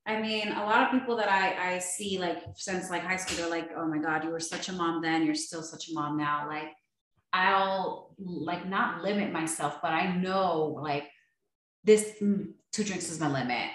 I 0.06 0.20
mean, 0.20 0.48
a 0.50 0.64
lot 0.64 0.84
of 0.84 1.00
people 1.00 1.16
that 1.18 1.30
I, 1.30 1.76
I 1.76 1.80
see 1.80 2.18
like 2.18 2.38
since 2.56 2.90
like 2.90 3.04
high 3.04 3.18
school, 3.18 3.38
they're 3.38 3.50
like, 3.50 3.70
oh 3.78 3.86
my 3.86 4.00
God, 4.00 4.24
you 4.24 4.32
were 4.32 4.40
such 4.40 4.70
a 4.70 4.74
mom 4.74 5.02
then, 5.02 5.26
you're 5.26 5.36
still 5.36 5.62
such 5.62 5.90
a 5.90 5.94
mom 5.94 6.18
now. 6.18 6.48
Like, 6.48 6.70
I'll 7.32 8.16
like 8.18 8.68
not 8.68 9.04
limit 9.04 9.32
myself, 9.32 9.80
but 9.82 9.92
I 9.92 10.16
know 10.16 10.80
like 10.82 11.06
this 11.84 12.14
mm, 12.22 12.48
two 12.72 12.84
drinks 12.84 13.12
is 13.12 13.20
my 13.20 13.28
limit. 13.32 13.70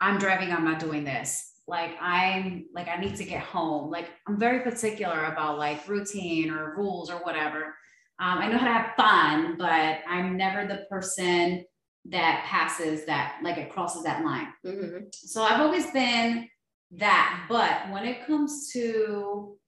I'm 0.00 0.18
driving, 0.18 0.52
I'm 0.52 0.64
not 0.64 0.80
doing 0.80 1.04
this. 1.04 1.52
Like, 1.68 1.92
I'm 2.00 2.66
like, 2.74 2.88
I 2.88 2.96
need 2.96 3.16
to 3.16 3.24
get 3.24 3.42
home. 3.42 3.90
Like, 3.90 4.08
I'm 4.26 4.38
very 4.38 4.60
particular 4.60 5.24
about 5.24 5.58
like 5.58 5.88
routine 5.88 6.50
or 6.50 6.76
rules 6.76 7.10
or 7.10 7.16
whatever. 7.18 7.74
Um, 8.18 8.38
I 8.38 8.48
know 8.48 8.58
how 8.58 8.66
to 8.66 8.72
have 8.72 8.96
fun, 8.96 9.56
but 9.58 9.98
I'm 10.08 10.36
never 10.36 10.66
the 10.66 10.86
person 10.88 11.64
that 12.10 12.44
passes 12.46 13.04
that, 13.06 13.38
like, 13.42 13.56
it 13.58 13.70
crosses 13.70 14.02
that 14.04 14.24
line. 14.24 14.52
Mhm. 14.64 15.14
So 15.14 15.42
I've 15.42 15.60
always 15.60 15.90
been 15.90 16.48
that. 16.92 17.46
But 17.48 17.90
when 17.90 18.04
it 18.04 18.26
comes 18.26 18.70
to 18.72 19.58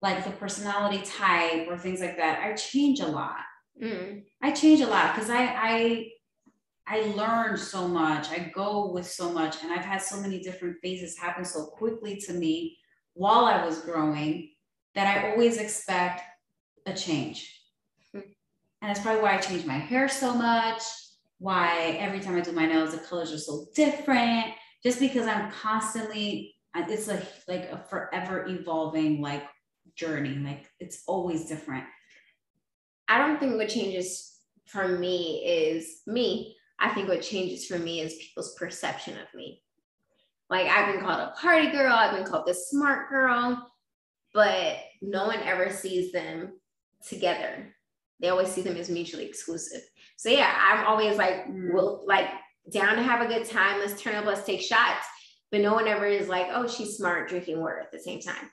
like 0.00 0.24
the 0.24 0.30
personality 0.30 1.02
type 1.04 1.66
or 1.68 1.76
things 1.76 2.00
like 2.00 2.16
that, 2.16 2.40
I 2.40 2.54
change 2.54 3.00
a 3.00 3.06
lot. 3.06 3.40
Mm. 3.82 4.24
I 4.42 4.52
change 4.52 4.80
a 4.80 4.86
lot 4.86 5.14
because 5.14 5.30
I 5.30 5.42
I 5.44 6.10
I 6.86 7.00
learn 7.16 7.56
so 7.56 7.86
much. 7.86 8.30
I 8.30 8.50
go 8.54 8.90
with 8.90 9.08
so 9.08 9.30
much, 9.32 9.62
and 9.62 9.72
I've 9.72 9.84
had 9.84 10.00
so 10.02 10.20
many 10.20 10.40
different 10.40 10.78
phases 10.82 11.18
happen 11.18 11.44
so 11.44 11.66
quickly 11.66 12.16
to 12.26 12.32
me 12.32 12.78
while 13.14 13.44
I 13.44 13.64
was 13.64 13.80
growing 13.80 14.54
that 14.94 15.06
I 15.06 15.30
always 15.30 15.58
expect 15.58 16.22
a 16.86 16.94
change. 16.94 17.60
Hmm. 18.12 18.20
And 18.80 18.88
that's 18.88 19.00
probably 19.00 19.22
why 19.22 19.34
I 19.34 19.38
change 19.38 19.66
my 19.66 19.78
hair 19.78 20.08
so 20.08 20.32
much. 20.34 20.82
Why 21.38 21.96
every 22.00 22.20
time 22.20 22.36
I 22.36 22.40
do 22.40 22.52
my 22.52 22.66
nails, 22.66 22.92
the 22.92 22.98
colors 22.98 23.32
are 23.32 23.38
so 23.38 23.66
different. 23.74 24.46
Just 24.82 25.00
because 25.00 25.26
I'm 25.26 25.50
constantly, 25.50 26.54
it's 26.74 27.08
like 27.08 27.24
like 27.46 27.70
a 27.70 27.84
forever 27.88 28.46
evolving 28.46 29.20
like 29.20 29.44
journey. 29.96 30.36
Like 30.36 30.70
it's 30.80 31.02
always 31.06 31.46
different. 31.46 31.84
I 33.08 33.18
don't 33.18 33.40
think 33.40 33.56
what 33.56 33.68
changes 33.68 34.38
for 34.66 34.86
me 34.98 35.44
is 35.44 36.02
me. 36.06 36.56
I 36.78 36.90
think 36.90 37.08
what 37.08 37.22
changes 37.22 37.66
for 37.66 37.78
me 37.78 38.00
is 38.00 38.14
people's 38.14 38.54
perception 38.54 39.14
of 39.14 39.26
me. 39.34 39.62
Like 40.50 40.66
I've 40.66 40.92
been 40.92 41.02
called 41.02 41.20
a 41.20 41.32
party 41.40 41.70
girl, 41.70 41.92
I've 41.92 42.14
been 42.14 42.30
called 42.30 42.46
the 42.46 42.54
smart 42.54 43.10
girl, 43.10 43.70
but 44.32 44.76
no 45.02 45.26
one 45.26 45.40
ever 45.40 45.70
sees 45.70 46.12
them 46.12 46.52
together. 47.06 47.74
They 48.20 48.28
always 48.28 48.48
see 48.48 48.62
them 48.62 48.76
as 48.76 48.90
mutually 48.90 49.26
exclusive. 49.26 49.82
So 50.18 50.28
yeah, 50.30 50.52
I'm 50.60 50.84
always 50.86 51.16
like, 51.16 51.46
Mm. 51.46 51.72
well, 51.72 52.04
like 52.06 52.28
down 52.72 52.96
to 52.96 53.02
have 53.02 53.22
a 53.22 53.26
good 53.32 53.46
time. 53.48 53.78
Let's 53.80 54.00
turn 54.02 54.14
up, 54.16 54.24
let's 54.26 54.44
take 54.44 54.60
shots. 54.60 55.06
But 55.50 55.60
no 55.62 55.72
one 55.72 55.88
ever 55.88 56.06
is 56.06 56.28
like, 56.28 56.48
oh, 56.50 56.66
she's 56.68 56.96
smart 56.96 57.28
drinking 57.28 57.60
water 57.60 57.78
at 57.80 57.90
the 57.92 58.00
same 58.00 58.20
time. 58.20 58.50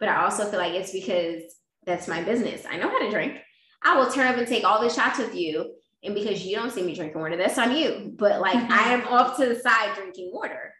But 0.00 0.08
I 0.08 0.24
also 0.24 0.44
feel 0.46 0.58
like 0.58 0.72
it's 0.74 0.90
because 0.92 1.42
that's 1.84 2.08
my 2.08 2.22
business. 2.22 2.64
I 2.68 2.78
know 2.78 2.88
how 2.88 2.98
to 2.98 3.10
drink. 3.10 3.38
I 3.84 3.96
will 3.96 4.10
turn 4.10 4.26
up 4.26 4.36
and 4.36 4.48
take 4.48 4.64
all 4.64 4.80
the 4.82 4.90
shots 4.90 5.18
with 5.18 5.34
you. 5.34 5.74
And 6.02 6.14
because 6.14 6.44
you 6.44 6.56
don't 6.56 6.72
see 6.72 6.82
me 6.82 6.94
drinking 6.94 7.20
water, 7.20 7.36
that's 7.36 7.58
on 7.58 7.76
you. 7.76 8.12
But 8.18 8.40
like 8.40 8.56
I 8.70 8.92
am 8.94 9.06
off 9.06 9.36
to 9.36 9.46
the 9.46 9.54
side 9.60 9.94
drinking 9.94 10.30
water. 10.32 10.72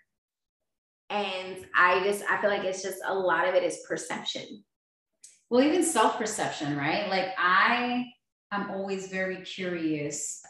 And 1.10 1.64
I 1.74 2.02
just, 2.04 2.24
I 2.28 2.40
feel 2.40 2.50
like 2.50 2.64
it's 2.64 2.82
just 2.82 2.98
a 3.06 3.14
lot 3.14 3.46
of 3.48 3.54
it 3.54 3.62
is 3.62 3.78
perception. 3.88 4.64
well 5.50 5.62
even 5.62 5.84
self-perception 5.84 6.76
right 6.76 7.08
like 7.08 7.28
i 7.38 8.04
am 8.56 8.70
always 8.70 9.08
very 9.08 9.36
curious 9.42 10.42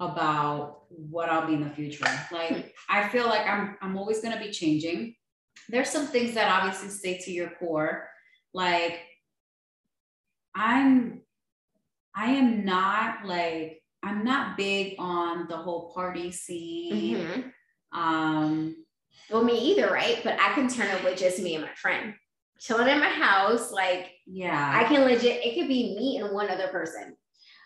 about 0.00 0.84
what 0.88 1.28
i'll 1.28 1.46
be 1.46 1.54
in 1.54 1.62
the 1.62 1.70
future 1.70 2.04
like 2.32 2.74
i 2.88 3.08
feel 3.08 3.26
like 3.26 3.46
i'm 3.46 3.76
i'm 3.82 3.96
always 3.96 4.20
going 4.20 4.36
to 4.36 4.42
be 4.44 4.50
changing 4.50 5.14
there's 5.68 5.90
some 5.90 6.06
things 6.06 6.34
that 6.34 6.50
obviously 6.50 6.88
stay 6.88 7.18
to 7.18 7.30
your 7.30 7.50
core 7.58 8.08
like 8.54 8.98
i'm 10.54 11.20
i 12.14 12.26
am 12.30 12.64
not 12.64 13.24
like 13.26 13.82
i'm 14.02 14.24
not 14.24 14.56
big 14.56 14.94
on 14.98 15.46
the 15.48 15.56
whole 15.56 15.92
party 15.94 16.32
scene 16.32 17.16
Mhm. 17.16 17.52
um 17.92 18.76
Well, 19.30 19.44
me 19.44 19.56
either, 19.70 19.88
right? 19.92 20.18
But 20.24 20.40
I 20.40 20.54
can 20.54 20.66
turn 20.68 20.90
up 20.90 21.04
with 21.04 21.16
just 21.18 21.38
me 21.40 21.54
and 21.54 21.64
my 21.64 21.74
friend. 21.74 22.14
Chilling 22.58 22.88
in 22.88 22.98
my 22.98 23.08
house, 23.08 23.70
like 23.70 24.10
yeah 24.26 24.72
I 24.74 24.84
can 24.84 25.04
legit, 25.04 25.44
it 25.44 25.54
could 25.54 25.68
be 25.68 25.94
me 25.94 26.16
and 26.18 26.34
one 26.34 26.50
other 26.50 26.68
person. 26.68 27.16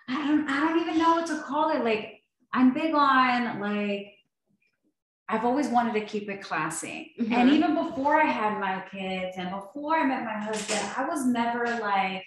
I 0.08 0.26
don't 0.26 0.48
I 0.48 0.60
don't 0.60 0.80
even 0.80 0.98
know 0.98 1.12
what 1.16 1.26
to 1.28 1.38
call 1.42 1.70
it. 1.70 1.84
Like 1.84 2.22
I'm 2.52 2.72
big 2.74 2.94
on 2.94 3.60
like 3.60 4.12
I've 5.28 5.44
always 5.44 5.68
wanted 5.68 5.94
to 5.94 6.02
keep 6.04 6.28
it 6.28 6.42
classy. 6.42 7.14
And 7.18 7.48
Mhm. 7.48 7.52
even 7.54 7.74
before 7.74 8.20
I 8.20 8.26
had 8.26 8.60
my 8.60 8.82
kids 8.90 9.36
and 9.38 9.50
before 9.50 9.96
I 9.96 10.04
met 10.04 10.22
my 10.24 10.38
husband, 10.38 10.80
I 10.98 11.06
was 11.06 11.24
never 11.24 11.64
like 11.80 12.24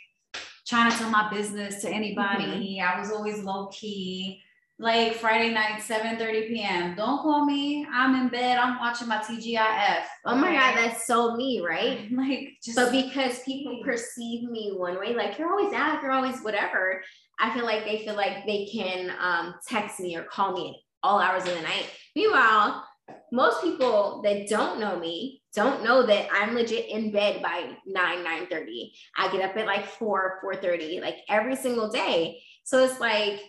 trying 0.67 0.91
to 0.91 0.97
tell 0.97 1.09
my 1.11 1.29
business 1.29 1.81
to 1.83 1.89
anybody. 1.89 2.81
I 2.81 2.99
was 2.99 3.11
always 3.11 3.43
low 3.43 3.67
key. 3.67 4.41
like 4.79 5.13
Friday 5.15 5.51
night, 5.51 5.81
7 5.81 6.17
30 6.19 6.49
p.m. 6.49 6.93
Don't 6.95 7.17
call 7.23 7.45
me. 7.47 7.83
I'm 7.91 8.13
in 8.13 8.27
bed. 8.29 8.59
I'm 8.59 8.77
watching 8.77 9.07
my 9.07 9.17
TGIF. 9.17 10.03
Oh 10.25 10.35
my? 10.35 10.51
God, 10.51 10.75
that's 10.77 11.07
so 11.07 11.35
me, 11.35 11.61
right? 11.61 12.11
like 12.11 12.57
just 12.63 12.75
But 12.75 12.91
because 12.91 13.39
people 13.41 13.81
perceive 13.83 14.47
me 14.51 14.73
one 14.75 14.99
way, 14.99 15.15
like 15.15 15.39
you're 15.39 15.49
always 15.49 15.73
out, 15.73 16.03
you're 16.03 16.11
always 16.11 16.41
whatever, 16.41 17.01
I 17.39 17.53
feel 17.53 17.65
like 17.65 17.85
they 17.85 18.03
feel 18.03 18.15
like 18.15 18.45
they 18.45 18.67
can 18.71 19.13
um, 19.19 19.55
text 19.67 19.99
me 19.99 20.15
or 20.15 20.23
call 20.23 20.53
me 20.53 20.69
at 20.69 20.75
all 21.07 21.19
hours 21.19 21.43
of 21.43 21.53
the 21.53 21.61
night. 21.61 21.89
Meanwhile, 22.15 22.83
most 23.31 23.61
people 23.61 24.21
that 24.23 24.47
don't 24.47 24.79
know 24.79 24.99
me 24.99 25.41
don't 25.53 25.83
know 25.83 26.05
that 26.05 26.27
I'm 26.31 26.55
legit 26.55 26.89
in 26.89 27.11
bed 27.11 27.41
by 27.41 27.71
9, 27.85 28.23
9 28.23 28.47
30. 28.47 28.93
I 29.17 29.31
get 29.31 29.49
up 29.49 29.57
at 29.57 29.65
like 29.65 29.85
4, 29.85 30.39
4 30.41 30.55
30, 30.55 30.99
like 31.01 31.17
every 31.29 31.55
single 31.55 31.89
day. 31.89 32.41
So 32.63 32.83
it's 32.83 32.99
like 32.99 33.39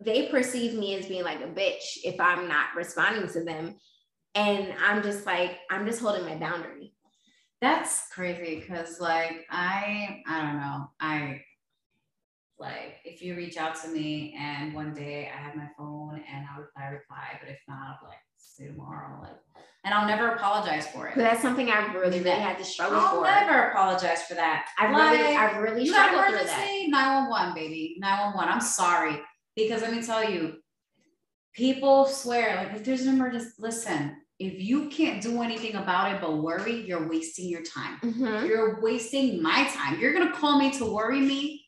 they 0.00 0.28
perceive 0.28 0.74
me 0.74 0.96
as 0.96 1.06
being 1.06 1.24
like 1.24 1.40
a 1.40 1.46
bitch 1.46 1.98
if 2.04 2.20
I'm 2.20 2.48
not 2.48 2.74
responding 2.76 3.28
to 3.32 3.44
them. 3.44 3.76
And 4.34 4.74
I'm 4.84 5.02
just 5.02 5.26
like, 5.26 5.58
I'm 5.70 5.86
just 5.86 6.00
holding 6.00 6.24
my 6.24 6.36
boundary. 6.36 6.92
That's 7.60 8.08
crazy 8.08 8.60
because 8.60 9.00
like 9.00 9.46
I 9.50 10.22
I 10.26 10.42
don't 10.42 10.60
know. 10.60 10.90
I 11.00 11.40
like 12.58 12.96
if 13.04 13.20
you 13.22 13.34
reach 13.36 13.56
out 13.56 13.74
to 13.82 13.88
me 13.88 14.36
and 14.38 14.72
one 14.74 14.94
day 14.94 15.30
I 15.34 15.40
have 15.40 15.56
my 15.56 15.68
phone 15.76 16.22
and 16.32 16.46
I'll 16.54 16.62
reply, 16.62 16.88
reply, 16.88 17.38
but 17.40 17.50
if 17.50 17.58
not, 17.68 17.98
I'll 18.02 18.08
like 18.08 18.18
see 18.36 18.66
tomorrow. 18.66 19.20
Like 19.20 19.32
and 19.84 19.92
I'll 19.92 20.06
never 20.06 20.28
apologize 20.30 20.86
for 20.86 21.08
it. 21.08 21.14
But 21.14 21.22
that's 21.22 21.42
something 21.42 21.68
I 21.68 21.92
really, 21.92 22.20
really 22.20 22.30
had 22.40 22.56
to 22.58 22.64
struggle 22.64 22.98
for. 23.00 23.26
I'll 23.26 23.46
never 23.46 23.68
apologize 23.70 24.22
for 24.22 24.32
that. 24.34 24.66
I 24.78 24.86
really, 24.86 25.22
Like, 25.34 25.36
I 25.38 25.58
really 25.58 25.84
you 25.84 25.92
got 25.92 26.08
struggled 26.10 26.38
through 26.38 26.46
that. 26.46 26.86
911 26.88 27.54
baby 27.54 27.96
911 27.98 28.52
i'm 28.54 28.60
sorry 28.60 29.20
because 29.56 29.82
let 29.82 29.92
me 29.92 30.02
tell 30.02 30.28
you 30.28 30.54
people 31.54 32.06
swear 32.06 32.56
like 32.56 32.74
if 32.76 32.84
there's 32.84 33.02
an 33.02 33.14
emergency 33.14 33.50
listen 33.58 34.16
if 34.38 34.60
you 34.60 34.88
can't 34.88 35.22
do 35.22 35.42
anything 35.42 35.74
about 35.76 36.12
it 36.12 36.20
but 36.20 36.38
worry 36.38 36.80
you're 36.86 37.08
wasting 37.08 37.48
your 37.48 37.62
time 37.62 37.98
Mhm. 38.02 38.46
you're 38.46 38.80
wasting 38.80 39.42
my 39.42 39.64
time 39.72 39.98
you're 40.00 40.12
gonna 40.12 40.32
call 40.32 40.58
me 40.58 40.70
to 40.72 40.84
worry 40.92 41.20
me 41.20 41.63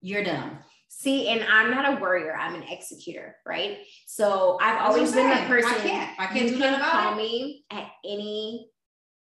you're 0.00 0.24
done 0.24 0.58
See, 0.92 1.28
and 1.28 1.44
I'm 1.44 1.70
not 1.70 1.96
a 1.96 2.00
worrier, 2.02 2.34
I'm 2.34 2.56
an 2.56 2.64
executor, 2.64 3.36
right? 3.46 3.78
So 4.06 4.58
I've 4.60 4.82
always 4.82 5.12
been 5.12 5.30
the 5.30 5.46
person 5.46 5.72
i 5.72 5.78
can't 5.78 6.20
i 6.20 6.26
can't 6.26 6.48
do 6.48 6.58
can 6.58 6.60
nothing 6.72 6.74
about 6.80 6.90
call 6.90 7.12
it 7.12 7.16
me 7.16 7.64
at 7.70 7.86
any 8.04 8.68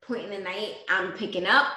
point 0.04 0.24
in 0.26 0.32
the 0.32 0.40
night. 0.40 0.74
I'm 0.90 1.12
picking 1.14 1.46
up. 1.46 1.68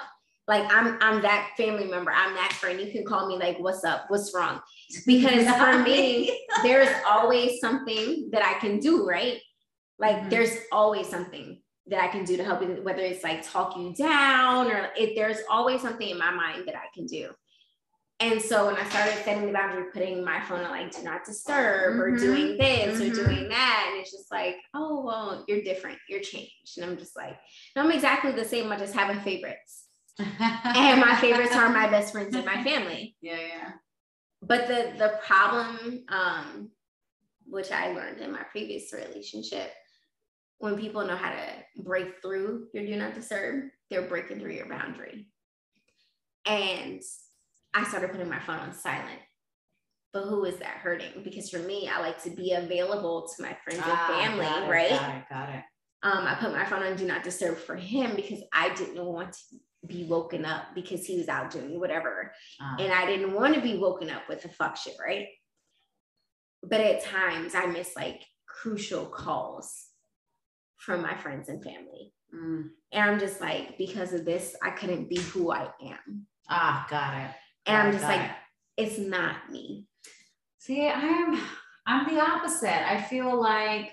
Like 0.49 0.65
I'm 0.73 0.99
I'm 1.01 1.23
that 1.23 1.51
family 1.57 1.85
member. 1.85 2.11
I'm 2.11 2.35
that 2.35 2.53
friend. 2.55 2.81
You 2.81 2.93
can 2.93 3.05
call 3.05 3.29
me 3.29 3.37
like, 3.37 3.59
what's 3.59 3.85
up? 3.85 4.07
What's 4.09 4.35
wrong? 4.35 4.61
Because 5.07 5.47
for 5.57 5.79
me, 5.85 6.47
there's 6.63 6.89
always 7.07 7.61
something 7.61 8.31
that 8.33 8.43
I 8.43 8.59
can 8.59 8.79
do, 8.81 9.07
right? 9.07 9.39
Like 9.99 10.17
Mhm. 10.17 10.31
there's 10.31 10.57
always 10.73 11.09
something 11.09 11.61
that 11.87 12.03
I 12.03 12.09
can 12.09 12.25
do 12.25 12.37
to 12.37 12.45
help 12.45 12.63
you, 12.63 12.81
whether 12.83 13.03
it's 13.03 13.23
like 13.23 13.47
talk 13.47 13.77
you 13.77 13.95
down 13.95 14.71
or 14.71 14.91
if 14.97 15.15
there's 15.15 15.39
always 15.51 15.83
something 15.83 16.09
in 16.09 16.19
my 16.19 16.31
mind 16.31 16.65
that 16.67 16.75
I 16.75 16.87
can 16.95 17.07
do. 17.07 17.31
And 18.21 18.41
so 18.41 18.67
when 18.67 18.77
I 18.77 18.89
started 18.89 19.23
setting 19.25 19.47
the 19.47 19.53
boundary, 19.53 19.91
putting 19.93 20.25
my 20.25 20.41
phone 20.43 20.65
on 20.65 20.71
like 20.71 20.93
do 20.95 21.03
not 21.03 21.25
disturb 21.25 21.99
or 21.99 22.13
Mhm. 22.13 22.21
doing 22.21 22.57
this 22.57 23.01
Mhm. 23.01 23.11
or 23.11 23.15
doing 23.25 23.49
that, 23.49 23.87
and 23.91 24.01
it's 24.01 24.13
just 24.13 24.31
like, 24.31 24.57
oh 24.73 25.03
well, 25.05 25.45
you're 25.49 25.63
different, 25.63 25.99
you're 26.09 26.21
changed. 26.21 26.77
And 26.79 26.87
I'm 26.87 26.97
just 26.97 27.17
like, 27.17 27.37
no, 27.75 27.83
I'm 27.83 27.91
exactly 27.91 28.33
the 28.33 28.45
same. 28.45 28.71
I 28.71 28.77
just 28.77 28.95
have 28.95 29.15
my 29.15 29.23
favorites. 29.23 29.89
And 30.19 31.01
my 31.01 31.17
favorites 31.21 31.57
are 31.57 31.69
my 31.71 31.89
best 31.91 32.13
friends 32.13 32.35
and 32.37 32.45
my 32.47 32.63
family 32.71 33.17
yeah 33.21 33.37
yeah 33.37 33.73
but 34.43 34.69
the 34.69 34.93
the 34.97 35.19
problem 35.27 36.05
um 36.09 36.71
which 37.47 37.73
i 37.73 37.91
learned 37.93 38.21
in 38.21 38.31
my 38.31 38.45
previous 38.45 38.93
relationship 38.93 39.73
when 40.59 40.79
people 40.79 41.05
know 41.05 41.17
how 41.17 41.31
to 41.33 41.83
break 41.83 42.23
through 42.23 42.69
your 42.73 42.87
do 42.87 42.95
not 42.95 43.13
disturb 43.15 43.65
they're 43.91 44.03
breaking 44.03 44.39
through 44.39 44.53
your 44.53 44.69
boundary 44.69 45.27
and 46.47 47.03
i 47.75 47.85
started 47.85 48.11
putting 48.11 48.29
my 48.29 48.41
phone 48.41 48.59
on 48.59 48.73
silent 48.73 49.21
but 50.13 50.25
who 50.25 50.45
is 50.45 50.57
that 50.59 50.79
hurting 50.79 51.23
because 51.23 51.51
for 51.51 51.59
me 51.59 51.89
i 51.93 52.01
like 52.01 52.23
to 52.23 52.31
be 52.31 52.53
available 52.53 53.29
to 53.29 53.43
my 53.43 53.57
friends 53.65 53.83
and 53.85 53.93
Ah, 53.93 54.07
family 54.23 54.45
got 54.45 54.63
it, 54.63 54.71
right 54.71 54.91
got 54.91 55.15
it 55.17 55.25
got 55.31 55.49
it 55.51 55.65
um, 56.05 56.27
I 56.27 56.35
put 56.35 56.53
my 56.53 56.67
phone 56.67 56.83
on 56.83 56.97
do 56.97 57.07
not 57.07 57.23
disturb 57.25 57.57
for 57.57 57.77
him 57.77 58.15
because 58.15 58.41
I 58.53 58.75
didn't 58.75 59.03
want 59.03 59.33
to 59.33 59.39
be 59.87 60.05
woken 60.05 60.45
up 60.45 60.75
because 60.75 61.07
he 61.07 61.17
was 61.17 61.29
out 61.29 61.51
doing 61.51 61.81
whatever. 61.81 62.31
Ah. 62.61 62.77
And 62.79 62.93
I 62.93 63.07
didn't 63.07 63.33
want 63.33 63.55
to 63.55 63.63
be 63.63 63.79
woken 63.79 64.11
up 64.11 64.29
with 64.29 64.43
the 64.43 64.51
fuck 64.51 64.77
shit, 64.77 64.97
right? 65.03 65.29
But 66.63 66.83
at 66.83 67.03
times 67.03 67.55
I 67.55 67.65
miss 67.65 67.97
like 67.97 68.21
crucial 68.47 69.07
calls 69.07 69.87
from 70.77 71.01
my 71.01 71.17
friends 71.17 71.49
and 71.49 71.65
family. 71.65 72.13
Mm. 72.35 72.65
And 72.93 73.11
I'm 73.11 73.19
just 73.19 73.41
like, 73.41 73.79
because 73.79 74.13
of 74.13 74.27
this, 74.27 74.55
I 74.63 74.73
couldn't 74.73 75.09
be 75.09 75.17
who 75.17 75.53
I 75.53 75.71
am. 75.83 76.27
ah 76.51 76.87
got 76.91 77.15
it 77.17 77.31
And 77.67 77.77
I'm 77.77 77.93
just 77.93 78.05
like, 78.05 78.31
it's 78.77 78.99
not 78.99 79.51
me. 79.51 79.87
See, 80.59 80.89
I'm 80.89 81.41
I'm 81.87 82.15
the 82.15 82.21
opposite. 82.21 82.91
I 82.91 83.01
feel 83.03 83.39
like 83.41 83.93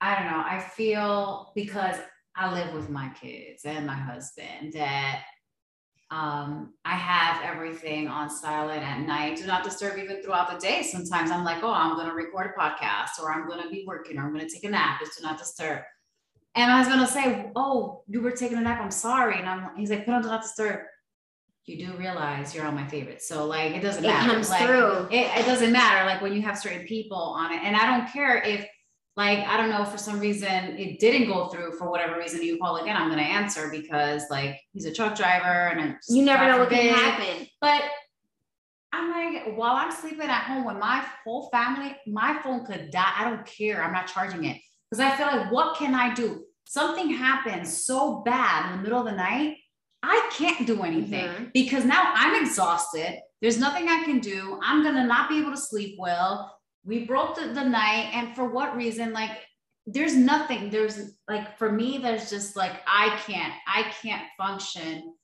I 0.00 0.14
don't 0.14 0.30
know. 0.30 0.44
I 0.44 0.60
feel 0.60 1.52
because 1.54 1.96
I 2.36 2.52
live 2.52 2.72
with 2.72 2.88
my 2.88 3.08
kids 3.20 3.64
and 3.64 3.86
my 3.86 3.94
husband 3.94 4.72
that 4.74 5.22
um 6.10 6.72
I 6.86 6.94
have 6.94 7.42
everything 7.42 8.08
on 8.08 8.30
silent 8.30 8.82
at 8.82 9.00
night. 9.00 9.36
Do 9.36 9.46
not 9.46 9.64
disturb 9.64 9.98
even 9.98 10.22
throughout 10.22 10.50
the 10.50 10.58
day. 10.58 10.82
Sometimes 10.82 11.30
I'm 11.30 11.44
like, 11.44 11.62
oh, 11.62 11.72
I'm 11.72 11.96
gonna 11.96 12.14
record 12.14 12.52
a 12.56 12.60
podcast 12.60 13.20
or 13.22 13.32
I'm 13.32 13.48
gonna 13.48 13.68
be 13.68 13.84
working 13.86 14.18
or 14.18 14.22
I'm 14.22 14.32
gonna 14.32 14.48
take 14.48 14.64
a 14.64 14.70
nap. 14.70 15.00
It's 15.02 15.16
do 15.16 15.22
not 15.22 15.38
disturb. 15.38 15.82
And 16.54 16.70
my 16.70 16.78
husband 16.78 17.00
will 17.00 17.06
say, 17.06 17.52
Oh, 17.54 18.02
you 18.08 18.20
were 18.22 18.30
taking 18.30 18.58
a 18.58 18.60
nap. 18.62 18.80
I'm 18.80 18.90
sorry. 18.90 19.38
And 19.38 19.48
I'm 19.48 19.76
he's 19.76 19.90
like, 19.90 20.06
put 20.06 20.14
on 20.14 20.22
do 20.22 20.28
not 20.28 20.42
disturb. 20.42 20.80
You 21.68 21.86
do 21.86 21.92
realize 21.96 22.54
you're 22.54 22.64
on 22.66 22.74
my 22.74 22.86
favorite. 22.88 23.22
So 23.22 23.44
like 23.46 23.72
it 23.74 23.80
doesn't 23.82 24.04
It 24.04 24.08
matter. 24.08 24.30
It 24.30 24.32
comes 24.34 24.50
Like, 24.50 24.66
through. 24.66 25.08
it, 25.10 25.30
it 25.40 25.46
doesn't 25.46 25.72
matter 25.72 26.06
like 26.06 26.20
when 26.22 26.32
you 26.32 26.42
have 26.42 26.58
certain 26.58 26.86
people 26.86 27.16
on 27.18 27.52
it 27.52 27.60
and 27.62 27.76
i 27.76 27.84
don't 27.86 28.10
care 28.12 28.38
if 28.42 28.64
like 29.16 29.40
i 29.46 29.56
don't 29.56 29.68
know 29.70 29.84
for 29.84 29.98
some 29.98 30.18
reason 30.20 30.48
it 30.78 30.98
didn't 31.00 31.28
go 31.28 31.48
through 31.48 31.72
for 31.78 31.90
whatever 31.90 32.16
reason 32.18 32.42
you 32.42 32.56
call 32.58 32.76
again 32.76 32.96
i'm 32.96 33.08
going 33.08 33.18
to 33.18 33.24
answer 33.24 33.68
because 33.70 34.22
like 34.30 34.58
he's 34.72 34.84
a 34.86 34.92
truck 34.92 35.14
driver 35.16 35.68
and 35.68 35.94
it's 35.94 36.08
You 36.08 36.24
never 36.24 36.46
know 36.46 36.58
what 36.58 36.70
can 36.70 36.94
happen. 36.94 37.46
but 37.60 37.82
i'm 38.92 39.10
like 39.10 39.56
while 39.56 39.74
i'm 39.76 39.90
sleeping 39.92 40.28
at 40.28 40.44
home 40.44 40.64
with 40.64 40.76
my 40.78 41.04
whole 41.24 41.48
family 41.50 41.96
my 42.06 42.38
phone 42.42 42.64
could 42.64 42.90
die 42.90 43.12
i 43.18 43.24
don't 43.24 43.44
care 43.44 43.82
i'm 43.82 43.92
not 43.92 44.06
charging 44.06 44.44
it 44.44 44.56
because 44.90 45.00
i 45.04 45.10
feel 45.16 45.26
like 45.26 45.50
what 45.52 45.76
can 45.76 45.94
i 45.94 46.14
do 46.14 46.44
something 46.66 47.08
happens 47.10 47.84
so 47.84 48.22
bad 48.24 48.70
in 48.70 48.76
the 48.78 48.82
middle 48.82 48.98
of 49.00 49.06
the 49.06 49.12
night 49.12 49.56
i 50.02 50.28
can't 50.32 50.66
do 50.66 50.82
anything 50.82 51.26
Mhm. 51.26 51.52
because 51.52 51.84
now 51.84 52.12
I'm 52.14 52.40
exhausted. 52.42 53.20
There's 53.40 53.58
nothing 53.58 53.88
I 53.88 54.02
can 54.04 54.18
do. 54.20 54.58
I'm 54.62 54.82
gonna 54.82 55.04
not 55.04 55.28
be 55.28 55.38
able 55.38 55.52
to 55.52 55.56
sleep 55.56 55.96
well. 55.98 56.58
We 56.84 57.04
broke 57.04 57.36
the, 57.36 57.48
the 57.48 57.64
night, 57.64 58.10
and 58.14 58.34
for 58.34 58.48
what 58.48 58.76
reason? 58.76 59.12
Like, 59.12 59.30
there's 59.86 60.16
nothing. 60.16 60.70
There's 60.70 61.18
like 61.28 61.56
for 61.58 61.70
me, 61.72 61.98
there's 61.98 62.28
just 62.30 62.56
like 62.56 62.74
I 62.86 63.16
can't, 63.26 63.54
I 63.66 63.82
can't 64.02 64.26
function 64.36 65.14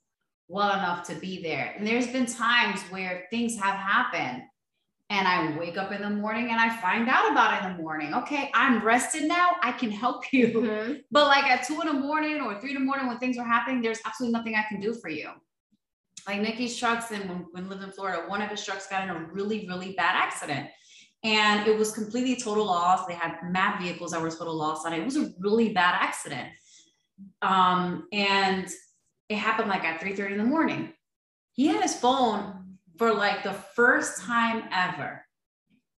well 0.48 0.72
enough 0.78 1.06
to 1.08 1.14
be 1.16 1.42
there. 1.42 1.74
And 1.76 1.86
there's 1.86 2.06
been 2.08 2.26
times 2.26 2.80
where 2.90 3.26
things 3.30 3.58
have 3.58 3.76
happened. 3.76 4.42
And 5.10 5.28
I 5.28 5.56
wake 5.58 5.76
up 5.76 5.92
in 5.92 6.00
the 6.00 6.10
morning 6.10 6.50
and 6.50 6.58
I 6.58 6.74
find 6.80 7.08
out 7.08 7.30
about 7.30 7.62
it 7.62 7.66
in 7.66 7.76
the 7.76 7.82
morning. 7.82 8.14
Okay, 8.14 8.50
I'm 8.54 8.82
rested 8.82 9.24
now. 9.28 9.50
I 9.62 9.72
can 9.72 9.90
help 9.90 10.24
you. 10.32 10.48
Mhm. 10.48 11.00
But 11.10 11.26
like 11.26 11.44
at 11.44 11.66
two 11.66 11.80
in 11.80 11.86
the 11.86 11.92
morning 11.92 12.40
or 12.40 12.58
three 12.60 12.70
in 12.70 12.76
the 12.76 12.80
morning 12.80 13.06
when 13.06 13.18
things 13.18 13.36
are 13.36 13.44
happening, 13.44 13.82
there's 13.82 14.00
absolutely 14.06 14.32
nothing 14.32 14.54
I 14.54 14.64
can 14.68 14.80
do 14.80 14.94
for 14.94 15.08
you. 15.10 15.30
Like 16.26 16.40
Nikki's 16.40 16.76
trucks, 16.78 17.10
and 17.10 17.28
when, 17.28 17.46
when 17.52 17.68
lived 17.68 17.82
in 17.82 17.90
Florida, 17.92 18.24
one 18.28 18.40
of 18.40 18.48
his 18.48 18.64
trucks 18.64 18.86
got 18.86 19.02
in 19.02 19.10
a 19.10 19.26
really, 19.30 19.66
really 19.68 19.92
bad 19.92 20.16
accident. 20.16 20.70
And 21.22 21.66
it 21.66 21.76
was 21.78 21.92
completely 21.92 22.36
total 22.36 22.64
loss. 22.64 23.06
They 23.06 23.14
had 23.14 23.36
mad 23.44 23.80
vehicles 23.80 24.12
that 24.12 24.22
were 24.22 24.30
total 24.30 24.54
loss 24.56 24.86
on 24.86 24.94
it. 24.94 25.00
It 25.00 25.04
was 25.04 25.16
a 25.18 25.30
really 25.38 25.72
bad 25.72 25.96
accident. 26.00 26.48
Um, 27.42 28.08
and 28.12 28.66
it 29.28 29.36
happened 29.36 29.68
like 29.68 29.84
at 29.84 30.00
3 30.00 30.14
30 30.14 30.32
in 30.32 30.38
the 30.38 30.44
morning. 30.44 30.92
He 31.52 31.66
had 31.66 31.82
his 31.82 31.94
phone 31.94 32.63
for 32.98 33.12
like 33.12 33.42
the 33.42 33.52
first 33.52 34.20
time 34.22 34.64
ever 34.72 35.24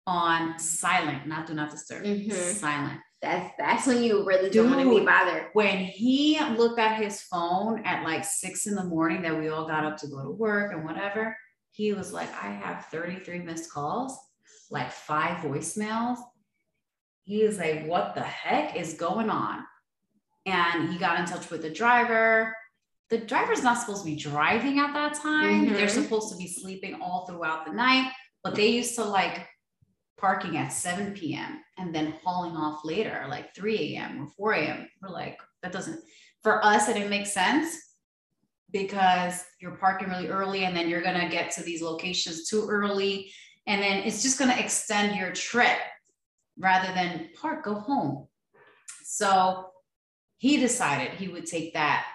on 0.06 0.58
silent, 0.58 1.26
not 1.26 1.46
do 1.46 1.54
not 1.54 1.70
disturb, 1.70 2.04
Mhm. 2.04 2.32
silent 2.32 3.00
That's 3.22 3.50
that's 3.58 3.86
when 3.86 4.02
you 4.02 4.24
really 4.24 4.50
don't 4.50 4.70
want 4.70 4.82
to 4.82 4.98
be 5.00 5.04
bothered. 5.04 5.48
when 5.54 5.78
he 5.78 6.38
looked 6.40 6.78
at 6.78 7.00
his 7.02 7.22
phone 7.22 7.84
at 7.84 8.04
like 8.04 8.24
six 8.24 8.66
in 8.66 8.74
the 8.74 8.84
morning 8.84 9.22
that 9.22 9.36
we 9.36 9.48
all 9.48 9.66
got 9.66 9.84
up 9.84 9.96
to 9.98 10.06
go 10.06 10.22
to 10.22 10.30
work 10.30 10.72
and 10.72 10.84
whatever, 10.84 11.36
he 11.72 11.92
was 11.92 12.12
like, 12.12 12.30
I 12.42 12.48
have 12.52 12.86
33 12.86 13.40
missed 13.40 13.70
calls, 13.72 14.16
like 14.70 14.92
five 14.92 15.38
voicemails. 15.38 16.18
He 17.24 17.44
was 17.44 17.58
like, 17.58 17.86
What 17.86 18.14
the 18.14 18.22
heck 18.22 18.76
is 18.76 18.94
going 18.94 19.30
on? 19.30 19.64
And 20.44 20.92
he 20.92 20.98
got 20.98 21.18
in 21.18 21.26
touch 21.26 21.50
with 21.50 21.62
the 21.62 21.70
driver. 21.70 22.54
The 23.08 23.18
driver's 23.18 23.62
not 23.62 23.78
supposed 23.78 24.04
to 24.04 24.10
be 24.10 24.16
driving 24.16 24.78
at 24.80 24.92
that 24.94 25.14
time. 25.14 25.66
They're 25.72 25.86
Mhm. 25.86 26.02
supposed 26.02 26.30
to 26.32 26.36
be 26.36 26.48
sleeping 26.48 27.00
all 27.00 27.24
throughout 27.26 27.64
the 27.64 27.72
night, 27.72 28.12
but 28.42 28.54
they 28.56 28.68
used 28.68 28.96
to 28.96 29.04
like 29.04 29.48
parking 30.16 30.56
at 30.56 30.68
7 30.72 31.12
p.m. 31.14 31.62
and 31.78 31.94
then 31.94 32.18
hauling 32.24 32.56
off 32.56 32.84
later, 32.84 33.26
like 33.28 33.54
3 33.54 33.94
a.m. 33.96 34.22
or 34.22 34.28
4 34.36 34.52
a.m. 34.54 34.88
We're 35.00 35.10
like, 35.10 35.38
that 35.62 35.72
doesn't, 35.72 36.02
for 36.42 36.64
us, 36.64 36.88
it 36.88 36.94
didn't 36.94 37.10
make 37.10 37.26
sense 37.26 37.76
because 38.72 39.44
you're 39.60 39.76
parking 39.76 40.08
really 40.08 40.28
early 40.28 40.64
and 40.64 40.76
then 40.76 40.88
you're 40.88 41.02
going 41.02 41.20
to 41.20 41.28
get 41.28 41.50
to 41.52 41.62
these 41.62 41.82
locations 41.82 42.48
too 42.48 42.66
early. 42.68 43.32
And 43.66 43.82
then 43.82 43.98
it's 44.04 44.22
just 44.22 44.38
going 44.38 44.50
to 44.50 44.58
extend 44.62 45.16
your 45.16 45.32
trip 45.32 45.78
rather 46.58 46.92
than 46.94 47.30
park, 47.40 47.64
go 47.64 47.74
home. 47.74 48.26
So 49.04 49.70
he 50.38 50.56
decided 50.56 51.12
he 51.12 51.28
would 51.28 51.46
take 51.46 51.74
that 51.74 52.06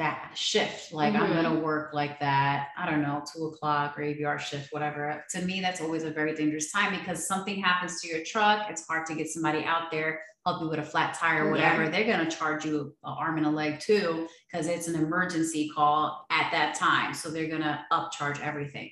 that 0.00 0.32
shift. 0.34 0.94
Like 0.94 1.12
mm-hmm. 1.12 1.22
I'm 1.22 1.34
gonna 1.34 1.50
mm-hmm. 1.50 1.62
work 1.62 1.92
like 1.92 2.18
that. 2.20 2.68
I 2.76 2.90
don't 2.90 3.02
know, 3.02 3.22
two 3.32 3.44
o'clock 3.44 3.94
graveyard 3.94 4.40
shift, 4.40 4.72
whatever. 4.72 5.22
To 5.32 5.42
me, 5.42 5.60
that's 5.60 5.82
always 5.82 6.04
a 6.04 6.10
very 6.10 6.34
dangerous 6.34 6.72
time 6.72 6.98
because 6.98 7.26
something 7.28 7.60
happens 7.60 8.00
to 8.00 8.08
your 8.08 8.24
truck. 8.24 8.70
It's 8.70 8.86
hard 8.86 9.04
to 9.06 9.14
get 9.14 9.28
somebody 9.28 9.62
out 9.62 9.90
there 9.90 10.20
help 10.46 10.62
you 10.62 10.70
with 10.70 10.78
a 10.78 10.82
flat 10.82 11.12
tire 11.12 11.46
or 11.46 11.50
whatever. 11.50 11.84
Yeah. 11.84 11.90
They're 11.90 12.06
gonna 12.06 12.30
charge 12.30 12.64
you 12.64 12.96
an 13.04 13.12
arm 13.12 13.36
and 13.36 13.46
a 13.46 13.50
leg 13.50 13.78
too 13.78 14.26
because 14.50 14.68
it's 14.68 14.88
an 14.88 14.94
emergency 14.94 15.68
call 15.68 16.24
at 16.30 16.50
that 16.50 16.74
time. 16.74 17.12
So 17.12 17.30
they're 17.30 17.48
gonna 17.48 17.84
upcharge 17.92 18.40
everything. 18.40 18.90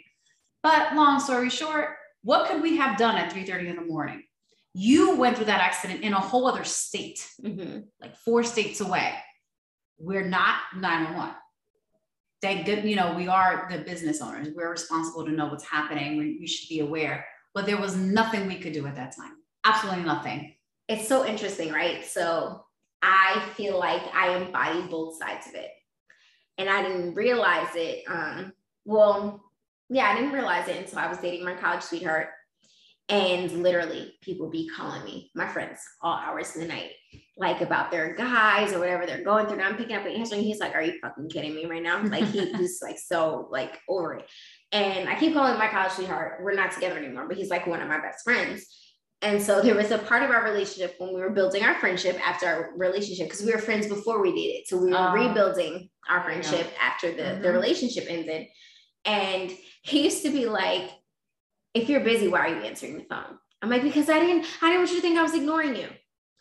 But 0.62 0.94
long 0.94 1.20
story 1.20 1.48
short, 1.48 1.96
what 2.22 2.50
could 2.50 2.60
we 2.60 2.76
have 2.76 2.98
done 2.98 3.16
at 3.16 3.32
3:30 3.32 3.68
in 3.68 3.76
the 3.76 3.82
morning? 3.82 4.24
You 4.74 5.16
went 5.16 5.36
through 5.36 5.46
that 5.46 5.62
accident 5.62 6.02
in 6.02 6.12
a 6.12 6.20
whole 6.20 6.46
other 6.46 6.64
state, 6.64 7.26
mm-hmm. 7.42 7.80
like 7.98 8.14
four 8.16 8.42
states 8.42 8.82
away 8.82 9.14
we're 9.98 10.26
not 10.26 10.56
911. 10.76 11.34
Thank 12.40 12.66
good, 12.66 12.84
you 12.84 12.94
know, 12.94 13.14
we 13.14 13.26
are 13.26 13.66
the 13.70 13.78
business 13.78 14.22
owners. 14.22 14.48
We're 14.54 14.70
responsible 14.70 15.24
to 15.24 15.32
know 15.32 15.46
what's 15.46 15.68
happening. 15.68 16.16
We, 16.16 16.38
we 16.40 16.46
should 16.46 16.68
be 16.68 16.80
aware. 16.80 17.26
But 17.52 17.66
there 17.66 17.80
was 17.80 17.96
nothing 17.96 18.46
we 18.46 18.58
could 18.58 18.72
do 18.72 18.86
at 18.86 18.94
that 18.94 19.16
time. 19.16 19.32
Absolutely 19.64 20.04
nothing. 20.04 20.54
It's 20.88 21.08
so 21.08 21.26
interesting, 21.26 21.72
right? 21.72 22.04
So 22.04 22.64
I 23.02 23.42
feel 23.56 23.78
like 23.78 24.02
I 24.14 24.36
embody 24.36 24.82
both 24.82 25.18
sides 25.18 25.48
of 25.48 25.54
it. 25.54 25.70
And 26.58 26.68
I 26.68 26.82
didn't 26.82 27.14
realize 27.14 27.68
it. 27.74 28.04
Um, 28.08 28.52
well, 28.84 29.42
yeah, 29.90 30.08
I 30.08 30.14
didn't 30.14 30.32
realize 30.32 30.68
it 30.68 30.76
until 30.76 30.98
I 30.98 31.08
was 31.08 31.18
dating 31.18 31.44
my 31.44 31.54
college 31.54 31.82
sweetheart. 31.82 32.28
And 33.10 33.62
literally, 33.62 34.12
people 34.20 34.50
be 34.50 34.68
calling 34.68 35.02
me, 35.02 35.30
my 35.34 35.48
friends, 35.48 35.80
all 36.02 36.18
hours 36.18 36.54
of 36.54 36.60
the 36.60 36.68
night, 36.68 36.90
like 37.38 37.62
about 37.62 37.90
their 37.90 38.14
guys 38.14 38.74
or 38.74 38.78
whatever 38.78 39.06
they're 39.06 39.24
going 39.24 39.46
through. 39.46 39.54
And 39.54 39.62
I'm 39.62 39.76
picking 39.76 39.96
up 39.96 40.04
and 40.04 40.14
answering. 40.14 40.42
He's 40.42 40.60
like, 40.60 40.74
Are 40.74 40.82
you 40.82 40.98
fucking 41.00 41.30
kidding 41.30 41.54
me 41.54 41.64
right 41.64 41.82
now? 41.82 42.02
Like, 42.02 42.24
he, 42.24 42.52
he's 42.52 42.80
like 42.82 42.98
so 42.98 43.48
like 43.50 43.78
over 43.88 44.16
it. 44.16 44.26
And 44.72 45.08
I 45.08 45.18
keep 45.18 45.32
calling 45.32 45.58
my 45.58 45.68
college 45.68 45.92
sweetheart. 45.92 46.40
We're 46.42 46.54
not 46.54 46.72
together 46.72 46.98
anymore, 46.98 47.26
but 47.26 47.38
he's 47.38 47.48
like 47.48 47.66
one 47.66 47.80
of 47.80 47.88
my 47.88 47.98
best 47.98 48.24
friends. 48.24 48.66
And 49.20 49.42
so 49.42 49.60
there 49.62 49.74
was 49.74 49.90
a 49.90 49.98
part 49.98 50.22
of 50.22 50.30
our 50.30 50.44
relationship 50.44 50.94
when 50.98 51.12
we 51.12 51.20
were 51.20 51.30
building 51.30 51.64
our 51.64 51.74
friendship 51.76 52.16
after 52.26 52.46
our 52.46 52.70
relationship, 52.76 53.26
because 53.26 53.42
we 53.42 53.52
were 53.52 53.58
friends 53.58 53.88
before 53.88 54.22
we 54.22 54.32
dated. 54.32 54.68
So 54.68 54.76
we 54.76 54.90
were 54.90 54.96
um, 54.96 55.14
rebuilding 55.14 55.88
our 56.08 56.22
friendship 56.22 56.70
after 56.80 57.10
the, 57.10 57.22
mm-hmm. 57.22 57.42
the 57.42 57.52
relationship 57.52 58.06
ended. 58.08 58.46
And 59.04 59.50
he 59.82 60.04
used 60.04 60.22
to 60.22 60.30
be 60.30 60.46
like, 60.46 60.90
if 61.82 61.88
you're 61.88 62.00
busy, 62.00 62.28
why 62.28 62.40
are 62.40 62.48
you 62.48 62.62
answering 62.62 62.96
the 62.96 63.04
phone? 63.04 63.38
I'm 63.62 63.70
like, 63.70 63.82
because 63.82 64.08
I 64.08 64.18
didn't, 64.20 64.46
I 64.62 64.68
didn't 64.68 64.80
want 64.80 64.90
you 64.90 64.96
to 64.96 65.02
think 65.02 65.18
I 65.18 65.22
was 65.22 65.34
ignoring 65.34 65.76
you. 65.76 65.88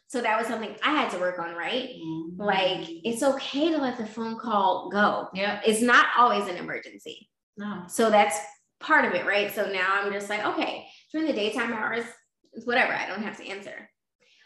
So 0.10 0.22
that 0.22 0.38
was 0.38 0.48
something 0.48 0.76
I 0.84 0.92
had 0.92 1.12
to 1.12 1.20
work 1.20 1.38
on, 1.40 1.56
right? 1.56 1.90
Mm-hmm. 1.90 2.42
Like 2.42 2.88
it's 3.04 3.24
okay 3.24 3.72
to 3.72 3.78
let 3.78 3.98
the 3.98 4.06
phone 4.06 4.40
call 4.40 4.90
go. 4.90 5.28
Yeah. 5.34 5.60
It's 5.66 5.82
not 5.82 6.08
always 6.18 6.48
an 6.48 6.56
emergency. 6.56 7.30
No. 7.58 7.84
So 7.88 8.10
that's 8.10 8.40
part 8.80 9.06
of 9.06 9.14
it, 9.14 9.26
right? 9.26 9.54
So 9.54 9.70
now 9.70 10.02
I'm 10.02 10.14
just 10.14 10.30
like, 10.30 10.46
okay, 10.46 10.88
during 11.12 11.28
the 11.28 11.34
daytime 11.34 11.74
hours, 11.74 12.06
it's 12.54 12.66
whatever, 12.66 12.94
I 12.94 13.08
don't 13.08 13.24
have 13.24 13.38
to 13.38 13.48
answer. 13.48 13.90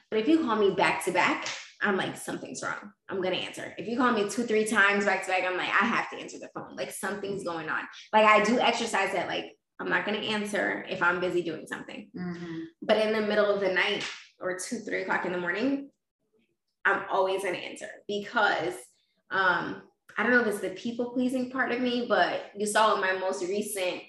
But 0.10 0.20
if 0.20 0.28
you 0.28 0.39
call 0.39 0.56
me 0.56 0.72
back 0.72 1.06
to 1.06 1.12
back, 1.12 1.48
I'm 1.82 1.98
like, 1.98 2.18
something's 2.18 2.62
wrong. 2.64 2.92
I'm 3.10 3.22
gonna 3.22 3.38
answer. 3.38 3.74
If 3.78 3.88
you 3.88 3.98
call 3.98 4.12
me 4.12 4.30
two, 4.30 4.44
three 4.44 4.66
times 4.66 5.06
back 5.06 5.24
to 5.24 5.30
back, 5.30 5.44
I'm 5.46 5.58
like, 5.58 5.70
I 5.70 5.86
have 5.86 6.10
to 6.12 6.18
answer 6.18 6.38
the 6.38 6.50
phone. 6.54 6.76
Like 6.76 6.92
something's 6.92 7.44
going 7.44 7.70
on. 7.70 7.84
Like 8.14 8.26
I 8.26 8.44
do 8.44 8.60
exercise 8.60 9.14
that, 9.14 9.28
like 9.28 9.46
I'm 9.82 9.90
not 9.90 10.06
going 10.06 10.22
to 10.22 10.28
answer 10.28 10.86
if 10.90 11.02
I'm 11.02 11.20
busy 11.20 11.42
doing 11.42 11.66
something. 11.68 12.10
Mm-hmm. 12.16 12.60
But 12.82 12.98
in 12.98 13.14
the 13.14 13.22
middle 13.22 13.46
of 13.46 13.60
the 13.60 13.74
night 13.74 14.04
or 14.40 14.58
two, 14.58 14.78
three 14.80 15.02
o'clock 15.02 15.26
in 15.26 15.32
the 15.32 15.38
morning, 15.40 15.90
I'm 16.86 17.04
always 17.12 17.44
going 17.44 17.56
to 17.56 17.62
answer 17.62 17.88
because 18.08 18.76
um, 19.32 19.84
I 20.18 20.24
don't 20.24 20.32
know 20.32 20.42
if 20.42 20.48
it's 20.48 20.60
the 20.60 20.70
people 20.70 21.12
pleasing 21.12 21.50
part 21.50 21.72
of 21.72 21.82
me, 21.82 22.06
but 22.08 22.52
you 22.56 22.66
saw 22.66 22.96
in 22.96 23.02
my 23.02 23.14
most 23.14 23.44
recent, 23.44 24.02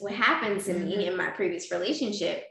what 0.00 0.12
happened 0.12 0.60
to 0.64 0.72
mm-hmm. 0.72 0.84
me 0.86 1.06
in 1.06 1.16
my 1.16 1.30
previous 1.30 1.72
relationship, 1.72 2.44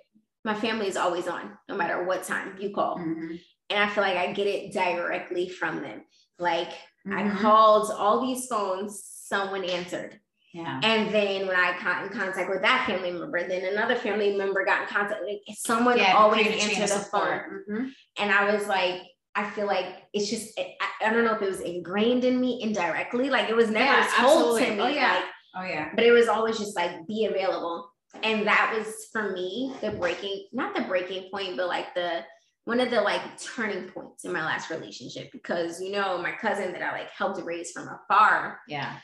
my 0.44 0.54
family 0.54 0.88
is 0.88 0.98
always 0.98 1.28
on 1.28 1.52
no 1.70 1.78
matter 1.78 2.04
what 2.04 2.24
time 2.24 2.58
you 2.60 2.72
call. 2.74 2.98
Mm-hmm. 2.98 3.36
And 3.70 3.80
I 3.80 3.90
feel 3.90 4.04
like 4.04 4.18
I 4.18 4.34
get 4.34 4.48
it 4.48 4.74
directly 4.74 5.50
from 5.50 5.82
them. 5.82 6.04
Like 6.40 6.72
I 7.06 7.24
mm-hmm. 7.24 7.38
called 7.38 7.92
all 7.92 8.26
these 8.26 8.48
phones, 8.48 9.04
someone 9.04 9.64
answered 9.64 10.20
yeah. 10.54 10.80
And 10.84 11.14
then 11.14 11.48
when 11.48 11.56
I 11.56 11.78
got 11.84 12.04
in 12.04 12.10
contact 12.10 12.50
with 12.50 12.62
that 12.62 12.86
family 12.88 13.12
member, 13.12 13.48
then 13.48 13.66
another 13.66 13.96
family 13.96 14.36
member 14.36 14.64
got 14.66 14.84
in 14.84 14.88
contact. 14.88 15.22
Like 15.24 15.42
someone 15.58 15.98
yeah, 15.98 16.14
always 16.14 16.48
answered 16.48 16.98
the 16.98 17.04
phone. 17.06 17.40
Mm-hmm. 17.70 17.86
And 18.18 18.32
I 18.32 18.54
was 18.54 18.68
like, 18.68 19.02
I 19.36 19.50
feel 19.52 19.68
like 19.68 19.86
it's 20.14 20.30
just, 20.30 20.58
I, 20.58 20.76
I, 21.06 21.14
don't 21.14 21.26
know 21.26 21.36
if 21.36 21.42
it 21.42 21.50
was 21.50 21.60
ingrained 21.60 22.24
in 22.24 22.42
me 22.42 22.62
indirectly. 22.64 23.30
Like 23.30 23.50
it 23.50 23.56
was 23.56 23.70
never 23.70 23.86
yeah, 23.86 24.10
told 24.18 24.60
absolutely. 24.60 24.66
to 24.66 24.72
me. 24.72 24.82
Oh, 24.82 24.88
yeah. 24.88 25.14
Like, 25.14 25.24
oh, 25.58 25.64
yeah. 25.64 25.90
But 25.94 26.06
it 26.06 26.12
was 26.12 26.28
always 26.28 26.58
just 26.58 26.76
like, 26.76 27.06
be 27.08 27.26
available. 27.26 27.92
And 28.24 28.48
that 28.48 28.74
was 28.76 29.10
for 29.12 29.34
me, 29.34 29.74
the 29.82 29.92
breaking, 29.92 30.48
not 30.54 30.74
the 30.74 30.82
breaking 30.82 31.30
point, 31.30 31.58
but 31.58 31.68
like 31.68 31.94
the, 31.94 32.24
one 32.64 32.80
of 32.80 32.90
the 32.90 33.00
like 33.00 33.22
turning 33.40 33.90
points 33.90 34.26
in 34.26 34.34
my 34.34 34.44
last 34.44 34.70
relationship 34.70 35.32
because 35.32 35.80
you 35.80 35.90
know 35.90 36.18
my 36.18 36.34
cousin 36.34 36.74
that 36.74 36.82
I 36.82 36.92
like 36.92 37.10
helped 37.12 37.42
raise 37.46 37.72
from 37.72 37.88
afar. 37.88 38.60
Yeah 38.68 38.98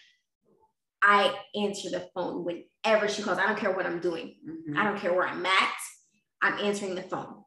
I 1.05 1.35
answer 1.53 1.89
the 1.89 2.07
phone 2.15 2.45
whenever 2.45 3.09
she 3.09 3.21
calls. 3.21 3.37
I 3.37 3.45
don't 3.45 3.59
care 3.59 3.73
what 3.73 3.85
I'm 3.85 3.99
doing. 3.99 4.35
Mm-hmm. 4.49 4.77
I 4.77 4.85
don't 4.85 4.97
care 4.97 5.13
where 5.13 5.27
I'm 5.27 5.45
at. 5.45 5.73
I'm 6.41 6.57
answering 6.59 6.95
the 6.95 7.03
phone. 7.03 7.43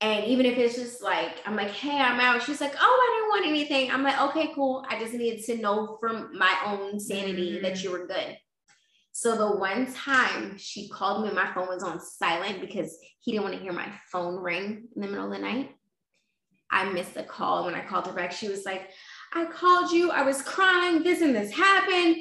And 0.00 0.24
even 0.24 0.46
if 0.46 0.56
it's 0.56 0.76
just 0.76 1.02
like, 1.02 1.36
I'm 1.44 1.54
like, 1.54 1.70
hey, 1.70 1.98
I'm 1.98 2.18
out. 2.18 2.42
She's 2.42 2.62
like, 2.62 2.74
oh, 2.80 2.80
I 2.80 3.14
didn't 3.14 3.28
want 3.28 3.46
anything. 3.46 3.90
I'm 3.90 4.02
like, 4.02 4.18
okay, 4.20 4.52
cool. 4.54 4.86
I 4.88 4.98
just 4.98 5.12
needed 5.12 5.44
to 5.44 5.58
know 5.58 5.98
from 6.00 6.30
my 6.38 6.54
own 6.64 6.98
sanity 6.98 7.54
mm-hmm. 7.54 7.64
that 7.64 7.82
you 7.82 7.90
were 7.90 8.06
good. 8.06 8.38
So 9.12 9.36
the 9.36 9.58
one 9.58 9.92
time 9.92 10.56
she 10.56 10.88
called 10.88 11.26
me, 11.26 11.32
my 11.32 11.52
phone 11.52 11.68
was 11.68 11.82
on 11.82 12.00
silent 12.00 12.60
because 12.60 12.96
he 13.20 13.32
didn't 13.32 13.44
want 13.44 13.56
to 13.56 13.60
hear 13.60 13.72
my 13.72 13.92
phone 14.10 14.36
ring 14.36 14.88
in 14.94 15.02
the 15.02 15.08
middle 15.08 15.26
of 15.26 15.32
the 15.32 15.38
night. 15.40 15.74
I 16.70 16.90
missed 16.90 17.14
the 17.14 17.24
call. 17.24 17.64
When 17.64 17.74
I 17.74 17.84
called 17.84 18.06
her 18.06 18.12
back, 18.12 18.32
she 18.32 18.48
was 18.48 18.64
like, 18.64 18.90
I 19.34 19.46
called 19.46 19.90
you. 19.90 20.10
I 20.10 20.22
was 20.22 20.42
crying. 20.42 21.02
This 21.02 21.20
and 21.20 21.34
this 21.34 21.50
happened 21.50 22.16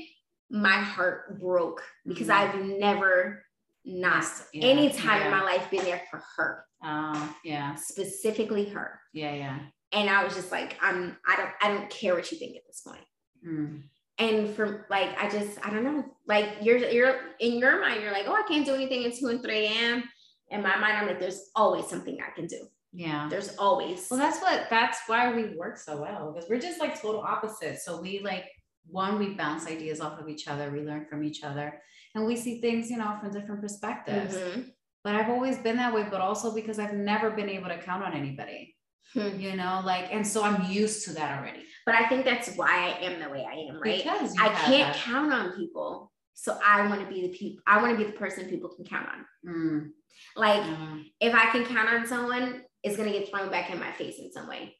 my 0.49 0.77
heart 0.77 1.39
broke 1.39 1.81
because 2.05 2.27
mm-hmm. 2.27 2.57
I've 2.57 2.79
never 2.79 3.43
not 3.85 4.25
yeah, 4.53 4.65
any 4.65 4.89
time 4.89 5.21
yeah. 5.21 5.25
in 5.25 5.31
my 5.31 5.41
life 5.41 5.69
been 5.71 5.83
there 5.83 6.01
for 6.11 6.21
her. 6.35 6.65
Uh, 6.83 7.27
yeah. 7.43 7.75
Specifically 7.75 8.69
her. 8.69 8.99
Yeah, 9.13 9.33
yeah. 9.33 9.59
And 9.93 10.09
I 10.09 10.23
was 10.23 10.35
just 10.35 10.51
like, 10.51 10.77
I'm 10.81 11.17
I 11.25 11.35
don't 11.37 11.49
I 11.61 11.67
don't 11.69 11.89
care 11.89 12.13
what 12.13 12.31
you 12.31 12.37
think 12.37 12.55
at 12.55 12.63
this 12.67 12.81
point. 12.81 13.03
Mm. 13.47 13.83
And 14.19 14.49
for 14.49 14.85
like, 14.89 15.17
I 15.21 15.29
just 15.29 15.65
I 15.65 15.69
don't 15.69 15.83
know. 15.83 16.03
Like 16.27 16.49
you're 16.61 16.77
you're 16.77 17.15
in 17.39 17.57
your 17.57 17.79
mind, 17.79 18.01
you're 18.01 18.11
like, 18.11 18.25
oh, 18.27 18.33
I 18.33 18.43
can't 18.47 18.65
do 18.65 18.75
anything 18.75 19.05
at 19.05 19.15
2 19.15 19.27
and 19.27 19.41
3 19.41 19.55
a.m. 19.55 20.03
In 20.49 20.61
my 20.61 20.77
mind, 20.77 20.97
I'm 20.97 21.07
like, 21.07 21.19
there's 21.19 21.49
always 21.55 21.87
something 21.87 22.17
I 22.21 22.33
can 22.35 22.47
do. 22.47 22.67
Yeah. 22.93 23.27
There's 23.29 23.55
always. 23.57 24.07
Well, 24.09 24.19
that's 24.19 24.41
what 24.41 24.67
that's 24.69 24.99
why 25.07 25.33
we 25.33 25.55
work 25.55 25.77
so 25.77 26.01
well 26.01 26.33
because 26.33 26.49
we're 26.49 26.59
just 26.59 26.79
like 26.79 26.99
total 26.99 27.21
opposites. 27.21 27.85
So 27.85 28.01
we 28.01 28.19
like 28.19 28.45
one, 28.89 29.19
we 29.19 29.33
bounce 29.33 29.67
ideas 29.67 29.99
off 29.99 30.19
of 30.19 30.29
each 30.29 30.47
other, 30.47 30.69
we 30.71 30.81
learn 30.81 31.05
from 31.09 31.23
each 31.23 31.43
other, 31.43 31.81
and 32.15 32.25
we 32.25 32.35
see 32.35 32.61
things, 32.61 32.89
you 32.89 32.97
know, 32.97 33.17
from 33.19 33.31
different 33.31 33.61
perspectives. 33.61 34.35
Mm-hmm. 34.35 34.61
But 35.03 35.15
I've 35.15 35.29
always 35.29 35.57
been 35.57 35.77
that 35.77 35.93
way, 35.93 36.05
but 36.09 36.21
also 36.21 36.53
because 36.53 36.79
I've 36.79 36.93
never 36.93 37.29
been 37.31 37.49
able 37.49 37.69
to 37.69 37.77
count 37.77 38.03
on 38.03 38.13
anybody. 38.13 38.75
Hmm. 39.13 39.39
You 39.39 39.55
know, 39.55 39.81
like, 39.85 40.11
and 40.11 40.27
so 40.27 40.43
I'm 40.43 40.69
used 40.69 41.05
to 41.05 41.13
that 41.13 41.39
already. 41.39 41.63
But 41.85 41.95
I 41.95 42.09
think 42.09 42.25
that's 42.25 42.55
why 42.57 42.67
I 42.67 43.05
am 43.05 43.21
the 43.21 43.29
way 43.29 43.45
I 43.49 43.53
am, 43.69 43.81
right? 43.81 44.03
Because 44.03 44.35
I 44.37 44.49
can't 44.49 44.93
that. 44.93 44.95
count 44.97 45.31
on 45.31 45.53
people. 45.53 46.11
So 46.33 46.59
I 46.63 46.85
want 46.87 47.01
to 47.01 47.07
be 47.07 47.21
the 47.21 47.29
people, 47.29 47.63
I 47.65 47.81
want 47.81 47.97
to 47.97 48.03
be 48.03 48.11
the 48.11 48.17
person 48.17 48.49
people 48.49 48.69
can 48.75 48.85
count 48.85 49.07
on. 49.07 49.25
Mm. 49.49 49.89
Like, 50.35 50.61
mm. 50.61 51.05
if 51.19 51.33
I 51.33 51.45
can 51.51 51.65
count 51.65 51.89
on 51.89 52.05
someone, 52.05 52.63
it's 52.83 52.95
going 52.97 53.11
to 53.11 53.17
get 53.17 53.29
thrown 53.29 53.49
back 53.49 53.71
in 53.71 53.79
my 53.79 53.91
face 53.93 54.19
in 54.19 54.31
some 54.31 54.47
way. 54.47 54.75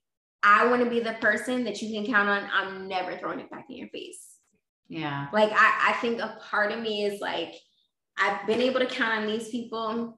I 0.48 0.66
want 0.68 0.82
to 0.82 0.90
be 0.90 1.02
the 1.02 1.14
person 1.14 1.66
that 1.66 1.82
you 1.82 1.94
can 1.94 2.10
count 2.10 2.30
on. 2.30 2.50
I'm 2.54 2.88
never 2.88 3.18
throwing 3.18 3.42
it 3.42 3.52
back 3.52 3.66
in 3.70 3.76
your 3.76 3.90
face. 3.90 4.26
Yeah. 4.88 5.28
Like 5.34 5.52
I, 5.52 5.90
I 5.90 5.94
think 6.00 6.22
a 6.22 6.38
part 6.50 6.72
of 6.72 6.80
me 6.80 7.04
is 7.04 7.20
like, 7.20 7.54
I've 8.18 8.48
been 8.48 8.62
able 8.62 8.80
to 8.80 8.86
count 8.86 9.24
on 9.24 9.28
these 9.28 9.50
people. 9.50 10.18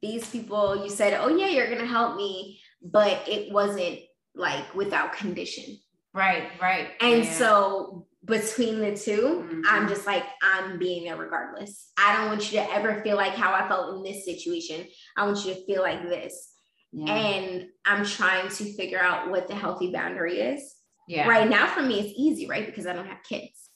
These 0.00 0.30
people, 0.30 0.84
you 0.84 0.90
said, 0.90 1.18
oh 1.20 1.28
yeah, 1.28 1.48
you're 1.48 1.68
gonna 1.68 1.86
help 1.86 2.16
me, 2.16 2.60
but 2.82 3.28
it 3.28 3.52
wasn't 3.52 3.98
like 4.36 4.72
without 4.76 5.12
condition. 5.12 5.78
Right, 6.12 6.50
right. 6.62 6.90
And 7.00 7.24
yeah. 7.24 7.32
so 7.32 8.06
between 8.24 8.78
the 8.78 8.96
2 8.96 9.10
Mhm. 9.10 9.62
I'm 9.66 9.88
just 9.88 10.06
like, 10.06 10.24
I'm 10.40 10.78
being 10.78 11.04
there 11.04 11.16
regardless. 11.16 11.90
I 11.98 12.16
don't 12.16 12.28
want 12.28 12.52
you 12.52 12.60
to 12.60 12.72
ever 12.72 13.02
feel 13.02 13.16
like 13.16 13.32
how 13.34 13.52
I 13.52 13.66
felt 13.66 13.96
in 13.96 14.04
this 14.04 14.24
situation. 14.24 14.86
I 15.16 15.26
want 15.26 15.44
you 15.44 15.52
to 15.54 15.66
feel 15.66 15.82
like 15.82 16.02
this. 16.08 16.53
Yeah. 16.96 17.12
And 17.12 17.66
I'm 17.84 18.04
trying 18.04 18.48
to 18.48 18.72
figure 18.74 19.00
out 19.00 19.28
what 19.28 19.48
the 19.48 19.54
healthy 19.54 19.90
boundary 19.92 20.40
is. 20.40 20.74
yeah. 21.08 21.28
Right 21.28 21.48
now, 21.48 21.66
for 21.66 21.82
me, 21.82 21.98
it's 22.00 22.14
easy, 22.16 22.46
right? 22.46 22.64
Because 22.64 22.86
I 22.86 22.92
don't 22.92 23.08
have 23.08 23.22
kids. 23.28 23.70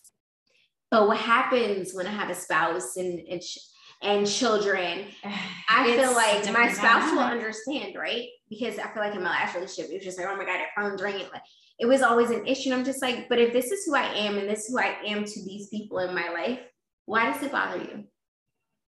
But 0.90 1.08
what 1.08 1.18
happens 1.18 1.92
when 1.92 2.06
I 2.06 2.10
have 2.10 2.30
a 2.30 2.34
spouse 2.34 2.96
and 2.96 3.18
and, 3.28 3.40
ch- 3.42 3.58
and 4.02 4.26
children? 4.26 5.06
I 5.68 5.84
feel 5.96 6.10
It's 6.10 6.14
like 6.14 6.52
my 6.52 6.72
spouse 6.72 7.10
will 7.12 7.18
understand, 7.18 7.96
right? 7.96 8.28
Because 8.48 8.78
I 8.78 8.88
feel 8.92 9.02
like 9.02 9.14
in 9.14 9.22
my 9.22 9.30
last 9.30 9.54
relationship, 9.54 9.90
it 9.90 9.96
was 9.96 10.04
just 10.04 10.18
like, 10.18 10.28
oh 10.28 10.36
my 10.36 10.44
god, 10.46 10.58
that 10.60 10.68
phone's 10.76 11.02
ringing. 11.02 11.26
Like 11.32 11.42
it 11.78 11.86
was 11.86 12.02
always 12.02 12.30
an 12.30 12.46
issue. 12.46 12.70
And 12.70 12.78
I'm 12.78 12.84
just 12.84 13.02
like, 13.02 13.28
but 13.28 13.38
if 13.38 13.52
this 13.52 13.70
is 13.72 13.84
who 13.84 13.96
I 13.96 14.06
am 14.14 14.38
and 14.38 14.48
this 14.48 14.60
is 14.60 14.68
who 14.68 14.78
I 14.78 14.96
am 15.06 15.24
to 15.24 15.44
these 15.44 15.68
people 15.68 15.98
in 15.98 16.14
my 16.14 16.28
life, 16.30 16.60
why 17.04 17.30
does 17.32 17.42
it 17.42 17.52
bother 17.52 17.78
you? 17.78 18.04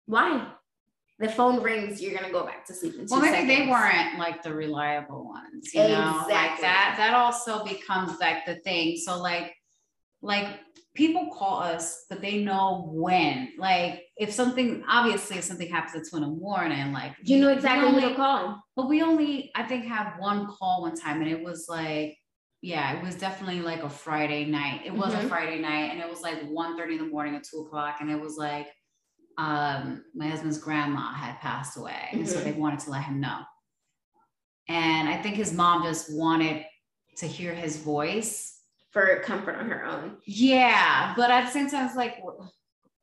Why? 0.06 0.52
The 1.20 1.28
phone 1.28 1.62
rings, 1.62 2.00
you're 2.00 2.18
gonna 2.18 2.32
go 2.32 2.44
back 2.46 2.64
to 2.66 2.74
sleep 2.74 2.94
in 2.94 3.00
two 3.06 3.12
Well, 3.12 3.20
maybe 3.20 3.46
they 3.46 3.68
weren't 3.68 4.18
like 4.18 4.42
the 4.42 4.54
reliable 4.54 5.28
ones, 5.28 5.72
you 5.74 5.82
know, 5.82 5.86
like 6.28 6.52
Exactly. 6.52 6.62
that. 6.62 6.94
That 6.96 7.14
also 7.14 7.62
becomes 7.64 8.18
like 8.18 8.46
the 8.46 8.56
thing. 8.56 8.96
So 8.96 9.20
like, 9.20 9.54
like 10.22 10.46
people 10.94 11.28
call 11.30 11.60
us, 11.62 12.04
but 12.08 12.22
they 12.22 12.42
know 12.42 12.88
when. 12.90 13.52
Like 13.58 14.02
if 14.16 14.32
something, 14.32 14.82
obviously, 14.88 15.36
if 15.36 15.44
something 15.44 15.68
happens 15.68 15.94
at 15.94 16.10
two 16.10 16.16
in 16.16 16.22
the 16.22 16.28
morning, 16.28 16.92
like 16.92 17.12
You 17.22 17.38
know 17.38 17.50
exactly 17.50 17.90
who 17.90 17.96
only- 17.96 18.08
to 18.08 18.14
call. 18.14 18.62
But 18.74 18.88
we 18.88 19.02
only, 19.02 19.50
I 19.54 19.62
think, 19.64 19.84
have 19.84 20.18
one 20.18 20.46
call 20.46 20.82
one 20.82 20.96
time, 20.96 21.20
and 21.20 21.30
it 21.30 21.42
was 21.44 21.66
like, 21.68 22.16
yeah, 22.62 22.96
it 22.96 23.02
was 23.04 23.14
definitely 23.14 23.60
like 23.60 23.82
a 23.82 23.90
Friday 23.90 24.44
night. 24.46 24.82
It 24.86 24.92
was 24.94 25.12
a 25.14 25.18
Mhm. 25.18 25.28
Friday 25.28 25.58
night, 25.60 25.90
and 25.92 26.00
it 26.00 26.08
was 26.08 26.22
like 26.22 26.42
1.30 26.48 26.94
in 26.94 26.98
the 27.04 27.10
morning 27.10 27.34
at 27.36 27.44
two 27.44 27.58
o'clock, 27.60 27.96
and 28.00 28.10
it 28.10 28.20
was 28.20 28.36
like, 28.38 28.68
um, 29.40 30.04
my 30.14 30.26
husband's 30.28 30.58
grandma 30.58 31.12
had 31.14 31.38
passed 31.40 31.76
away, 31.78 32.08
and 32.12 32.28
so 32.28 32.40
they 32.40 32.52
wanted 32.52 32.80
to 32.80 32.90
let 32.90 33.04
him 33.04 33.20
know. 33.20 33.38
And 34.68 35.08
I 35.08 35.16
think 35.22 35.36
his 35.36 35.52
mom 35.52 35.82
just 35.82 36.12
wanted 36.14 36.64
to 37.18 37.26
hear 37.26 37.54
his 37.54 37.76
voice. 37.78 38.48
for 38.92 39.20
comfort 39.24 39.54
on 39.54 39.68
her 39.70 39.84
own. 39.86 40.16
Yeah, 40.26 41.14
but 41.16 41.30
at 41.30 41.46
the 41.46 41.52
same 41.52 41.70
time, 41.70 41.86
it's 41.86 41.94
like, 41.96 42.16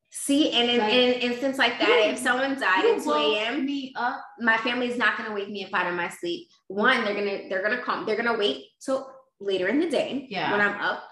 See, 0.10 0.52
and 0.52 0.70
in, 0.70 0.80
Like- 0.80 0.94
in 0.94 1.14
an 1.14 1.20
instance 1.22 1.58
like 1.58 1.80
that, 1.80 2.04
You- 2.06 2.12
if 2.12 2.18
someone 2.18 2.60
died 2.60 2.86
at 2.86 3.04
2 3.04 3.14
a.m., 3.14 3.66
my 4.40 4.58
family's 4.58 4.98
not 4.98 5.18
gonna 5.18 5.34
wake 5.34 5.50
me 5.50 5.64
up 5.66 5.74
out 5.74 5.88
of 5.88 5.96
my 5.96 6.10
sleep. 6.10 6.48
One, 6.68 7.04
they're 7.06 7.14
gonna 7.14 7.48
they're 7.50 7.62
gonna 7.64 7.82
come, 7.82 8.06
they're 8.06 8.16
gonna 8.16 8.38
wait 8.38 8.66
till 8.84 9.10
later 9.40 9.68
in 9.68 9.80
the 9.80 9.90
day 9.90 10.28
Yeah. 10.30 10.52
when 10.52 10.62
I'm 10.62 10.80
up, 10.82 11.04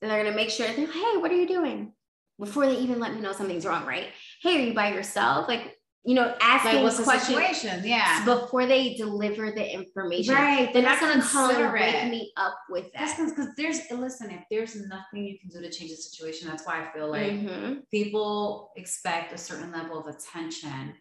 and 0.00 0.10
they're 0.10 0.22
gonna 0.22 0.36
make 0.36 0.50
sure 0.50 0.66
they're 0.68 0.86
like, 0.86 0.94
hey, 0.94 1.16
what 1.16 1.30
are 1.30 1.36
you 1.36 1.46
doing? 1.48 1.92
Before 2.38 2.66
they 2.66 2.76
even 2.78 2.98
let 2.98 3.14
me 3.14 3.20
know 3.20 3.32
something's 3.32 3.64
wrong, 3.64 3.86
right? 3.86 4.08
Hey, 4.42 4.56
are 4.56 4.66
you 4.66 4.74
by 4.74 4.92
yourself? 4.92 5.46
Like, 5.48 5.78
you 6.04 6.14
know, 6.14 6.34
asking 6.40 6.74
Like, 6.74 6.82
what's 6.84 6.96
the 6.98 7.04
questions 7.04 7.38
situation? 7.38 7.82
Yeah. 7.84 8.24
before 8.24 8.66
they 8.66 8.94
deliver 8.94 9.52
the 9.52 9.72
information. 9.72 10.34
Right. 10.34 10.70
They're 10.72 10.82
not 10.82 11.00
gonna 11.00 11.22
come 11.22 11.50
and 11.54 11.72
wake 11.72 12.10
me 12.10 12.32
up 12.36 12.58
with 12.68 12.92
That's 12.92 13.14
that. 13.16 13.30
because 13.30 13.54
there's 13.56 13.80
listen, 13.90 14.30
if 14.30 14.42
there's 14.50 14.74
nothing 14.86 15.24
you 15.24 15.38
can 15.38 15.48
do 15.48 15.60
to 15.62 15.70
change 15.70 15.92
the 15.92 15.96
situation, 15.96 16.48
that's 16.48 16.66
why 16.66 16.82
I 16.84 16.92
feel 16.92 17.08
like 17.10 17.32
Mhm. 17.32 17.88
people 17.90 18.72
expect 18.76 19.32
a 19.32 19.38
certain 19.38 19.72
level 19.72 19.98
of 19.98 20.06
attention. 20.14 20.94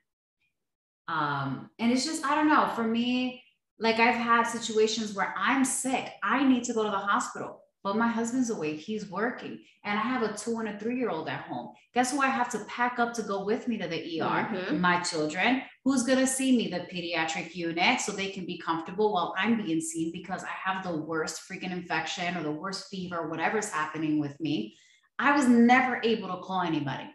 Um, 1.08 1.70
and 1.80 1.92
it's 1.92 2.06
just, 2.06 2.24
I 2.26 2.36
don't 2.36 2.48
know, 2.48 2.72
for 2.76 2.84
me, 2.84 3.44
like 3.80 4.00
I've 4.00 4.16
had 4.16 4.44
situations 4.44 5.14
where 5.14 5.34
I'm 5.38 5.66
sick, 5.66 6.14
I 6.24 6.46
need 6.48 6.64
to 6.66 6.74
go 6.74 6.84
to 6.84 6.90
the 6.92 6.98
hospital, 6.98 7.63
but 7.84 7.98
my 7.98 8.08
husband's 8.08 8.50
awake, 8.50 8.80
he's 8.80 9.10
working, 9.10 9.60
and 9.84 10.00
I 10.00 10.02
have 10.02 10.24
a 10.24 10.34
two 10.34 10.60
and 10.60 10.70
a 10.70 10.80
three 10.80 10.98
year 10.98 11.10
old 11.10 11.28
at 11.28 11.42
home. 11.42 11.74
Guess 11.94 12.12
who 12.12 12.22
I 12.22 12.28
have 12.28 12.50
to 12.52 12.60
pack 12.66 12.98
up 12.98 13.14
to 13.16 13.22
go 13.24 13.44
with 13.44 13.68
me 13.68 13.78
to 13.78 13.88
the 13.88 14.22
ER? 14.22 14.48
Mhm. 14.52 14.80
My 14.80 15.02
children. 15.02 15.62
Who's 15.84 16.04
gonna 16.04 16.26
see 16.26 16.56
me, 16.56 16.70
the 16.70 16.82
pediatric 16.92 17.54
unit, 17.56 18.00
so 18.00 18.12
they 18.14 18.30
can 18.32 18.46
be 18.46 18.58
comfortable 18.58 19.12
while 19.14 19.34
I'm 19.38 19.62
being 19.64 19.82
seen 19.82 20.12
because 20.14 20.44
I 20.44 20.50
have 20.66 20.84
the 20.84 20.96
worst 20.96 21.42
freaking 21.48 21.72
infection 21.72 22.38
or 22.38 22.44
the 22.44 22.52
worst 22.52 22.90
fever, 22.90 23.18
or 23.18 23.30
whatever's 23.30 23.70
happening 23.70 24.20
with 24.20 24.40
me. 24.40 24.78
I 25.20 25.36
was 25.36 25.48
never 25.48 26.00
able 26.04 26.30
to 26.30 26.42
call 26.42 26.62
anybody. 26.62 27.08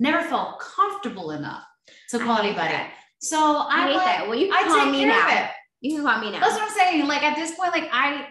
Never 0.00 0.22
felt 0.28 0.58
comfortable 0.60 1.30
enough 1.30 1.64
to 2.10 2.20
I 2.20 2.24
call 2.24 2.38
anybody. 2.38 2.68
that. 2.72 2.92
So 3.20 3.38
I 3.38 3.68
I'm 3.70 3.88
hate 3.88 3.94
like, 3.96 4.04
that. 4.06 4.28
Well, 4.28 4.38
you 4.38 4.52
I 4.52 4.64
call 4.64 4.86
me 4.90 5.04
now. 5.04 5.50
You 5.80 5.96
can 5.96 6.04
call 6.04 6.20
me 6.20 6.32
now. 6.32 6.40
That's 6.40 6.54
what 6.54 6.62
I'm 6.64 6.76
saying. 6.76 7.06
Like 7.06 7.22
at 7.22 7.36
this 7.36 7.54
point, 7.54 7.72
like 7.72 7.88
I, 7.92 8.28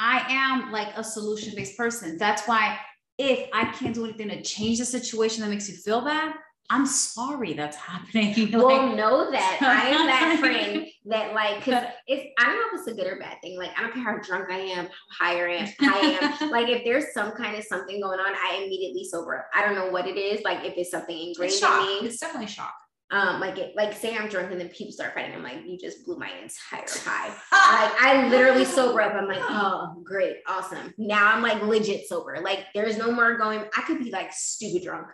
I 0.00 0.24
am 0.30 0.72
like 0.72 0.96
a 0.96 1.04
solution 1.04 1.54
based 1.54 1.76
person. 1.76 2.16
That's 2.16 2.48
why 2.48 2.78
if 3.18 3.50
I 3.52 3.66
can't 3.66 3.94
do 3.94 4.04
anything 4.04 4.30
to 4.30 4.42
change 4.42 4.78
the 4.78 4.86
situation 4.86 5.42
that 5.42 5.50
makes 5.50 5.68
you 5.68 5.76
feel 5.76 6.00
bad, 6.00 6.32
I'm 6.70 6.86
sorry 6.86 7.52
that's 7.52 7.76
happening. 7.90 8.50
well 8.52 8.86
Like, 8.86 8.96
know 8.96 9.30
that 9.30 9.58
I 9.60 9.88
am 9.90 10.06
that 10.06 10.38
friend 10.40 10.86
that 11.06 11.34
like 11.34 11.58
because 11.58 11.84
it's 12.06 12.32
I 12.38 12.44
don't 12.46 12.54
know 12.54 12.66
if 12.72 12.78
it's 12.78 12.88
a 12.88 12.94
good 12.94 13.12
or 13.12 13.18
bad 13.18 13.36
thing. 13.42 13.58
Like 13.58 13.78
I 13.78 13.82
don't 13.82 13.92
care 13.92 14.04
how 14.04 14.18
drunk 14.22 14.50
I 14.50 14.58
am, 14.58 14.88
how 15.18 15.26
high 15.26 15.44
I 15.44 15.56
am, 15.56 15.68
I 15.80 16.18
am. 16.40 16.50
like 16.50 16.68
if 16.68 16.82
there's 16.84 17.12
some 17.12 17.32
kind 17.32 17.56
of 17.58 17.64
something 17.64 18.00
going 18.00 18.20
on, 18.20 18.34
I 18.34 18.62
immediately 18.64 19.04
sober 19.04 19.38
up. 19.38 19.46
I 19.54 19.66
don't 19.66 19.74
know 19.74 19.90
what 19.90 20.06
it 20.06 20.16
is. 20.16 20.42
Like 20.42 20.64
if 20.64 20.74
it's 20.78 20.90
something 20.90 21.14
ingrained 21.14 21.52
it's 21.52 21.62
in 21.62 21.76
me. 21.76 22.08
It's 22.08 22.18
definitely 22.18 22.46
shock. 22.46 22.74
Um, 23.12 23.40
like 23.40 23.58
it, 23.58 23.74
like 23.74 23.92
say 23.92 24.16
I'm 24.16 24.28
drunk 24.28 24.52
and 24.52 24.60
then 24.60 24.68
people 24.68 24.92
start 24.92 25.14
fighting. 25.14 25.34
I'm 25.34 25.42
like, 25.42 25.64
you 25.66 25.76
just 25.76 26.04
blew 26.04 26.16
my 26.16 26.30
entire 26.30 26.86
high. 27.04 27.28
Like 27.70 28.02
I 28.02 28.28
literally 28.28 28.64
sober 28.64 29.00
up. 29.00 29.14
I'm 29.14 29.26
like, 29.26 29.38
oh 29.42 30.02
great, 30.04 30.36
awesome. 30.48 30.94
Now 30.98 31.32
I'm 31.32 31.42
like 31.42 31.62
legit 31.62 32.06
sober. 32.06 32.38
Like 32.42 32.66
there's 32.74 32.98
no 32.98 33.10
more 33.10 33.36
going. 33.36 33.64
I 33.76 33.82
could 33.82 33.98
be 33.98 34.10
like 34.10 34.32
stupid 34.32 34.84
drunk. 34.84 35.06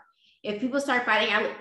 If 0.43 0.61
people 0.61 0.81
start 0.81 1.05
fighting, 1.05 1.35
I 1.35 1.55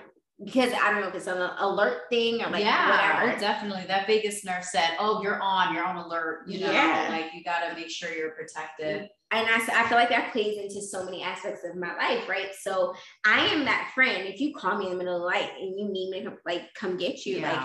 because 0.44 0.72
I 0.72 0.90
don't 0.90 1.00
know 1.00 1.08
if 1.08 1.14
it's 1.14 1.26
an 1.26 1.38
alert 1.58 2.02
thing 2.10 2.42
or 2.42 2.50
like 2.50 2.62
yeah, 2.62 2.86
oh, 2.86 2.90
whatever. 3.20 3.36
oh, 3.36 3.40
definitely. 3.40 3.84
That 3.86 4.06
Vegas 4.06 4.44
nurse 4.44 4.70
said, 4.70 4.90
"Oh, 4.98 5.22
you're 5.22 5.40
on. 5.40 5.74
You're 5.74 5.84
on 5.84 5.96
alert. 5.96 6.46
You 6.46 6.60
know, 6.60 6.70
Yeah. 6.72 7.06
like 7.10 7.32
you 7.34 7.42
got 7.42 7.68
to 7.68 7.74
make 7.74 7.90
sure 7.90 8.12
you're 8.12 8.32
protected." 8.32 9.08
and 9.32 9.44
I, 9.48 9.56
I 9.56 9.88
feel 9.88 9.98
like 9.98 10.08
that 10.10 10.30
plays 10.32 10.56
into 10.56 10.80
so 10.80 11.04
many 11.04 11.20
aspects 11.24 11.64
of 11.64 11.74
my 11.74 11.92
life, 11.96 12.28
right? 12.28 12.54
So 12.60 12.94
I 13.24 13.46
am 13.46 13.64
that 13.64 13.90
friend. 13.92 14.24
If 14.28 14.40
you 14.40 14.54
call 14.54 14.78
me 14.78 14.84
in 14.86 14.92
the 14.92 14.98
middle 14.98 15.16
of 15.16 15.22
the 15.22 15.36
night 15.40 15.50
and 15.60 15.76
you 15.76 15.88
need 15.90 16.10
me 16.10 16.22
to 16.22 16.34
like 16.46 16.72
come 16.74 16.96
get 16.96 17.26
you, 17.26 17.40
like 17.40 17.58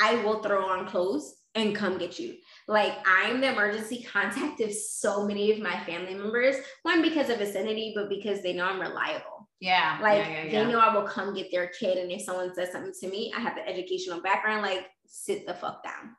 I 0.00 0.22
will 0.24 0.40
throw 0.40 0.64
on 0.68 0.86
clothes 0.86 1.34
and 1.56 1.74
come 1.74 1.98
get 1.98 2.18
you. 2.20 2.34
Like 2.68 2.92
I'm 3.06 3.40
the 3.40 3.52
emergency 3.52 4.04
contact 4.04 4.60
of 4.60 4.72
so 4.72 5.26
many 5.26 5.50
of 5.50 5.58
my 5.58 5.78
family 5.84 6.14
members. 6.14 6.56
One 6.84 7.02
because 7.02 7.28
of 7.28 7.38
vicinity, 7.38 7.92
but 7.96 8.08
because 8.08 8.42
they 8.42 8.52
know 8.52 8.66
I'm 8.66 8.80
reliable. 8.80 9.33
Yeah, 9.60 9.98
Like 10.02 10.18
yeah, 10.18 10.28
yeah, 10.30 10.44
they 10.44 10.50
yeah. 10.52 10.68
know 10.68 10.78
I 10.80 10.94
will 10.94 11.06
come 11.06 11.34
get 11.34 11.50
their 11.50 11.68
kid, 11.68 11.98
and 11.98 12.10
if 12.10 12.22
someone 12.22 12.54
says 12.54 12.72
something 12.72 12.92
to 13.00 13.08
me, 13.08 13.32
I 13.36 13.40
have 13.40 13.54
the 13.54 13.66
educational 13.68 14.20
background. 14.20 14.62
Like 14.62 14.86
sit 15.06 15.46
the 15.46 15.54
fuck 15.54 15.82
down. 15.84 16.16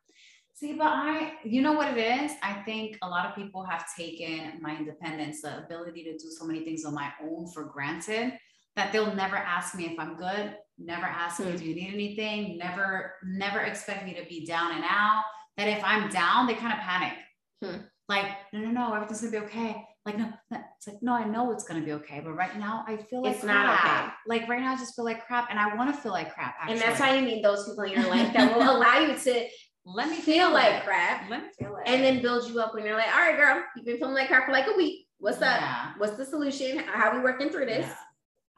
See, 0.54 0.74
but 0.74 0.88
I, 0.88 1.34
you 1.44 1.62
know 1.62 1.74
what 1.74 1.98
it 1.98 1.98
is? 1.98 2.32
I 2.42 2.54
think 2.64 2.98
a 3.02 3.10
lot 3.10 3.26
of 3.26 3.36
people 3.36 3.64
have 3.66 3.86
taken 3.94 4.54
my 4.62 4.78
independence, 4.78 5.42
the 5.42 5.58
ability 5.66 6.04
to 6.06 6.14
do 6.14 6.30
so 6.32 6.46
many 6.46 6.64
things 6.64 6.86
on 6.86 6.94
my 6.94 7.12
own 7.22 7.48
for 7.52 7.66
granted 7.66 8.34
that 8.78 8.94
they'll 8.94 9.14
never 9.16 9.36
ask 9.36 9.76
me 9.76 9.86
if 9.88 10.00
I'm 10.00 10.16
good, 10.16 10.56
never 10.78 11.06
ask 11.06 11.42
me, 11.42 11.52
Hmm. 11.52 11.58
do 11.58 11.66
you 11.66 11.76
need 11.76 11.94
anything? 11.94 12.58
Never, 12.58 13.16
never 13.26 13.60
expect 13.62 14.06
me 14.06 14.14
to 14.14 14.26
be 14.30 14.46
down 14.46 14.72
and 14.76 14.84
out. 14.88 15.24
That 15.58 15.68
if 15.68 15.84
I'm 15.84 16.10
down, 16.10 16.48
they 16.48 16.54
kind 16.56 16.72
of 16.74 16.80
panic. 16.80 17.14
Hmm. 17.62 17.82
Like, 18.08 18.26
no, 18.54 18.60
no, 18.60 18.72
no, 18.72 18.94
everything's 18.94 19.22
gonna 19.22 19.32
be 19.32 19.46
okay. 19.48 19.86
Like, 20.06 20.20
no, 20.20 20.32
it's 20.52 20.88
like, 20.88 21.02
no, 21.02 21.14
I 21.14 21.26
know 21.26 21.52
it's 21.52 21.64
gonna 21.64 21.82
be 21.82 21.94
okay. 21.94 22.22
But 22.24 22.34
right 22.34 22.58
now 22.60 22.86
I 22.88 22.98
feel 22.98 23.24
like 23.24 23.36
It's 23.36 23.44
not 23.44 23.80
okay. 23.80 24.14
Like 24.28 24.48
right 24.48 24.62
now 24.62 24.74
I 24.74 24.78
just 24.78 24.96
feel 24.96 25.06
like 25.06 25.26
crap 25.26 25.50
and 25.50 25.58
I 25.60 25.76
want 25.76 25.94
to 25.94 26.00
feel 26.00 26.12
like 26.12 26.34
crap. 26.34 26.56
Actually. 26.60 26.74
And 26.74 26.82
that's 26.82 27.00
why 27.00 27.16
you 27.16 27.26
need 27.26 27.44
those 27.44 27.68
people 27.68 27.84
in 27.86 27.94
your 27.94 28.08
life 28.10 28.32
that 28.34 28.56
will 28.56 28.78
allow 28.78 29.00
you 29.00 29.18
to 29.18 29.48
let 29.86 30.10
me 30.10 30.18
feel 30.18 30.52
like 30.52 30.76
it. 30.76 30.84
crap 30.84 31.30
Let 31.30 31.44
me 31.44 31.50
feel 31.58 31.76
it. 31.78 31.84
and 31.88 32.04
then 32.04 32.22
build 32.22 32.50
you 32.50 32.60
up 32.60 32.74
when 32.76 32.86
you're 32.86 32.96
like, 32.96 33.08
all 33.14 33.20
right, 33.20 33.36
girl, 33.38 33.64
you've 33.76 33.86
been 33.86 33.98
feeling 33.98 34.14
like 34.14 34.28
crap 34.28 34.46
for 34.46 34.52
like 34.52 34.68
a 34.68 34.78
week. 34.78 35.08
What's 35.18 35.42
up? 35.42 35.62
What's 35.98 36.18
the 36.18 36.26
solution? 36.26 36.80
How 36.80 37.10
are 37.10 37.18
we 37.18 37.24
working 37.24 37.50
through 37.50 37.66
this? 37.66 37.88
Yeah. 37.88 37.96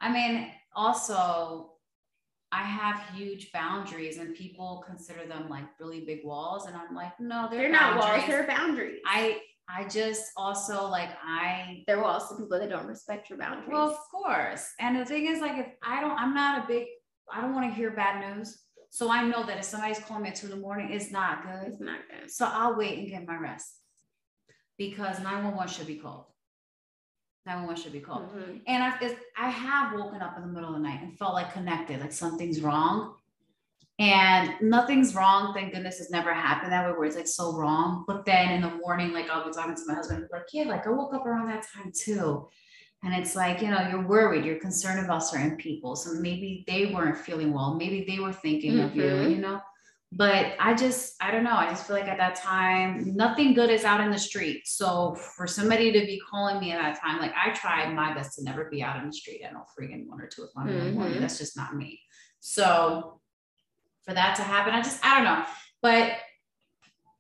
I 0.02 0.12
mean, 0.12 0.52
also, 0.76 1.72
I 2.52 2.64
have 2.64 3.02
huge 3.14 3.52
boundaries, 3.52 4.18
and 4.18 4.34
people 4.36 4.84
consider 4.88 5.26
them 5.26 5.50
like 5.50 5.66
really 5.80 6.02
big 6.02 6.24
walls, 6.24 6.66
and 6.66 6.76
I'm 6.76 6.96
like, 6.96 7.20
no, 7.20 7.48
they're, 7.50 7.62
They're 7.62 7.72
not 7.72 7.98
walls, 7.98 8.24
they're 8.28 8.48
boundaries. 8.48 9.00
I 9.06 9.40
I 9.70 9.86
just 9.88 10.32
also 10.38 10.88
like 10.88 11.10
I 11.24 11.84
they're 11.88 12.04
also 12.04 12.38
people 12.38 12.58
that 12.60 12.70
don't 12.70 12.88
respect 12.88 13.30
your 13.30 13.38
boundaries. 13.38 13.70
well, 13.72 13.90
of 13.90 13.98
course. 14.10 14.74
And 14.80 14.98
the 14.98 15.06
thing 15.06 15.28
is, 15.28 15.42
like, 15.42 15.58
if 15.58 15.68
I 15.84 16.00
don't, 16.02 16.18
I'm 16.18 16.34
not 16.34 16.64
a 16.64 16.68
big, 16.68 16.88
I 17.32 17.42
don't 17.42 17.54
want 17.54 17.70
to 17.70 17.76
hear 17.76 17.92
bad 17.92 18.38
news. 18.38 18.64
So 18.90 19.12
I 19.12 19.24
know 19.24 19.44
that 19.46 19.58
if 19.58 19.66
somebody's 19.66 20.00
calling 20.00 20.24
me 20.24 20.30
at 20.30 20.36
two 20.36 20.48
in 20.48 20.52
the 20.52 20.58
morning, 20.58 20.92
it's 20.92 21.12
not 21.12 21.44
good. 21.44 21.68
it's 21.74 21.82
not 21.82 22.00
good. 22.10 22.32
So 22.32 22.46
I'll 22.46 22.76
wait 22.78 22.98
and 22.98 23.10
get 23.10 23.28
my 23.28 23.36
rest 23.36 23.76
because 24.78 25.20
911 25.20 25.68
should 25.74 25.88
be 25.88 25.98
called. 25.98 26.26
911 27.46 27.84
should 27.84 27.92
be 27.92 28.00
called. 28.00 28.30
Mhm. 28.34 28.62
And 28.68 28.82
I, 28.84 29.16
I 29.38 29.50
have 29.50 29.94
woken 29.94 30.22
up 30.22 30.38
in 30.38 30.44
the 30.44 30.48
middle 30.48 30.70
of 30.70 30.76
the 30.76 30.82
night 30.88 31.02
and 31.02 31.18
felt 31.18 31.34
like 31.34 31.52
connected, 31.52 32.00
like 32.00 32.14
something's 32.14 32.62
wrong. 32.62 33.16
And 34.00 34.54
nothing's 34.62 35.16
wrong. 35.16 35.54
Thank 35.56 35.74
goodness 35.74 36.00
it's 36.00 36.12
never 36.12 36.32
happened 36.32 36.72
that 36.72 36.86
way 36.86 36.92
where 36.92 37.08
it's 37.08 37.16
like 37.16 37.28
so 37.28 37.58
wrong. 37.58 38.04
But 38.08 38.26
then 38.26 38.52
in 38.52 38.62
the 38.62 38.76
morning, 38.76 39.12
like 39.12 39.28
I'll 39.30 39.46
be 39.46 39.52
talking 39.52 39.76
to 39.76 39.82
my 39.88 39.96
husband, 39.96 40.28
like, 40.32 40.44
yeah, 40.54 40.66
like 40.66 40.86
I 40.86 40.92
woke 40.92 41.16
up 41.16 41.26
around 41.26 41.48
that 41.48 41.66
time 41.74 41.92
too. 41.96 42.48
and 43.04 43.14
it's 43.14 43.36
like 43.36 43.62
you 43.62 43.70
know 43.70 43.88
you're 43.90 44.08
worried 44.08 44.46
you're 44.46 44.60
concerned 44.60 45.04
about 45.04 45.24
certain 45.24 45.56
people 45.58 45.96
so 45.96 46.20
maybe 46.20 46.64
they 46.68 46.88
weren't 46.88 47.18
feeling 47.18 47.54
well 47.54 47.76
maybe 47.76 48.06
they 48.08 48.20
were 48.20 48.34
thinking 48.34 48.74
mm-hmm. 48.74 48.86
of 48.86 48.96
you 48.96 49.04
mm-hmm. 49.04 49.32
you 49.32 49.38
know 49.38 49.62
but 50.12 50.54
i 50.60 50.74
just 50.74 51.16
i 51.22 51.30
don't 51.30 51.44
know 51.44 51.56
i 51.56 51.68
just 51.70 51.86
feel 51.86 51.96
like 51.96 52.08
at 52.08 52.18
that 52.18 52.36
time 52.36 53.16
nothing 53.16 53.54
good 53.54 53.70
is 53.70 53.84
out 53.84 54.00
in 54.00 54.10
the 54.10 54.18
street 54.18 54.62
so 54.66 55.16
for 55.16 55.46
somebody 55.46 55.92
to 55.92 56.00
be 56.06 56.20
calling 56.30 56.60
me 56.60 56.72
at 56.72 56.82
that 56.82 57.00
time 57.00 57.20
like 57.20 57.34
i 57.36 57.52
tried 57.52 57.94
my 57.94 58.14
best 58.14 58.38
to 58.38 58.44
never 58.44 58.70
be 58.70 58.82
out 58.82 58.98
in 59.00 59.06
the 59.06 59.14
street 59.14 59.42
at 59.44 59.54
no 59.54 59.64
freaking 59.78 60.08
one 60.08 60.22
or 60.22 60.28
two 60.28 60.44
o'clock 60.44 60.66
mm-hmm. 60.66 60.78
in 60.78 60.86
the 60.86 60.92
morning 60.92 61.14
mm-hmm. 61.14 61.22
that's 61.22 61.38
just 61.38 61.58
not 61.58 61.76
me 61.76 62.00
so 62.40 63.20
for 64.08 64.14
that 64.14 64.36
to 64.36 64.42
happen 64.42 64.74
i 64.74 64.82
just 64.82 65.04
i 65.06 65.16
don't 65.16 65.26
know 65.26 65.44
but 65.82 66.18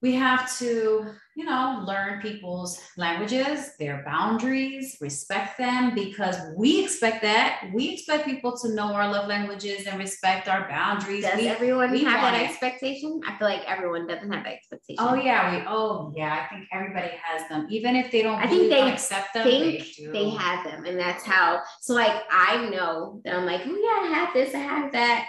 we 0.02 0.14
have 0.14 0.56
to, 0.60 1.08
you 1.36 1.44
know, 1.44 1.84
learn 1.88 2.22
people's 2.22 2.80
languages, 2.98 3.72
their 3.80 4.04
boundaries, 4.06 4.96
respect 5.02 5.58
them 5.58 5.96
because 5.96 6.36
we 6.56 6.84
expect 6.84 7.24
that. 7.24 7.64
We 7.74 7.94
expect 7.94 8.26
people 8.26 8.56
to 8.60 8.76
know 8.76 8.94
our 8.94 9.12
love 9.12 9.28
languages 9.28 9.88
and 9.88 9.98
respect 9.98 10.48
our 10.48 10.70
boundaries. 10.70 11.24
Does 11.24 11.40
we, 11.40 11.48
everyone 11.48 11.92
we 11.92 12.04
have 12.04 12.22
that 12.22 12.40
it. 12.40 12.48
expectation? 12.48 13.22
I 13.28 13.36
feel 13.40 13.48
like 13.48 13.64
everyone 13.68 14.06
doesn't 14.06 14.32
have 14.32 14.44
that 14.44 14.54
expectation. 14.54 14.98
Oh 15.00 15.16
yeah, 15.16 15.58
we 15.58 15.66
oh 15.68 16.14
yeah, 16.16 16.46
I 16.46 16.54
think 16.54 16.68
everybody 16.72 17.14
has 17.24 17.50
them. 17.50 17.66
Even 17.72 17.96
if 17.96 18.12
they 18.12 18.22
don't 18.22 18.40
I 18.40 18.46
think 18.46 18.70
they 18.70 18.92
accept 18.92 19.34
them, 19.34 19.46
think 19.46 19.84
they, 19.98 20.06
they 20.12 20.30
have 20.30 20.64
them. 20.64 20.86
And 20.86 21.00
that's 21.00 21.24
how 21.24 21.62
so 21.82 21.96
like 21.96 22.22
I 22.30 22.70
know 22.70 23.20
that 23.26 23.34
I'm 23.34 23.48
like, 23.48 23.62
oh 23.66 23.76
yeah, 23.76 24.10
I 24.10 24.14
have 24.14 24.34
this, 24.34 24.54
I 24.54 24.60
have 24.60 24.92
that. 24.92 25.28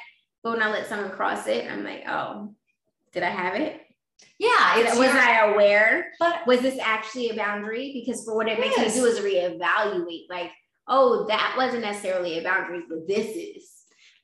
But 0.48 0.56
when 0.56 0.66
I 0.66 0.70
let 0.70 0.86
someone 0.86 1.10
cross 1.10 1.46
it, 1.46 1.70
I'm 1.70 1.84
like, 1.84 2.04
oh, 2.08 2.54
did 3.12 3.22
I 3.22 3.28
have 3.28 3.54
it? 3.54 3.82
Yeah. 4.38 4.78
was 4.78 4.96
your, 4.96 5.10
I 5.10 5.52
aware? 5.52 6.10
But 6.18 6.46
was 6.46 6.60
this 6.60 6.78
actually 6.82 7.28
a 7.28 7.36
boundary? 7.36 7.92
Because 7.92 8.24
for 8.24 8.34
what 8.34 8.48
it 8.48 8.58
makes 8.58 8.78
me 8.78 8.84
do 8.84 9.04
is 9.04 9.20
reevaluate, 9.20 10.30
like, 10.30 10.50
oh, 10.86 11.26
that 11.28 11.54
wasn't 11.58 11.82
necessarily 11.82 12.38
a 12.38 12.42
boundary, 12.42 12.82
but 12.88 13.06
this 13.06 13.26
is. 13.36 13.70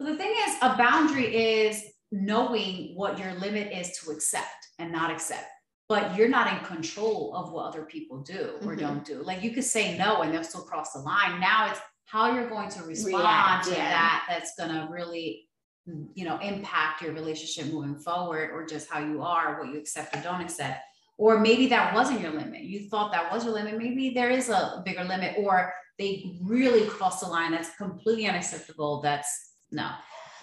Well, 0.01 0.13
the 0.13 0.17
thing 0.17 0.35
is, 0.49 0.57
a 0.63 0.79
boundary 0.79 1.27
is 1.37 1.83
knowing 2.11 2.93
what 2.95 3.19
your 3.19 3.35
limit 3.35 3.71
is 3.71 3.99
to 3.99 4.11
accept 4.11 4.69
and 4.79 4.91
not 4.91 5.11
accept. 5.11 5.47
But 5.91 6.17
you're 6.17 6.29
not 6.29 6.51
in 6.57 6.65
control 6.65 7.35
of 7.37 7.53
what 7.53 7.67
other 7.67 7.85
people 7.85 8.23
do 8.23 8.55
or 8.63 8.73
mm-hmm. 8.73 8.81
don't 8.81 9.05
do. 9.05 9.23
Like 9.23 9.43
you 9.43 9.51
could 9.51 9.65
say 9.65 9.99
no 9.99 10.23
and 10.23 10.33
they'll 10.33 10.43
still 10.43 10.63
cross 10.63 10.95
the 10.95 11.01
line. 11.01 11.39
Now 11.39 11.71
it's 11.71 11.81
how 12.07 12.35
you're 12.35 12.49
going 12.49 12.71
to 12.71 12.83
respond 12.85 13.23
React, 13.23 13.65
to 13.67 13.71
yeah. 13.73 13.91
that 13.91 14.27
that's 14.31 14.55
going 14.57 14.71
to 14.71 14.89
really 14.91 15.47
you 15.87 16.25
know 16.25 16.39
impact 16.39 17.03
your 17.03 17.13
relationship 17.13 17.73
moving 17.73 17.97
forward 17.97 18.51
or 18.53 18.67
just 18.67 18.91
how 18.91 19.01
you 19.01 19.23
are 19.23 19.61
what 19.61 19.73
you 19.73 19.79
accept 19.79 20.17
or 20.17 20.21
don't 20.21 20.41
accept. 20.41 20.81
Or 21.17 21.39
maybe 21.39 21.69
that 21.69 21.95
wasn't 21.95 22.21
your 22.21 22.33
limit. 22.33 22.63
You 22.63 22.89
thought 22.89 23.13
that 23.13 23.33
was 23.33 23.45
your 23.45 23.55
limit. 23.55 23.79
Maybe 23.79 24.11
there 24.11 24.31
is 24.31 24.49
a 24.49 24.83
bigger 24.85 25.05
limit 25.05 25.37
or 25.39 25.73
they 25.99 26.39
really 26.43 26.89
cross 26.89 27.21
the 27.21 27.27
line 27.27 27.53
that's 27.53 27.77
completely 27.77 28.27
unacceptable 28.27 29.01
that's 29.01 29.53
no. 29.71 29.91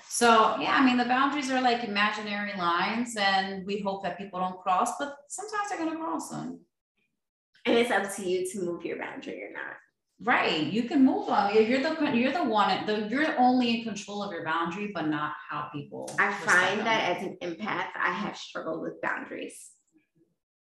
So 0.08 0.58
yeah 0.60 0.76
i 0.78 0.86
mean 0.86 0.98
the 0.98 1.06
boundaries 1.06 1.50
are 1.50 1.62
like 1.62 1.86
imaginary 1.86 2.54
lines 2.58 3.16
and 3.18 3.66
we 3.66 3.80
hope 3.80 4.04
that 4.04 4.18
people 4.18 4.42
don't 4.42 4.60
cross 4.60 4.98
but 5.00 5.16
sometimes 5.30 5.70
they're 5.70 5.80
going 5.80 5.92
to 5.92 5.98
cross 5.98 6.30
them 6.30 6.60
and 7.66 7.78
it's 7.78 7.92
up 7.92 8.14
to 8.16 8.30
you 8.30 8.50
to 8.52 8.62
move 8.62 8.84
your 8.84 8.98
boundary 8.98 9.42
or 9.44 9.54
not 9.54 9.78
Right. 10.24 10.68
You 10.68 10.84
can 10.84 11.04
move 11.04 11.30
on. 11.30 11.56
You're 11.56 11.82
the 11.82 12.12
you're 12.14 12.32
the 12.32 12.44
one. 12.44 12.86
The, 12.86 13.08
you're 13.10 13.40
only 13.40 13.80
in 13.80 13.84
control 13.84 14.22
of 14.22 14.32
your 14.32 14.44
boundary, 14.44 14.92
but 14.94 15.08
not 15.08 15.34
how 15.50 15.70
people. 15.74 16.10
I 16.20 16.32
find 16.34 16.80
them. 16.80 16.86
that 16.86 17.18
as 17.18 17.24
an 17.24 17.38
empath, 17.42 17.88
I 17.96 18.12
have 18.12 18.38
struggled 18.38 18.82
with 18.82 19.02
boundaries. 19.02 19.72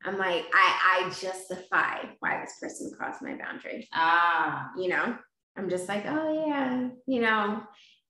I'm 0.06 0.18
like, 0.18 0.46
I 0.54 1.04
I 1.08 1.10
justify 1.10 2.06
why 2.20 2.42
this 2.42 2.54
person 2.62 2.92
crossed 2.98 3.22
my 3.22 3.36
boundary. 3.36 3.90
Ah. 3.94 4.70
You 4.78 4.90
know, 4.90 5.18
I'm 5.58 5.70
just 5.70 5.90
like, 5.90 6.06
oh 6.06 6.48
yeah, 6.48 6.90
you 7.06 7.20
know, 7.20 7.62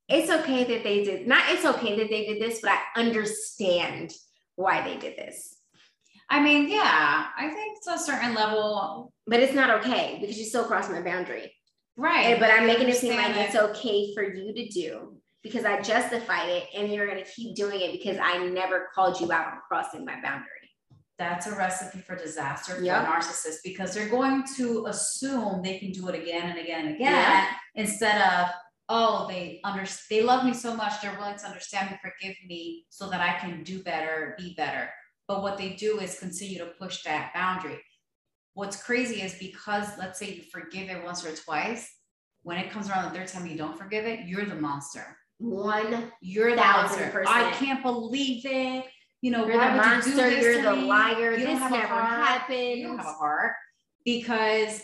it's 0.07 0.29
okay 0.29 0.65
that 0.65 0.83
they 0.83 1.03
did 1.03 1.27
not. 1.27 1.43
It's 1.49 1.65
okay 1.65 1.97
that 1.97 2.09
they 2.09 2.27
did 2.27 2.41
this, 2.41 2.61
but 2.61 2.71
I 2.71 2.99
understand 2.99 4.13
why 4.55 4.83
they 4.83 4.97
did 4.97 5.17
this. 5.17 5.58
I 6.29 6.41
mean, 6.41 6.69
yeah, 6.69 7.27
I 7.37 7.49
think 7.49 7.83
to 7.83 7.93
a 7.93 7.99
certain 7.99 8.33
level. 8.33 9.11
But 9.25 9.39
it's 9.39 9.53
not 9.53 9.79
okay 9.81 10.17
because 10.19 10.37
you 10.37 10.45
still 10.45 10.65
crossed 10.65 10.91
my 10.91 11.01
boundary. 11.01 11.53
Right. 11.97 12.27
And, 12.27 12.39
but 12.39 12.51
I'm 12.51 12.65
making 12.65 12.89
it 12.89 12.95
seem 12.95 13.15
like 13.15 13.35
it. 13.35 13.37
it's 13.37 13.55
okay 13.55 14.13
for 14.13 14.23
you 14.23 14.53
to 14.53 14.67
do 14.69 15.17
because 15.43 15.65
I 15.65 15.81
justified 15.81 16.49
it 16.49 16.67
and 16.75 16.91
you're 16.91 17.07
going 17.07 17.23
to 17.23 17.29
keep 17.29 17.55
doing 17.55 17.81
it 17.81 17.91
because 17.91 18.17
I 18.21 18.45
never 18.47 18.87
called 18.93 19.19
you 19.19 19.31
out 19.31 19.47
on 19.47 19.59
crossing 19.67 20.05
my 20.05 20.19
boundary. 20.21 20.45
That's 21.17 21.47
a 21.47 21.55
recipe 21.55 21.99
for 21.99 22.15
disaster 22.15 22.75
for 22.75 22.81
yep. 22.81 23.03
a 23.03 23.07
narcissist 23.07 23.57
because 23.63 23.93
they're 23.93 24.07
going 24.07 24.45
to 24.55 24.85
assume 24.87 25.61
they 25.61 25.77
can 25.77 25.91
do 25.91 26.07
it 26.07 26.15
again 26.15 26.49
and 26.49 26.59
again 26.59 26.85
and 26.85 26.95
again 26.95 27.11
yeah. 27.11 27.45
instead 27.75 28.21
of, 28.21 28.47
oh, 28.87 29.27
they 29.27 29.59
under 29.65 29.83
they 30.09 30.23
love 30.23 30.45
me 30.45 30.53
so 30.53 30.73
much, 30.73 31.01
they're 31.01 31.17
willing 31.19 31.37
to 31.37 31.45
understand 31.45 31.91
me, 31.91 31.97
forgive 32.01 32.35
me 32.47 32.85
so 32.89 33.09
that 33.09 33.19
I 33.19 33.37
can 33.39 33.63
do 33.63 33.83
better, 33.83 34.35
be 34.37 34.53
better. 34.55 34.89
But 35.29 35.43
what 35.43 35.59
they 35.59 35.69
do 35.69 35.99
is 35.99 36.19
continue 36.19 36.57
to 36.57 36.65
push 36.65 37.03
that 37.03 37.31
boundary. 37.35 37.79
What's 38.55 38.81
crazy 38.81 39.21
is 39.21 39.35
because 39.35 39.87
let's 39.99 40.17
say 40.17 40.33
you 40.33 40.41
forgive 40.51 40.89
it 40.89 41.05
once 41.05 41.23
or 41.23 41.35
twice, 41.35 41.87
when 42.41 42.57
it 42.57 42.71
comes 42.71 42.89
around 42.89 43.05
the 43.13 43.19
third 43.19 43.27
time 43.27 43.45
you 43.45 43.55
don't 43.55 43.77
forgive 43.77 44.05
it, 44.05 44.27
you're 44.27 44.45
the 44.45 44.55
monster. 44.55 45.05
One, 45.37 46.11
you're 46.19 46.55
the 46.55 46.55
monster. 46.57 47.11
Percent. 47.11 47.27
I 47.29 47.51
can't 47.51 47.83
believe 47.83 48.43
it. 48.43 48.85
You 49.21 49.29
know, 49.29 49.45
you're 49.45 49.55
why 49.55 49.67
the 49.67 49.77
would 49.77 49.85
monster, 49.85 50.09
you 50.09 50.15
do 50.15 50.35
this 50.35 50.43
You're 50.43 50.63
the 50.63 50.75
me? 50.77 50.87
liar. 50.87 51.31
You 51.33 51.45
this 51.45 51.59
never 51.59 51.75
happened. 51.77 52.79
You 52.79 52.87
don't 52.87 52.97
have 52.97 53.05
a 53.05 53.13
heart 53.13 53.53
because 54.03 54.81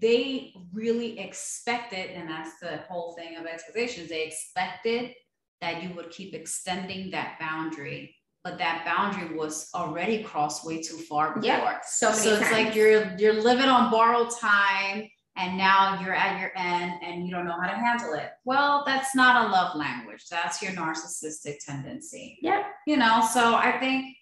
they 0.00 0.52
really 0.72 1.20
expected, 1.20 2.10
and 2.10 2.28
that's 2.28 2.58
the 2.58 2.78
whole 2.88 3.12
thing 3.12 3.36
of 3.36 3.46
expectations. 3.46 4.08
They 4.08 4.26
expected 4.26 5.12
that 5.60 5.84
you 5.84 5.94
would 5.94 6.10
keep 6.10 6.34
extending 6.34 7.12
that 7.12 7.38
boundary 7.38 8.16
but 8.44 8.58
that 8.58 8.84
boundary 8.84 9.36
was 9.36 9.70
already 9.74 10.22
crossed 10.22 10.66
way 10.66 10.80
too 10.80 10.98
far 10.98 11.34
before. 11.34 11.44
Yeah, 11.44 11.80
so 11.84 12.12
so 12.12 12.34
it's 12.34 12.48
times. 12.48 12.52
like 12.52 12.74
you're 12.74 13.16
you're 13.18 13.40
living 13.42 13.66
on 13.66 13.90
borrowed 13.90 14.30
time 14.38 15.08
and 15.36 15.56
now 15.56 16.00
you're 16.00 16.14
at 16.14 16.38
your 16.38 16.52
end 16.54 16.92
and 17.02 17.26
you 17.26 17.34
don't 17.34 17.46
know 17.46 17.58
how 17.60 17.68
to 17.68 17.74
handle 17.74 18.12
it. 18.14 18.30
Well, 18.44 18.84
that's 18.86 19.16
not 19.16 19.46
a 19.46 19.48
love 19.50 19.74
language. 19.74 20.26
That's 20.30 20.62
your 20.62 20.72
narcissistic 20.72 21.64
tendency. 21.64 22.38
Yeah. 22.40 22.64
You 22.86 22.98
know, 22.98 23.26
so 23.32 23.54
I 23.54 23.78
think 23.80 24.14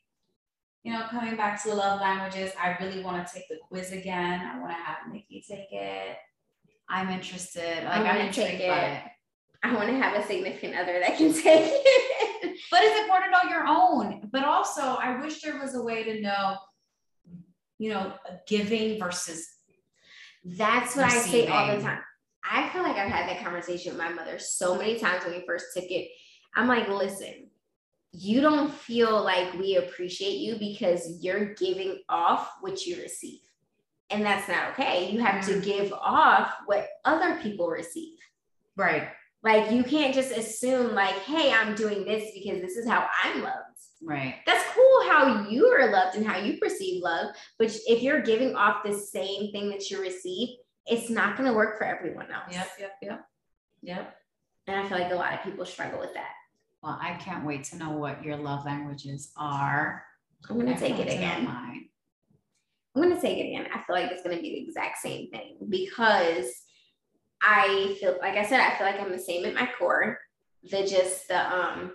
you 0.84 0.92
know, 0.92 1.02
coming 1.10 1.36
back 1.36 1.62
to 1.62 1.68
the 1.68 1.74
love 1.76 2.00
languages, 2.00 2.52
I 2.60 2.76
really 2.80 3.04
want 3.04 3.24
to 3.24 3.32
take 3.32 3.48
the 3.48 3.56
quiz 3.68 3.92
again. 3.92 4.40
I 4.40 4.58
want 4.58 4.70
to 4.70 4.76
have 4.76 5.12
Nikki 5.12 5.44
take 5.48 5.72
it. 5.72 6.16
I'm 6.88 7.08
interested. 7.08 7.84
Like 7.84 8.00
I'm, 8.00 8.26
I'm 8.26 8.32
take 8.32 8.60
it. 8.60 8.62
it. 8.62 9.02
I 9.62 9.74
want 9.74 9.88
to 9.88 9.94
have 9.94 10.16
a 10.16 10.26
significant 10.26 10.76
other 10.76 10.98
that 11.00 11.16
can 11.16 11.32
take 11.42 11.70
it 11.72 12.22
but 12.70 12.80
it's 12.82 13.00
important 13.00 13.32
know 13.32 13.50
your 13.50 13.66
own. 13.66 14.28
But 14.32 14.44
also, 14.44 14.82
I 14.82 15.20
wish 15.20 15.42
there 15.42 15.58
was 15.58 15.74
a 15.74 15.82
way 15.82 16.04
to 16.04 16.20
know, 16.20 16.56
you 17.78 17.90
know, 17.90 18.14
giving 18.46 18.98
versus. 18.98 19.48
That's 20.44 20.96
what 20.96 21.12
receiving. 21.12 21.52
I 21.52 21.66
say 21.66 21.70
all 21.70 21.76
the 21.76 21.82
time. 21.82 22.00
I 22.44 22.68
feel 22.70 22.82
like 22.82 22.96
I've 22.96 23.10
had 23.10 23.28
that 23.28 23.44
conversation 23.44 23.92
with 23.92 24.02
my 24.02 24.12
mother 24.12 24.38
so 24.38 24.76
many 24.76 24.98
times 24.98 25.24
when 25.24 25.34
we 25.34 25.46
first 25.46 25.66
took 25.74 25.84
it. 25.84 26.08
I'm 26.56 26.66
like, 26.66 26.88
listen, 26.88 27.50
you 28.10 28.40
don't 28.40 28.72
feel 28.72 29.22
like 29.22 29.54
we 29.54 29.76
appreciate 29.76 30.38
you 30.38 30.56
because 30.58 31.18
you're 31.20 31.54
giving 31.54 32.02
off 32.08 32.50
what 32.60 32.84
you 32.84 33.00
receive. 33.00 33.40
And 34.10 34.24
that's 34.24 34.48
not 34.48 34.72
okay. 34.72 35.10
You 35.10 35.20
have 35.20 35.44
mm-hmm. 35.44 35.60
to 35.60 35.64
give 35.64 35.92
off 35.92 36.52
what 36.66 36.88
other 37.04 37.38
people 37.40 37.68
receive. 37.68 38.18
Right. 38.76 39.08
Like 39.42 39.72
you 39.72 39.82
can't 39.82 40.14
just 40.14 40.30
assume 40.32 40.94
like, 40.94 41.14
hey, 41.20 41.52
I'm 41.52 41.74
doing 41.74 42.04
this 42.04 42.30
because 42.32 42.60
this 42.60 42.76
is 42.76 42.88
how 42.88 43.08
I'm 43.24 43.42
loved. 43.42 43.56
Right. 44.02 44.36
That's 44.46 44.64
cool 44.72 45.10
how 45.10 45.46
you 45.48 45.66
are 45.66 45.90
loved 45.90 46.16
and 46.16 46.26
how 46.26 46.38
you 46.38 46.58
perceive 46.58 47.02
love. 47.02 47.34
But 47.58 47.76
if 47.86 48.02
you're 48.02 48.22
giving 48.22 48.54
off 48.54 48.84
the 48.84 48.94
same 48.94 49.52
thing 49.52 49.70
that 49.70 49.90
you 49.90 50.00
receive, 50.00 50.50
it's 50.86 51.10
not 51.10 51.36
going 51.36 51.48
to 51.48 51.56
work 51.56 51.78
for 51.78 51.84
everyone 51.84 52.30
else. 52.32 52.52
Yep, 52.52 52.68
yep, 52.78 52.92
yep. 53.02 53.24
Yep. 53.82 54.14
And 54.66 54.80
I 54.80 54.88
feel 54.88 54.98
like 54.98 55.12
a 55.12 55.16
lot 55.16 55.34
of 55.34 55.42
people 55.42 55.64
struggle 55.64 56.00
with 56.00 56.14
that. 56.14 56.30
Well, 56.82 56.98
I 57.00 57.14
can't 57.14 57.46
wait 57.46 57.64
to 57.64 57.76
know 57.76 57.90
what 57.90 58.24
your 58.24 58.36
love 58.36 58.64
languages 58.64 59.32
are. 59.36 60.04
I'm 60.48 60.58
going 60.58 60.72
to 60.72 60.78
take 60.78 60.98
it 60.98 61.08
again. 61.08 61.46
I'm 61.46 63.02
going 63.02 63.14
to 63.14 63.20
take 63.20 63.38
it 63.38 63.48
again. 63.48 63.68
I 63.72 63.78
feel 63.82 63.94
like 63.94 64.10
it's 64.10 64.22
going 64.22 64.36
to 64.36 64.42
be 64.42 64.50
the 64.50 64.64
exact 64.66 64.98
same 64.98 65.30
thing 65.30 65.58
because 65.68 66.46
I 67.42 67.96
feel 68.00 68.16
like 68.20 68.36
I 68.36 68.44
said, 68.44 68.60
I 68.60 68.76
feel 68.76 68.86
like 68.86 69.00
I'm 69.00 69.10
the 69.10 69.18
same 69.18 69.44
at 69.44 69.54
my 69.54 69.68
core. 69.78 70.18
The 70.70 70.86
just 70.86 71.28
the 71.28 71.54
um 71.54 71.92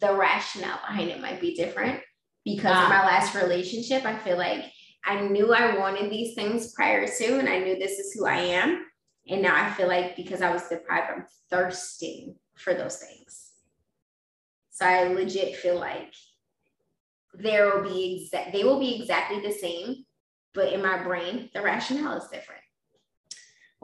the 0.00 0.14
rationale 0.14 0.80
behind 0.86 1.10
it 1.10 1.20
might 1.20 1.40
be 1.40 1.54
different 1.54 2.00
because 2.44 2.76
of 2.82 2.88
my 2.88 3.06
last 3.06 3.34
relationship. 3.34 4.04
I 4.04 4.18
feel 4.18 4.36
like 4.36 4.64
I 5.04 5.20
knew 5.20 5.54
I 5.54 5.78
wanted 5.78 6.10
these 6.10 6.34
things 6.34 6.72
prior 6.72 7.06
to, 7.06 7.38
and 7.38 7.48
I 7.48 7.60
knew 7.60 7.78
this 7.78 7.98
is 7.98 8.12
who 8.12 8.26
I 8.26 8.36
am. 8.36 8.84
And 9.28 9.40
now 9.40 9.54
I 9.54 9.70
feel 9.72 9.88
like 9.88 10.16
because 10.16 10.42
I 10.42 10.52
was 10.52 10.68
deprived, 10.68 11.10
I'm 11.10 11.26
thirsting 11.50 12.34
for 12.56 12.74
those 12.74 12.96
things. 12.96 13.52
So 14.70 14.84
I 14.84 15.04
legit 15.04 15.56
feel 15.56 15.78
like 15.78 16.12
there 17.34 17.66
will 17.66 17.88
be 17.88 18.24
exact 18.24 18.52
they 18.52 18.64
will 18.64 18.80
be 18.80 19.00
exactly 19.00 19.40
the 19.40 19.52
same, 19.52 20.04
but 20.52 20.72
in 20.72 20.82
my 20.82 21.02
brain, 21.02 21.50
the 21.54 21.62
rationale 21.62 22.16
is 22.16 22.28
different. 22.28 22.63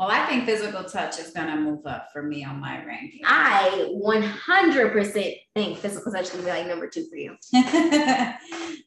Well, 0.00 0.10
I 0.10 0.24
think 0.24 0.46
physical 0.46 0.82
touch 0.84 1.18
is 1.18 1.30
gonna 1.32 1.60
move 1.60 1.84
up 1.84 2.08
for 2.10 2.22
me 2.22 2.42
on 2.42 2.58
my 2.58 2.82
ranking. 2.86 3.20
I 3.22 3.86
100% 3.92 5.36
think 5.54 5.76
physical 5.76 6.10
touch 6.10 6.24
is 6.24 6.30
gonna 6.30 6.42
be 6.42 6.48
like 6.48 6.66
number 6.66 6.88
two 6.88 7.06
for 7.10 7.16
you. 7.16 7.36
now 7.52 8.38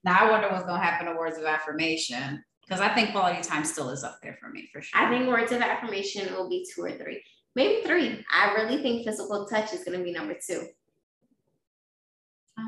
I 0.05 0.31
wonder 0.31 0.49
what's 0.49 0.65
gonna 0.65 0.83
happen 0.83 1.05
to 1.05 1.13
words 1.13 1.37
of 1.37 1.43
affirmation 1.43 2.43
because 2.65 2.81
I 2.81 2.89
think 2.95 3.11
quality 3.11 3.43
time 3.43 3.63
still 3.63 3.91
is 3.91 4.03
up 4.03 4.17
there 4.23 4.39
for 4.41 4.49
me 4.49 4.67
for 4.73 4.81
sure. 4.81 4.99
I 4.99 5.07
think 5.07 5.27
words 5.27 5.51
of 5.51 5.61
affirmation 5.61 6.33
will 6.33 6.49
be 6.49 6.65
two 6.73 6.81
or 6.81 6.93
three, 6.93 7.21
maybe 7.55 7.85
three. 7.85 8.25
I 8.33 8.55
really 8.55 8.81
think 8.81 9.05
physical 9.05 9.45
touch 9.45 9.71
is 9.71 9.83
gonna 9.83 10.03
be 10.03 10.13
number 10.13 10.33
two. 10.33 10.63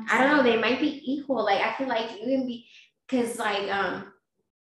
I 0.08 0.22
don't 0.22 0.36
know. 0.36 0.44
They 0.44 0.60
might 0.60 0.78
be 0.78 1.02
equal. 1.04 1.44
Like 1.44 1.62
I 1.62 1.76
feel 1.76 1.88
like 1.88 2.12
you 2.12 2.26
can 2.26 2.46
be 2.46 2.68
because 3.08 3.40
like 3.40 3.68
um 3.72 4.12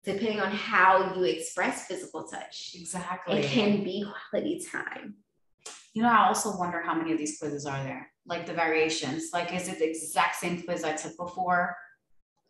depending 0.05 0.41
on 0.41 0.51
how 0.53 1.15
you 1.15 1.25
express 1.25 1.87
physical 1.87 2.25
touch. 2.25 2.73
Exactly. 2.75 3.41
It 3.41 3.47
can 3.47 3.83
be 3.83 4.07
quality 4.31 4.65
time. 4.71 5.17
You 5.95 6.03
know, 6.03 6.11
I 6.11 6.27
also 6.27 6.57
wonder 6.57 6.83
how 6.83 6.95
many 6.95 7.13
of 7.13 7.19
these 7.19 7.39
quizzes 7.39 7.67
are 7.67 7.83
there? 7.85 8.11
Like 8.27 8.47
the 8.47 8.53
variations. 8.53 9.31
Like, 9.33 9.55
is 9.55 9.69
it 9.69 9.79
the 9.79 9.89
exact 9.89 10.37
same 10.37 10.63
quiz 10.63 10.85
I 10.85 10.93
took 10.93 11.17
before? 11.17 11.77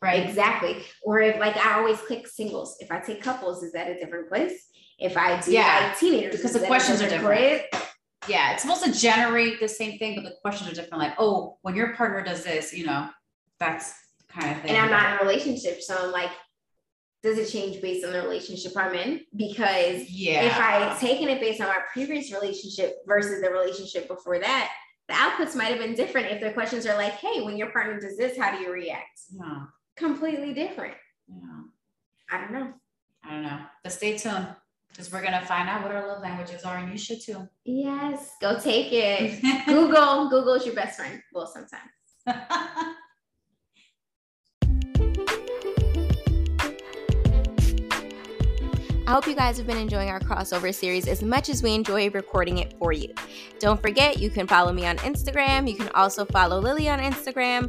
Right. 0.01 0.27
Exactly. 0.27 0.83
Or 1.03 1.21
if 1.21 1.39
like 1.39 1.57
I 1.57 1.79
always 1.79 1.99
click 2.01 2.27
singles. 2.27 2.77
If 2.81 2.91
I 2.91 3.01
take 3.01 3.23
couples, 3.23 3.63
is 3.63 3.73
that 3.73 3.89
a 3.89 3.95
different 3.99 4.29
quiz? 4.29 4.53
If 4.99 5.17
I 5.17 5.41
do 5.41 5.53
yeah. 5.53 5.89
like 5.89 5.99
teenagers, 5.99 6.37
because 6.37 6.53
the 6.53 6.67
questions 6.67 7.01
are 7.03 7.09
different. 7.09 7.63
Quiz? 7.71 7.83
Yeah, 8.29 8.53
it's 8.53 8.63
supposed 8.63 8.85
to 8.85 8.93
generate 8.93 9.61
the 9.61 9.69
same 9.69 9.99
thing, 9.99 10.15
but 10.15 10.25
the 10.25 10.35
questions 10.41 10.71
are 10.71 10.75
different. 10.75 11.03
Like, 11.03 11.15
oh, 11.19 11.59
when 11.63 11.75
your 11.75 11.95
partner 11.95 12.23
does 12.23 12.45
this, 12.45 12.73
you 12.73 12.87
know, 12.87 13.09
that's 13.61 13.95
kind 14.29 14.51
of 14.51 14.63
thing. 14.63 14.71
And 14.71 14.79
I'm 14.79 14.91
not 14.91 15.13
in 15.13 15.19
a 15.19 15.29
relationship, 15.29 15.83
so 15.83 16.07
I'm 16.07 16.13
like, 16.13 16.31
does 17.25 17.39
it 17.39 17.51
change 17.51 17.81
based 17.81 18.05
on 18.05 18.13
the 18.13 18.21
relationship 18.21 18.77
I'm 18.77 18.95
in? 18.95 19.23
Because 19.35 20.11
yeah. 20.11 20.43
if 20.43 20.57
I 20.59 20.73
had 20.73 20.99
taken 20.99 21.31
it 21.31 21.41
based 21.41 21.61
on 21.63 21.69
our 21.69 21.87
previous 21.91 22.31
relationship 22.31 22.99
versus 23.07 23.41
the 23.41 23.49
relationship 23.49 24.09
before 24.09 24.39
that, 24.39 24.71
the 25.09 25.15
outputs 25.15 25.57
might 25.57 25.69
have 25.69 25.79
been 25.79 25.95
different 25.95 26.31
if 26.31 26.43
the 26.43 26.53
questions 26.53 26.87
are 26.87 26.97
like, 26.99 27.15
hey, 27.15 27.41
when 27.41 27.57
your 27.57 27.71
partner 27.71 27.99
does 27.99 28.19
this, 28.19 28.37
how 28.37 28.55
do 28.55 28.63
you 28.63 28.71
react? 28.71 29.23
Yeah. 29.31 29.63
Completely 29.97 30.53
different. 30.53 30.95
Yeah. 31.27 31.63
I 32.31 32.41
don't 32.43 32.53
know. 32.53 32.75
I 33.25 33.31
don't 33.31 33.43
know. 33.43 33.59
But 33.83 33.93
stay 33.93 34.19
tuned 34.19 34.49
because 34.91 35.11
we're 35.11 35.23
gonna 35.23 35.45
find 35.47 35.69
out 35.69 35.83
what 35.83 35.93
our 35.93 36.07
love 36.07 36.23
languages 36.23 36.63
are, 36.65 36.77
and 36.77 36.93
you 36.93 36.99
should 36.99 37.23
too. 37.23 37.49
Yes, 37.65 38.33
go 38.41 38.59
take 38.61 38.93
it. 38.93 39.41
Google, 39.67 40.29
Google's 40.29 40.67
your 40.67 40.75
best 40.75 40.99
friend. 40.99 41.23
Well, 41.33 41.47
sometimes. 41.47 41.91
I 49.07 49.11
hope 49.11 49.27
you 49.27 49.35
guys 49.35 49.59
have 49.59 49.67
been 49.67 49.77
enjoying 49.77 50.09
our 50.09 50.19
crossover 50.19 50.75
series 50.75 51.07
as 51.09 51.23
much 51.23 51.51
as 51.51 51.63
we 51.63 51.75
enjoy 51.75 52.09
recording 52.09 52.57
it 52.57 52.73
for 52.79 52.95
you. 52.95 53.13
Don't 53.59 53.81
forget, 53.83 54.19
you 54.19 54.31
can 54.31 54.47
follow 54.47 54.73
me 54.73 54.87
on 54.87 54.97
Instagram. 54.99 55.69
You 55.69 55.77
can 55.77 55.91
also 55.91 56.25
follow 56.25 56.59
Lily 56.59 56.89
on 56.89 57.01
Instagram. 57.01 57.69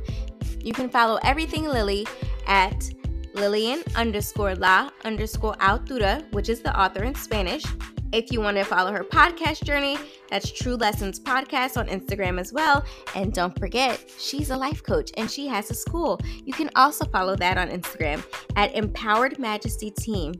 You 0.63 0.71
can 0.71 0.89
follow 0.89 1.19
everything 1.23 1.65
Lily 1.65 2.07
at 2.47 2.89
Lillian 3.33 3.83
underscore 3.97 4.55
la 4.55 4.89
underscore 5.03 5.55
autora, 5.55 6.23
which 6.31 6.47
is 6.47 6.61
the 6.61 6.79
author 6.79 7.03
in 7.03 7.13
Spanish. 7.15 7.65
If 8.13 8.31
you 8.31 8.39
want 8.39 8.55
to 8.55 8.63
follow 8.63 8.93
her 8.93 9.03
podcast 9.03 9.65
journey, 9.65 9.97
that's 10.29 10.49
True 10.49 10.75
Lessons 10.75 11.19
Podcast 11.19 11.75
on 11.75 11.89
Instagram 11.89 12.39
as 12.39 12.53
well. 12.53 12.85
And 13.13 13.33
don't 13.33 13.59
forget, 13.59 14.09
she's 14.17 14.51
a 14.51 14.57
life 14.57 14.81
coach 14.83 15.11
and 15.17 15.29
she 15.29 15.47
has 15.47 15.69
a 15.69 15.73
school. 15.73 16.21
You 16.45 16.53
can 16.53 16.69
also 16.77 17.03
follow 17.03 17.35
that 17.35 17.57
on 17.57 17.67
Instagram 17.67 18.23
at 18.55 18.73
Empowered 18.73 19.37
Majesty 19.37 19.91
Team. 19.91 20.33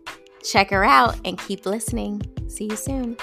Check 0.46 0.70
her 0.70 0.86
out 0.86 1.18
and 1.26 1.38
keep 1.38 1.66
listening. 1.66 2.22
See 2.48 2.66
you 2.66 2.76
soon. 2.76 3.18